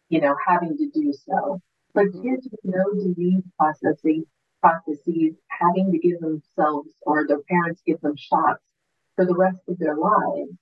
you 0.09 0.21
know, 0.21 0.35
having 0.47 0.77
to 0.77 0.89
do 0.89 1.13
so. 1.13 1.61
But 1.93 2.07
mm-hmm. 2.07 2.21
kids 2.21 2.47
with 2.51 2.61
no 2.63 2.93
disease 2.93 3.43
processes, 3.57 4.25
processes 4.61 5.35
having 5.47 5.91
to 5.91 5.99
give 5.99 6.19
themselves 6.19 6.89
or 7.01 7.27
their 7.27 7.41
parents 7.41 7.81
give 7.85 8.01
them 8.01 8.15
shots 8.17 8.63
for 9.15 9.25
the 9.25 9.35
rest 9.35 9.59
of 9.67 9.77
their 9.79 9.95
lives 9.95 10.57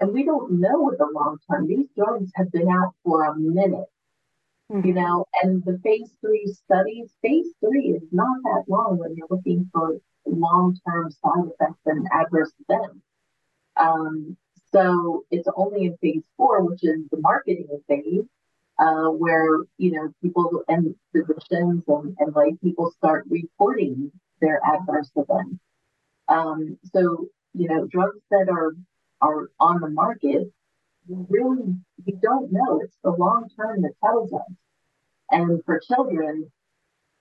and 0.00 0.12
we 0.12 0.24
don't 0.24 0.60
know 0.60 0.80
what 0.80 0.98
the 0.98 1.08
long 1.12 1.38
term. 1.50 1.66
These 1.66 1.86
drugs 1.96 2.30
have 2.34 2.50
been 2.52 2.68
out 2.68 2.94
for 3.04 3.24
a 3.24 3.36
minute, 3.36 3.86
mm-hmm. 4.70 4.86
you 4.86 4.94
know, 4.94 5.26
and 5.42 5.64
the 5.64 5.78
phase 5.82 6.10
three 6.20 6.46
studies, 6.46 7.10
phase 7.22 7.48
three 7.60 7.88
is 7.88 8.02
not 8.12 8.36
that 8.44 8.64
long 8.68 8.98
when 8.98 9.14
you're 9.16 9.28
looking 9.30 9.68
for 9.72 9.98
long 10.26 10.76
term 10.86 11.10
side 11.10 11.50
effects 11.52 11.80
and 11.86 12.06
adverse 12.12 12.52
events. 12.68 13.00
Um, 13.76 14.36
So 14.72 15.24
it's 15.30 15.48
only 15.54 15.84
in 15.86 15.96
phase 15.98 16.26
four, 16.36 16.64
which 16.64 16.82
is 16.82 17.00
the 17.10 17.20
marketing 17.20 17.68
phase, 17.88 18.26
uh, 18.78 19.08
where 19.22 19.58
you 19.78 19.92
know 19.92 20.12
people 20.20 20.64
and 20.66 20.96
physicians 21.12 21.84
and, 21.86 22.16
and 22.18 22.34
lay 22.34 22.50
people 22.60 22.90
start 22.90 23.24
reporting 23.28 24.10
their 24.40 24.60
adverse 24.64 25.10
events. 25.14 25.60
Um, 26.26 26.78
so 26.92 27.28
you 27.52 27.68
know, 27.68 27.86
drugs 27.86 28.22
that 28.32 28.48
are 28.48 28.72
are 29.20 29.48
on 29.60 29.80
the 29.80 29.90
market, 29.90 30.50
really 31.08 31.74
we 32.06 32.12
don't 32.22 32.52
know. 32.52 32.80
It's 32.82 32.96
the 33.02 33.10
long 33.10 33.48
term 33.56 33.82
that 33.82 33.92
tells 34.02 34.32
us. 34.32 34.52
And 35.30 35.64
for 35.64 35.80
children, 35.80 36.50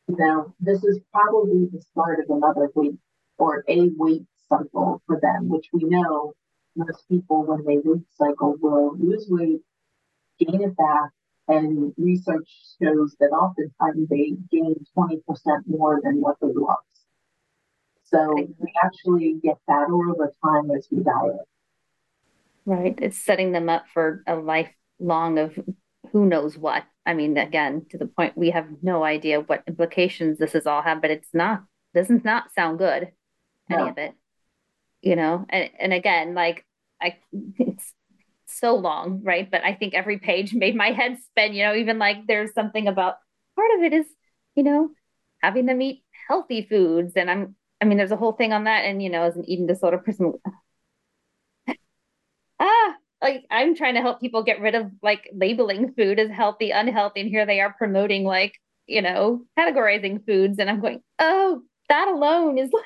you 0.08 0.16
know, 0.18 0.54
this 0.60 0.84
is 0.84 1.00
probably 1.12 1.68
the 1.72 1.82
start 1.82 2.20
of 2.20 2.36
another 2.36 2.70
weight 2.76 2.98
or 3.38 3.64
a 3.68 3.90
weight 3.98 4.26
cycle 4.50 5.02
for 5.08 5.20
them, 5.20 5.50
which 5.50 5.68
we 5.74 5.84
know 5.84 6.34
most 6.76 7.08
people 7.08 7.46
when 7.46 7.64
they 7.66 7.78
weight 7.84 8.06
cycle 8.18 8.56
will 8.62 8.98
lose 8.98 9.28
weight, 9.30 9.62
gain 10.40 10.62
it 10.62 10.76
back, 10.76 11.12
and 11.48 11.94
research 11.98 12.50
shows 12.82 13.16
that 13.20 13.28
oftentimes 13.28 14.10
they 14.10 14.34
gain 14.52 14.76
20% 14.98 15.22
more 15.68 16.00
than 16.04 16.22
what 16.22 16.38
they 16.42 16.52
lost. 16.54 16.86
So 18.06 18.36
we 18.36 18.74
actually 18.84 19.40
get 19.42 19.58
fatter 19.66 19.94
over 19.94 20.32
time 20.44 20.72
as 20.72 20.88
we 20.92 21.04
diet. 21.04 21.48
Right. 22.66 22.98
It's 23.02 23.18
setting 23.18 23.52
them 23.52 23.70
up 23.70 23.86
for 23.94 24.24
a 24.28 24.36
lifelong 24.36 25.38
of 25.38 25.58
who 26.12 26.26
knows 26.26 26.58
what. 26.58 26.84
I 27.06 27.14
mean, 27.14 27.38
again, 27.38 27.86
to 27.90 27.98
the 27.98 28.08
point 28.08 28.38
we 28.38 28.52
have 28.52 28.68
no 28.82 29.04
idea 29.04 29.42
what 29.42 29.64
implications 29.68 30.38
this 30.38 30.56
is 30.56 30.66
all 30.66 30.82
have, 30.82 31.02
but 31.02 31.12
it's 31.12 31.34
not 31.34 31.64
does 31.94 32.10
not 32.10 32.54
sound 32.54 32.80
good, 32.80 33.12
any 33.70 33.84
no. 33.84 33.90
of 33.90 33.98
it. 33.98 34.14
You 35.02 35.16
know, 35.16 35.46
and 35.50 35.70
and 35.80 35.94
again, 35.94 36.34
like 36.34 36.66
I 37.02 37.18
it's 37.32 37.94
so 38.46 38.76
long, 38.76 39.22
right? 39.24 39.50
But 39.50 39.66
I 39.66 39.74
think 39.74 39.94
every 39.94 40.20
page 40.20 40.54
made 40.54 40.76
my 40.76 40.92
head 40.92 41.18
spin, 41.26 41.54
you 41.54 41.64
know, 41.64 41.76
even 41.76 42.00
like 42.00 42.28
there's 42.28 42.54
something 42.54 42.88
about 42.88 43.16
part 43.56 43.72
of 43.78 43.84
it 43.84 43.94
is, 43.94 44.06
you 44.56 44.64
know, 44.64 44.90
having 45.42 45.66
them 45.66 45.82
eat 45.82 46.04
healthy 46.30 46.66
foods. 46.70 47.14
And 47.16 47.30
I'm 47.30 47.56
I 47.84 47.86
mean, 47.86 47.98
there's 47.98 48.12
a 48.12 48.18
whole 48.18 48.32
thing 48.32 48.54
on 48.54 48.64
that. 48.64 48.86
And, 48.86 49.04
you 49.04 49.10
know, 49.10 49.24
as 49.24 49.36
an 49.36 49.44
eating 49.46 49.68
disorder 49.68 49.98
person, 49.98 50.34
like 53.24 53.46
I'm 53.50 53.76
trying 53.76 53.96
to 53.96 54.02
help 54.02 54.20
people 54.20 54.44
get 54.44 54.60
rid 54.60 54.76
of 54.76 54.92
like 55.02 55.30
labeling 55.34 55.94
food 55.94 56.20
as 56.20 56.30
healthy, 56.30 56.72
unhealthy, 56.72 57.22
and 57.22 57.30
here 57.30 57.46
they 57.46 57.62
are 57.62 57.74
promoting 57.74 58.26
like 58.26 58.60
you 58.86 59.02
know 59.02 59.46
categorizing 59.58 60.26
foods, 60.26 60.60
and 60.60 60.70
I'm 60.70 60.82
going, 60.82 61.02
oh, 61.20 61.62
that 61.90 62.10
alone 62.10 62.58
is 62.58 62.72
like, 62.72 62.84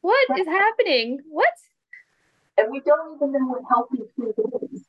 what 0.00 0.38
is 0.38 0.46
happening? 0.46 1.20
What? 1.28 1.52
And 2.56 2.72
we 2.72 2.80
don't 2.80 3.16
even 3.16 3.32
know 3.32 3.46
what 3.46 3.62
healthy 3.68 4.02
food 4.16 4.34
is. 4.72 4.84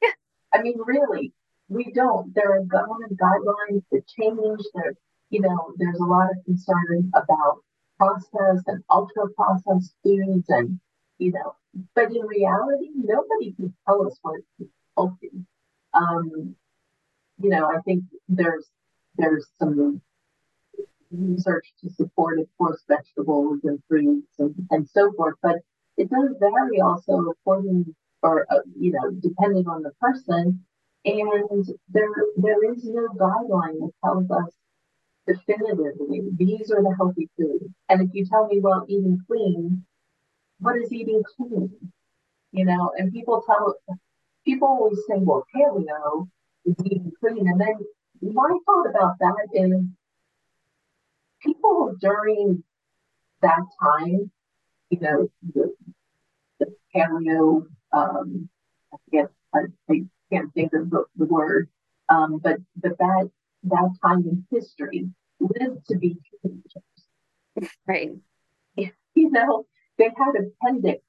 Yeah. 0.00 0.10
I 0.54 0.62
mean, 0.62 0.76
really, 0.78 1.32
we 1.68 1.92
don't. 1.92 2.32
There 2.34 2.52
are 2.52 2.62
government 2.62 3.18
guidelines 3.18 3.82
that 3.90 4.06
change. 4.06 4.60
There, 4.74 4.94
you 5.30 5.40
know, 5.40 5.72
there's 5.76 5.98
a 5.98 6.04
lot 6.04 6.30
of 6.30 6.44
concern 6.44 7.10
about 7.14 7.58
processed 7.98 8.66
and 8.68 8.82
ultra 8.88 9.28
processed 9.36 9.94
foods 10.02 10.48
and 10.48 10.80
you 11.20 11.32
know 11.32 11.54
but 11.94 12.10
in 12.10 12.22
reality, 12.26 12.90
nobody 12.94 13.52
can 13.52 13.74
tell 13.86 14.06
us 14.06 14.18
what 14.22 14.40
is 14.58 14.68
healthy. 14.96 15.30
Um, 15.94 16.56
you 17.38 17.50
know, 17.50 17.66
I 17.66 17.80
think 17.82 18.04
there's 18.28 18.68
there's 19.16 19.46
some 19.58 20.00
research 21.10 21.72
to 21.82 21.90
support, 21.90 22.38
of 22.38 22.46
course, 22.58 22.82
vegetables 22.88 23.60
and 23.64 23.80
fruits 23.88 24.38
and, 24.38 24.54
and 24.70 24.88
so 24.88 25.12
forth, 25.12 25.36
but 25.42 25.56
it 25.96 26.10
does 26.10 26.36
vary 26.38 26.80
also 26.80 27.30
according 27.30 27.94
or 28.22 28.46
uh, 28.50 28.60
you 28.78 28.92
know 28.92 29.10
depending 29.10 29.68
on 29.68 29.82
the 29.82 29.92
person. 30.00 30.64
And 31.04 31.66
there 31.88 32.10
there 32.36 32.72
is 32.72 32.84
no 32.84 33.08
guideline 33.08 33.78
that 33.80 33.92
tells 34.04 34.30
us 34.30 34.52
definitively 35.26 36.22
these 36.36 36.70
are 36.72 36.82
the 36.82 36.94
healthy 36.96 37.30
foods. 37.36 37.72
And 37.88 38.02
if 38.02 38.10
you 38.12 38.26
tell 38.26 38.48
me, 38.48 38.60
well, 38.60 38.84
eating 38.88 39.18
clean 39.26 39.84
what 40.60 40.76
is 40.76 40.92
eating 40.92 41.22
clean? 41.36 41.70
You 42.52 42.64
know, 42.64 42.92
and 42.96 43.12
people 43.12 43.42
tell 43.46 43.74
people 44.44 44.68
always 44.68 44.98
say, 45.08 45.16
well, 45.18 45.44
paleo 45.54 46.28
is 46.64 46.74
eating 46.84 47.12
clean. 47.20 47.48
And 47.48 47.60
then 47.60 47.74
my 48.22 48.58
thought 48.66 48.88
about 48.88 49.18
that 49.20 49.48
is 49.52 49.84
people 51.42 51.94
during 52.00 52.62
that 53.42 53.62
time, 53.82 54.30
you 54.90 55.00
know, 55.00 55.28
the, 55.54 55.74
the 56.58 56.74
paleo, 56.94 57.66
um, 57.92 58.48
I 58.92 58.96
forget, 59.04 59.30
I, 59.54 59.60
I 59.88 60.02
can't 60.32 60.52
think 60.52 60.72
of 60.74 60.90
the, 60.90 61.04
the 61.16 61.26
word, 61.26 61.68
um, 62.08 62.40
but, 62.42 62.58
but 62.76 62.98
that, 62.98 63.30
that 63.64 63.90
time 64.02 64.20
in 64.20 64.46
history 64.50 65.08
lived 65.38 65.86
to 65.88 65.96
be 65.96 66.16
teenagers. 66.42 67.70
Right. 67.86 68.10
You 69.16 69.28
know, 69.32 69.66
they 70.00 70.10
had 70.16 70.34
appendix. 70.34 71.02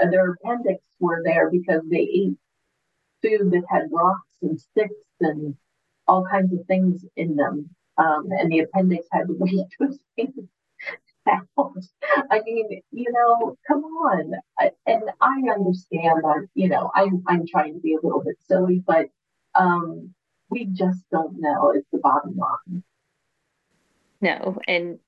Uh, 0.00 0.08
their 0.08 0.32
appendix 0.32 0.82
were 0.98 1.22
there 1.24 1.50
because 1.50 1.82
they 1.90 1.98
ate 1.98 2.38
food 3.22 3.50
that 3.50 3.64
had 3.68 3.88
rocks 3.92 4.38
and 4.40 4.58
sticks 4.58 4.94
and 5.20 5.54
all 6.08 6.24
kinds 6.30 6.52
of 6.52 6.64
things 6.66 7.04
in 7.16 7.36
them. 7.36 7.68
Um, 7.98 8.28
and 8.30 8.50
the 8.50 8.60
appendix 8.60 9.06
had 9.12 9.26
to 9.26 9.36
wait 9.36 9.66
those 9.80 9.98
out. 11.28 11.76
I 12.30 12.40
mean, 12.44 12.80
you 12.92 13.12
know, 13.12 13.58
come 13.68 13.84
on. 13.84 14.32
I, 14.58 14.70
and 14.86 15.02
I 15.20 15.42
understand 15.52 16.22
that, 16.22 16.46
you 16.54 16.68
know, 16.68 16.90
I'm, 16.94 17.22
I'm 17.26 17.46
trying 17.46 17.74
to 17.74 17.80
be 17.80 17.94
a 17.94 18.00
little 18.02 18.22
bit 18.24 18.36
silly, 18.48 18.82
but 18.84 19.08
um, 19.54 20.14
we 20.48 20.64
just 20.64 21.02
don't 21.10 21.40
know 21.40 21.72
is 21.72 21.84
the 21.92 21.98
bottom 21.98 22.36
line. 22.36 22.82
No, 24.22 24.58
and 24.66 24.98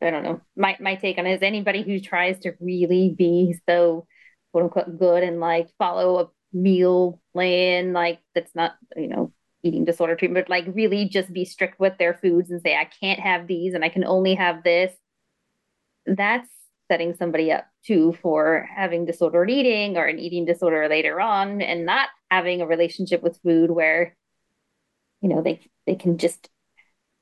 I 0.00 0.10
don't 0.10 0.22
know. 0.22 0.40
My 0.56 0.76
my 0.80 0.94
take 0.94 1.18
on 1.18 1.26
it 1.26 1.34
is 1.34 1.42
anybody 1.42 1.82
who 1.82 2.00
tries 2.00 2.38
to 2.40 2.52
really 2.60 3.14
be 3.16 3.56
so 3.68 4.06
quote 4.52 4.64
unquote 4.64 4.98
good 4.98 5.22
and 5.22 5.40
like 5.40 5.68
follow 5.78 6.18
a 6.20 6.28
meal 6.52 7.20
plan 7.34 7.92
like 7.92 8.20
that's 8.34 8.54
not 8.54 8.74
you 8.96 9.08
know 9.08 9.32
eating 9.62 9.84
disorder 9.84 10.14
treatment, 10.14 10.46
but 10.46 10.50
like 10.50 10.64
really 10.74 11.08
just 11.08 11.32
be 11.32 11.44
strict 11.44 11.80
with 11.80 11.98
their 11.98 12.14
foods 12.14 12.50
and 12.50 12.60
say 12.62 12.76
I 12.76 12.84
can't 12.84 13.20
have 13.20 13.46
these 13.46 13.74
and 13.74 13.84
I 13.84 13.88
can 13.88 14.04
only 14.04 14.34
have 14.34 14.62
this. 14.62 14.94
That's 16.06 16.48
setting 16.90 17.14
somebody 17.14 17.52
up 17.52 17.66
too 17.84 18.16
for 18.22 18.68
having 18.74 19.04
disordered 19.04 19.50
eating 19.50 19.96
or 19.96 20.06
an 20.06 20.18
eating 20.18 20.44
disorder 20.44 20.88
later 20.88 21.20
on 21.20 21.60
and 21.60 21.84
not 21.84 22.08
having 22.30 22.60
a 22.60 22.66
relationship 22.66 23.22
with 23.22 23.40
food 23.42 23.70
where 23.70 24.16
you 25.20 25.28
know 25.28 25.42
they 25.42 25.60
they 25.86 25.96
can 25.96 26.18
just 26.18 26.48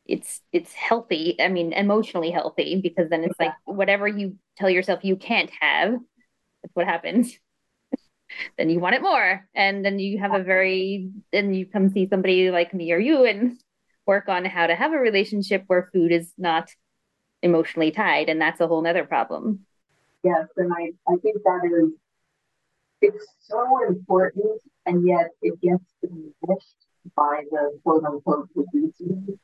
it's 0.08 0.40
it's 0.52 0.72
healthy 0.72 1.36
i 1.40 1.48
mean 1.48 1.72
emotionally 1.72 2.30
healthy 2.30 2.80
because 2.80 3.10
then 3.10 3.24
it's 3.24 3.38
like 3.40 3.52
whatever 3.64 4.06
you 4.06 4.36
tell 4.56 4.70
yourself 4.70 5.04
you 5.04 5.16
can't 5.16 5.50
have 5.60 5.96
that's 6.66 6.74
what 6.74 6.86
happens. 6.86 7.38
Then 8.58 8.70
you 8.70 8.80
want 8.80 8.96
it 8.96 9.02
more 9.02 9.46
and 9.54 9.84
then 9.84 10.00
you 10.00 10.18
have 10.18 10.34
a 10.34 10.42
very 10.42 11.10
then 11.32 11.54
you 11.54 11.64
come 11.64 11.90
see 11.90 12.08
somebody 12.08 12.50
like 12.50 12.74
me 12.74 12.90
or 12.90 12.98
you 12.98 13.24
and 13.24 13.56
work 14.04 14.28
on 14.28 14.44
how 14.44 14.66
to 14.66 14.74
have 14.74 14.92
a 14.92 14.98
relationship 14.98 15.62
where 15.68 15.88
food 15.92 16.10
is 16.10 16.32
not 16.36 16.68
emotionally 17.40 17.92
tied 17.92 18.28
and 18.28 18.40
that's 18.40 18.60
a 18.60 18.66
whole 18.66 18.82
nother 18.82 19.04
problem. 19.04 19.60
Yes 20.24 20.48
and 20.56 20.72
i 20.72 20.90
i 21.06 21.16
think 21.22 21.36
that 21.44 21.70
is 21.72 21.92
it's 23.00 23.26
so 23.38 23.86
important 23.86 24.60
and 24.86 25.06
yet 25.06 25.28
it 25.40 25.60
gets 25.60 25.84
diminished 26.02 26.85
by 27.14 27.42
the 27.50 27.78
quote 27.82 28.04
unquote 28.04 28.48
community. 28.52 29.38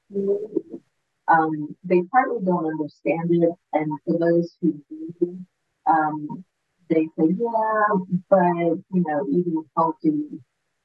Um, 1.29 1.77
they 1.85 2.03
partly 2.11 2.45
don't 2.45 2.67
understand 2.67 3.31
it, 3.31 3.51
and 3.73 3.91
for 4.05 4.19
those 4.19 4.57
who 4.61 4.75
do, 4.91 5.39
um, 5.87 6.45
they 6.89 7.09
say, 7.19 7.35
yeah, 7.39 7.87
but 8.29 8.39
you 8.93 9.05
know, 9.07 9.27
eating 9.31 9.65
healthy, 9.77 10.41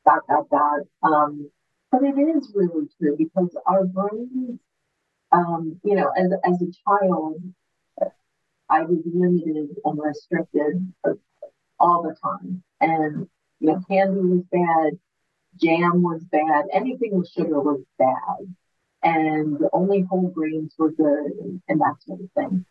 dot 0.05 0.21
dot 0.29 0.49
dot. 0.49 0.81
Um, 1.03 1.49
but 1.91 2.03
it 2.03 2.17
is 2.17 2.51
really 2.53 2.87
true 2.99 3.15
because 3.17 3.55
our 3.65 3.85
brains, 3.85 4.59
um, 5.31 5.79
you 5.83 5.95
know, 5.95 6.09
as 6.17 6.31
as 6.45 6.61
a 6.61 6.71
child, 6.85 7.41
I 8.69 8.83
was 8.83 8.99
limited 9.05 9.69
and 9.83 9.99
restricted 9.99 10.93
all 11.79 12.03
the 12.03 12.15
time, 12.21 12.63
and 12.79 13.27
you 13.59 13.67
know, 13.71 13.81
candy 13.89 14.21
was 14.21 14.43
bad, 14.51 14.99
jam 15.59 16.01
was 16.01 16.23
bad, 16.31 16.65
anything 16.73 17.17
with 17.17 17.29
sugar 17.29 17.59
was 17.59 17.83
bad, 17.97 18.55
and 19.03 19.59
only 19.73 20.01
whole 20.01 20.29
grains 20.29 20.73
were 20.77 20.91
good, 20.91 21.61
and, 21.67 21.81
that 21.81 21.95
sort 22.01 22.21
of 22.21 22.31
thing. 22.31 22.65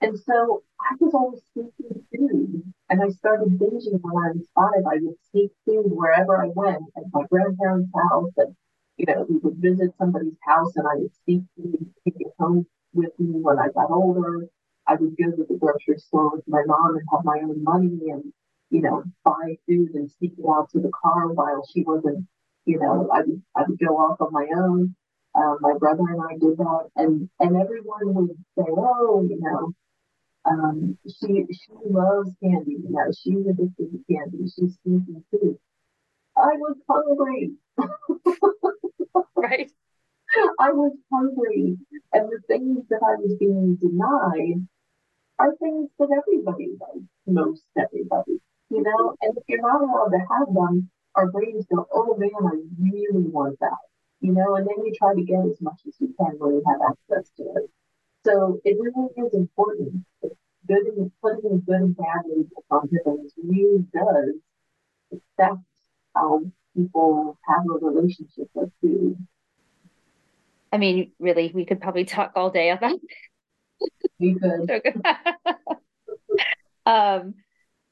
And 0.00 0.18
so 0.18 0.62
I 0.80 0.94
was 1.00 1.14
always 1.14 1.42
seeking 1.54 2.04
food, 2.14 2.72
and 2.90 3.02
I 3.02 3.08
started 3.10 3.58
binging 3.58 4.00
when 4.00 4.24
I 4.24 4.32
was 4.32 4.46
five. 4.54 4.84
I 4.86 4.98
would 5.00 5.16
seek 5.32 5.50
food 5.64 5.86
wherever 5.86 6.42
I 6.42 6.48
went, 6.54 6.84
at 6.96 7.04
my 7.12 7.22
grandparents' 7.30 7.90
house, 7.94 8.32
and 8.36 8.54
you 8.96 9.06
know, 9.06 9.26
we 9.28 9.38
would 9.38 9.56
visit 9.56 9.94
somebody's 9.98 10.38
house, 10.46 10.76
and 10.76 10.86
I 10.86 10.96
would 10.96 11.12
seek 11.26 11.42
food, 11.56 11.86
take 12.04 12.16
it 12.18 12.32
home 12.38 12.66
with 12.92 13.18
me 13.18 13.40
when 13.40 13.58
I 13.58 13.68
got 13.68 13.90
older. 13.90 14.46
I 14.86 14.94
would 14.96 15.16
go 15.16 15.30
to 15.30 15.46
the 15.48 15.56
grocery 15.58 15.98
store 15.98 16.30
with 16.36 16.46
my 16.46 16.62
mom 16.66 16.96
and 16.96 17.08
have 17.10 17.24
my 17.24 17.40
own 17.42 17.64
money 17.64 18.10
and 18.10 18.32
you 18.70 18.80
know, 18.82 19.04
buy 19.24 19.56
food 19.66 19.94
and 19.94 20.10
sneak 20.10 20.32
it 20.38 20.44
out 20.48 20.70
to 20.70 20.80
the 20.80 20.90
car 20.90 21.28
while 21.28 21.66
she 21.72 21.82
wasn't, 21.82 22.26
you 22.64 22.78
know, 22.78 23.08
I 23.12 23.20
would, 23.20 23.42
I 23.56 23.62
would 23.68 23.78
go 23.78 23.96
off 23.96 24.20
on 24.20 24.32
my 24.32 24.46
own. 24.56 24.94
Uh, 25.34 25.56
my 25.60 25.74
brother 25.78 26.04
and 26.08 26.22
I 26.22 26.34
did 26.38 26.56
that, 26.58 26.90
and 26.94 27.28
and 27.40 27.56
everyone 27.56 28.14
would 28.14 28.36
say, 28.56 28.64
"Oh, 28.68 29.26
you 29.28 29.40
know, 29.40 29.72
um, 30.44 30.96
she 31.08 31.44
she 31.52 31.72
loves 31.90 32.30
candy. 32.40 32.72
You 32.72 32.90
know, 32.90 33.10
she's 33.10 33.44
addicted 33.44 33.90
to 33.90 34.04
candy. 34.08 34.44
She's 34.44 34.78
sneaking 34.84 35.24
food." 35.32 35.58
I 36.36 36.52
was 36.56 36.76
hungry. 36.88 37.52
right. 39.36 39.72
I 40.60 40.72
was 40.72 40.96
hungry, 41.12 41.78
and 42.12 42.28
the 42.28 42.40
things 42.46 42.84
that 42.90 43.02
I 43.02 43.20
was 43.20 43.36
being 43.38 43.76
denied 43.76 44.66
are 45.38 45.54
things 45.56 45.90
that 45.98 46.08
everybody 46.16 46.76
does, 46.78 47.02
most 47.26 47.64
everybody, 47.76 48.40
you 48.74 48.82
know. 48.82 49.14
And 49.22 49.36
if 49.36 49.44
you're 49.48 49.60
not 49.60 49.82
allowed 49.82 50.10
to 50.10 50.18
have 50.18 50.52
them, 50.52 50.90
our 51.14 51.30
brains 51.30 51.66
go, 51.66 51.86
"Oh 51.92 52.16
man, 52.16 52.30
I 52.40 52.54
really 52.80 53.26
want 53.28 53.58
that," 53.60 53.78
you 54.20 54.32
know. 54.32 54.56
And 54.56 54.66
then 54.66 54.84
you 54.84 54.92
try 54.94 55.14
to 55.14 55.22
get 55.22 55.44
as 55.46 55.60
much 55.60 55.80
as 55.86 55.94
you 56.00 56.14
can 56.18 56.38
when 56.38 56.54
you 56.56 56.62
have 56.66 56.80
access 56.90 57.30
to 57.36 57.42
it. 57.56 57.70
So 58.24 58.60
it 58.64 58.76
really 58.80 59.08
is 59.16 59.34
important. 59.34 60.04
Good 60.66 60.86
and 60.96 61.12
putting 61.20 61.60
good 61.60 61.80
and 61.80 61.96
bad 61.96 62.22
labels 62.26 62.64
on 62.70 62.88
things 62.88 63.32
really 63.36 63.84
does 63.92 64.34
affect 65.12 65.60
how 66.14 66.40
people 66.74 67.38
have 67.46 67.64
a 67.66 67.84
relationship 67.84 68.48
with 68.54 68.72
food. 68.80 69.16
I 70.72 70.78
mean, 70.78 71.12
really, 71.20 71.52
we 71.54 71.66
could 71.66 71.80
probably 71.80 72.04
talk 72.04 72.32
all 72.34 72.50
day 72.50 72.70
about. 72.70 72.98
We 74.18 74.34
could. 74.34 74.70
um, 76.86 77.34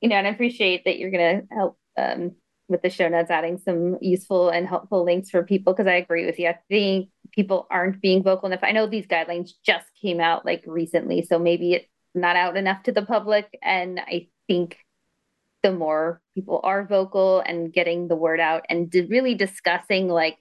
you 0.03 0.09
know, 0.09 0.17
and 0.17 0.27
I 0.27 0.31
appreciate 0.31 0.85
that 0.85 0.99
you're 0.99 1.13
going 1.13 1.41
to 1.49 1.55
help 1.55 1.79
um, 1.97 2.33
with 2.69 2.83
the 2.83 2.91
show 2.91 3.09
notes, 3.09 3.31
adding 3.31 3.59
some 3.59 3.99
useful 4.01 4.51
and 4.51 4.67
helpful 4.67 5.05
links 5.05 5.31
for 5.31 5.45
people 5.45 5.73
because 5.73 5.87
I 5.87 5.95
agree 5.95 6.27
with 6.27 6.39
you. 6.39 6.49
I 6.49 6.59
think 6.69 7.09
people 7.31 7.67
aren't 7.71 8.03
being 8.03 8.23
vocal 8.23 8.47
enough. 8.49 8.65
I 8.65 8.73
know 8.73 8.87
these 8.87 9.07
guidelines 9.07 9.53
just 9.65 9.87
came 10.01 10.21
out 10.21 10.45
like 10.45 10.65
recently, 10.67 11.23
so 11.23 11.39
maybe 11.39 11.75
it's 11.75 11.89
not 12.15 12.37
out 12.37 12.57
enough 12.57 12.83
to 12.85 12.93
the 12.93 13.03
public. 13.03 13.57
And 13.63 14.01
I 14.01 14.29
think 14.49 14.79
the 15.63 15.73
more 15.73 16.21
people 16.35 16.61
are 16.65 16.85
vocal 16.85 17.41
and 17.41 17.73
getting 17.73 18.09
the 18.09 18.17
word 18.17 18.41
out 18.41 18.65
and 18.69 18.93
really 19.09 19.35
discussing 19.37 20.09
like 20.09 20.37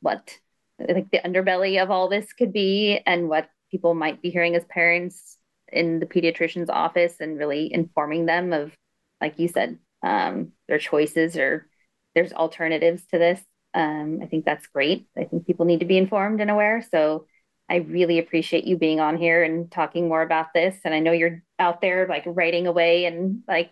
what 0.00 0.38
like 0.78 1.10
the 1.10 1.18
underbelly 1.18 1.80
of 1.80 1.90
all 1.90 2.08
this 2.08 2.32
could 2.32 2.52
be 2.52 2.98
and 3.04 3.28
what 3.28 3.50
people 3.70 3.94
might 3.94 4.22
be 4.22 4.30
hearing 4.30 4.56
as 4.56 4.64
parents 4.64 5.36
in 5.72 6.00
the 6.00 6.06
pediatrician's 6.06 6.70
office 6.70 7.16
and 7.20 7.38
really 7.38 7.72
informing 7.72 8.26
them 8.26 8.52
of 8.52 8.72
like 9.20 9.38
you 9.38 9.48
said 9.48 9.78
um, 10.02 10.52
their 10.68 10.78
choices 10.78 11.36
or 11.36 11.68
there's 12.14 12.32
alternatives 12.32 13.04
to 13.06 13.18
this. 13.18 13.40
Um, 13.74 14.20
i 14.22 14.26
think 14.26 14.44
that's 14.44 14.66
great. 14.66 15.06
I 15.16 15.24
think 15.24 15.46
people 15.46 15.64
need 15.64 15.80
to 15.80 15.86
be 15.86 15.96
informed 15.96 16.40
and 16.40 16.50
aware. 16.50 16.84
So 16.90 17.26
i 17.70 17.76
really 17.76 18.18
appreciate 18.18 18.64
you 18.64 18.76
being 18.76 19.00
on 19.00 19.16
here 19.16 19.42
and 19.42 19.70
talking 19.70 20.08
more 20.08 20.22
about 20.22 20.52
this. 20.54 20.76
And 20.84 20.92
i 20.92 20.98
know 20.98 21.12
you're 21.12 21.42
out 21.58 21.80
there 21.80 22.06
like 22.08 22.24
writing 22.26 22.66
away 22.66 23.06
and 23.06 23.42
like 23.46 23.70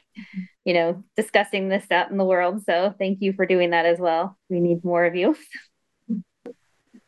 you 0.64 0.72
know 0.72 1.04
discussing 1.16 1.68
this 1.68 1.90
out 1.90 2.10
in 2.10 2.16
the 2.16 2.24
world. 2.24 2.62
So 2.64 2.94
thank 2.98 3.20
you 3.20 3.32
for 3.32 3.46
doing 3.46 3.70
that 3.70 3.86
as 3.86 3.98
well. 3.98 4.38
We 4.48 4.60
need 4.60 4.84
more 4.84 5.04
of 5.04 5.14
you. 5.14 5.36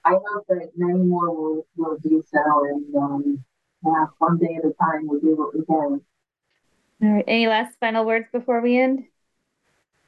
I 0.05 0.11
hope 0.11 0.47
that 0.49 0.71
many 0.77 0.99
more 0.99 1.31
will, 1.31 1.67
will 1.77 1.97
do 1.99 2.23
so, 2.27 2.65
and 2.65 2.97
um, 2.97 3.45
yeah, 3.85 4.07
one 4.19 4.39
day 4.39 4.59
at 4.59 4.65
a 4.65 4.73
time 4.75 5.07
we'll 5.07 5.21
do 5.21 5.37
what 5.37 5.55
we 5.55 5.65
can. 5.65 6.01
All 7.03 7.15
right. 7.15 7.25
Any 7.27 7.47
last 7.49 7.79
final 7.81 8.05
words 8.05 8.27
before 8.33 8.61
we 8.61 8.79
end? 8.79 9.05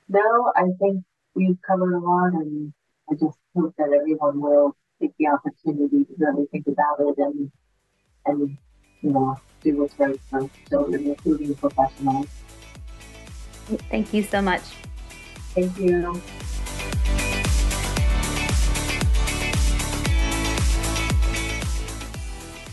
No, 0.08 0.52
I 0.54 0.64
think 0.78 1.04
we've 1.34 1.58
covered 1.66 1.94
a 1.94 1.98
lot, 1.98 2.32
and 2.34 2.72
I 3.10 3.14
just 3.14 3.38
hope 3.56 3.74
that 3.78 3.90
everyone 3.92 4.40
will 4.40 4.76
take 5.00 5.12
the 5.18 5.28
opportunity 5.28 6.04
to 6.04 6.14
really 6.18 6.46
think 6.52 6.66
about 6.66 7.00
it 7.00 7.18
and 7.18 7.50
and 8.26 8.56
you 9.02 9.10
know 9.10 9.36
do 9.62 9.76
what's 9.78 9.98
right 9.98 10.20
for 10.30 10.48
children, 10.68 11.06
including 11.06 11.54
professionals. 11.56 12.26
Thank 13.90 14.12
you 14.12 14.22
so 14.22 14.42
much. 14.42 14.62
Thank 15.54 15.78
you. 15.78 16.20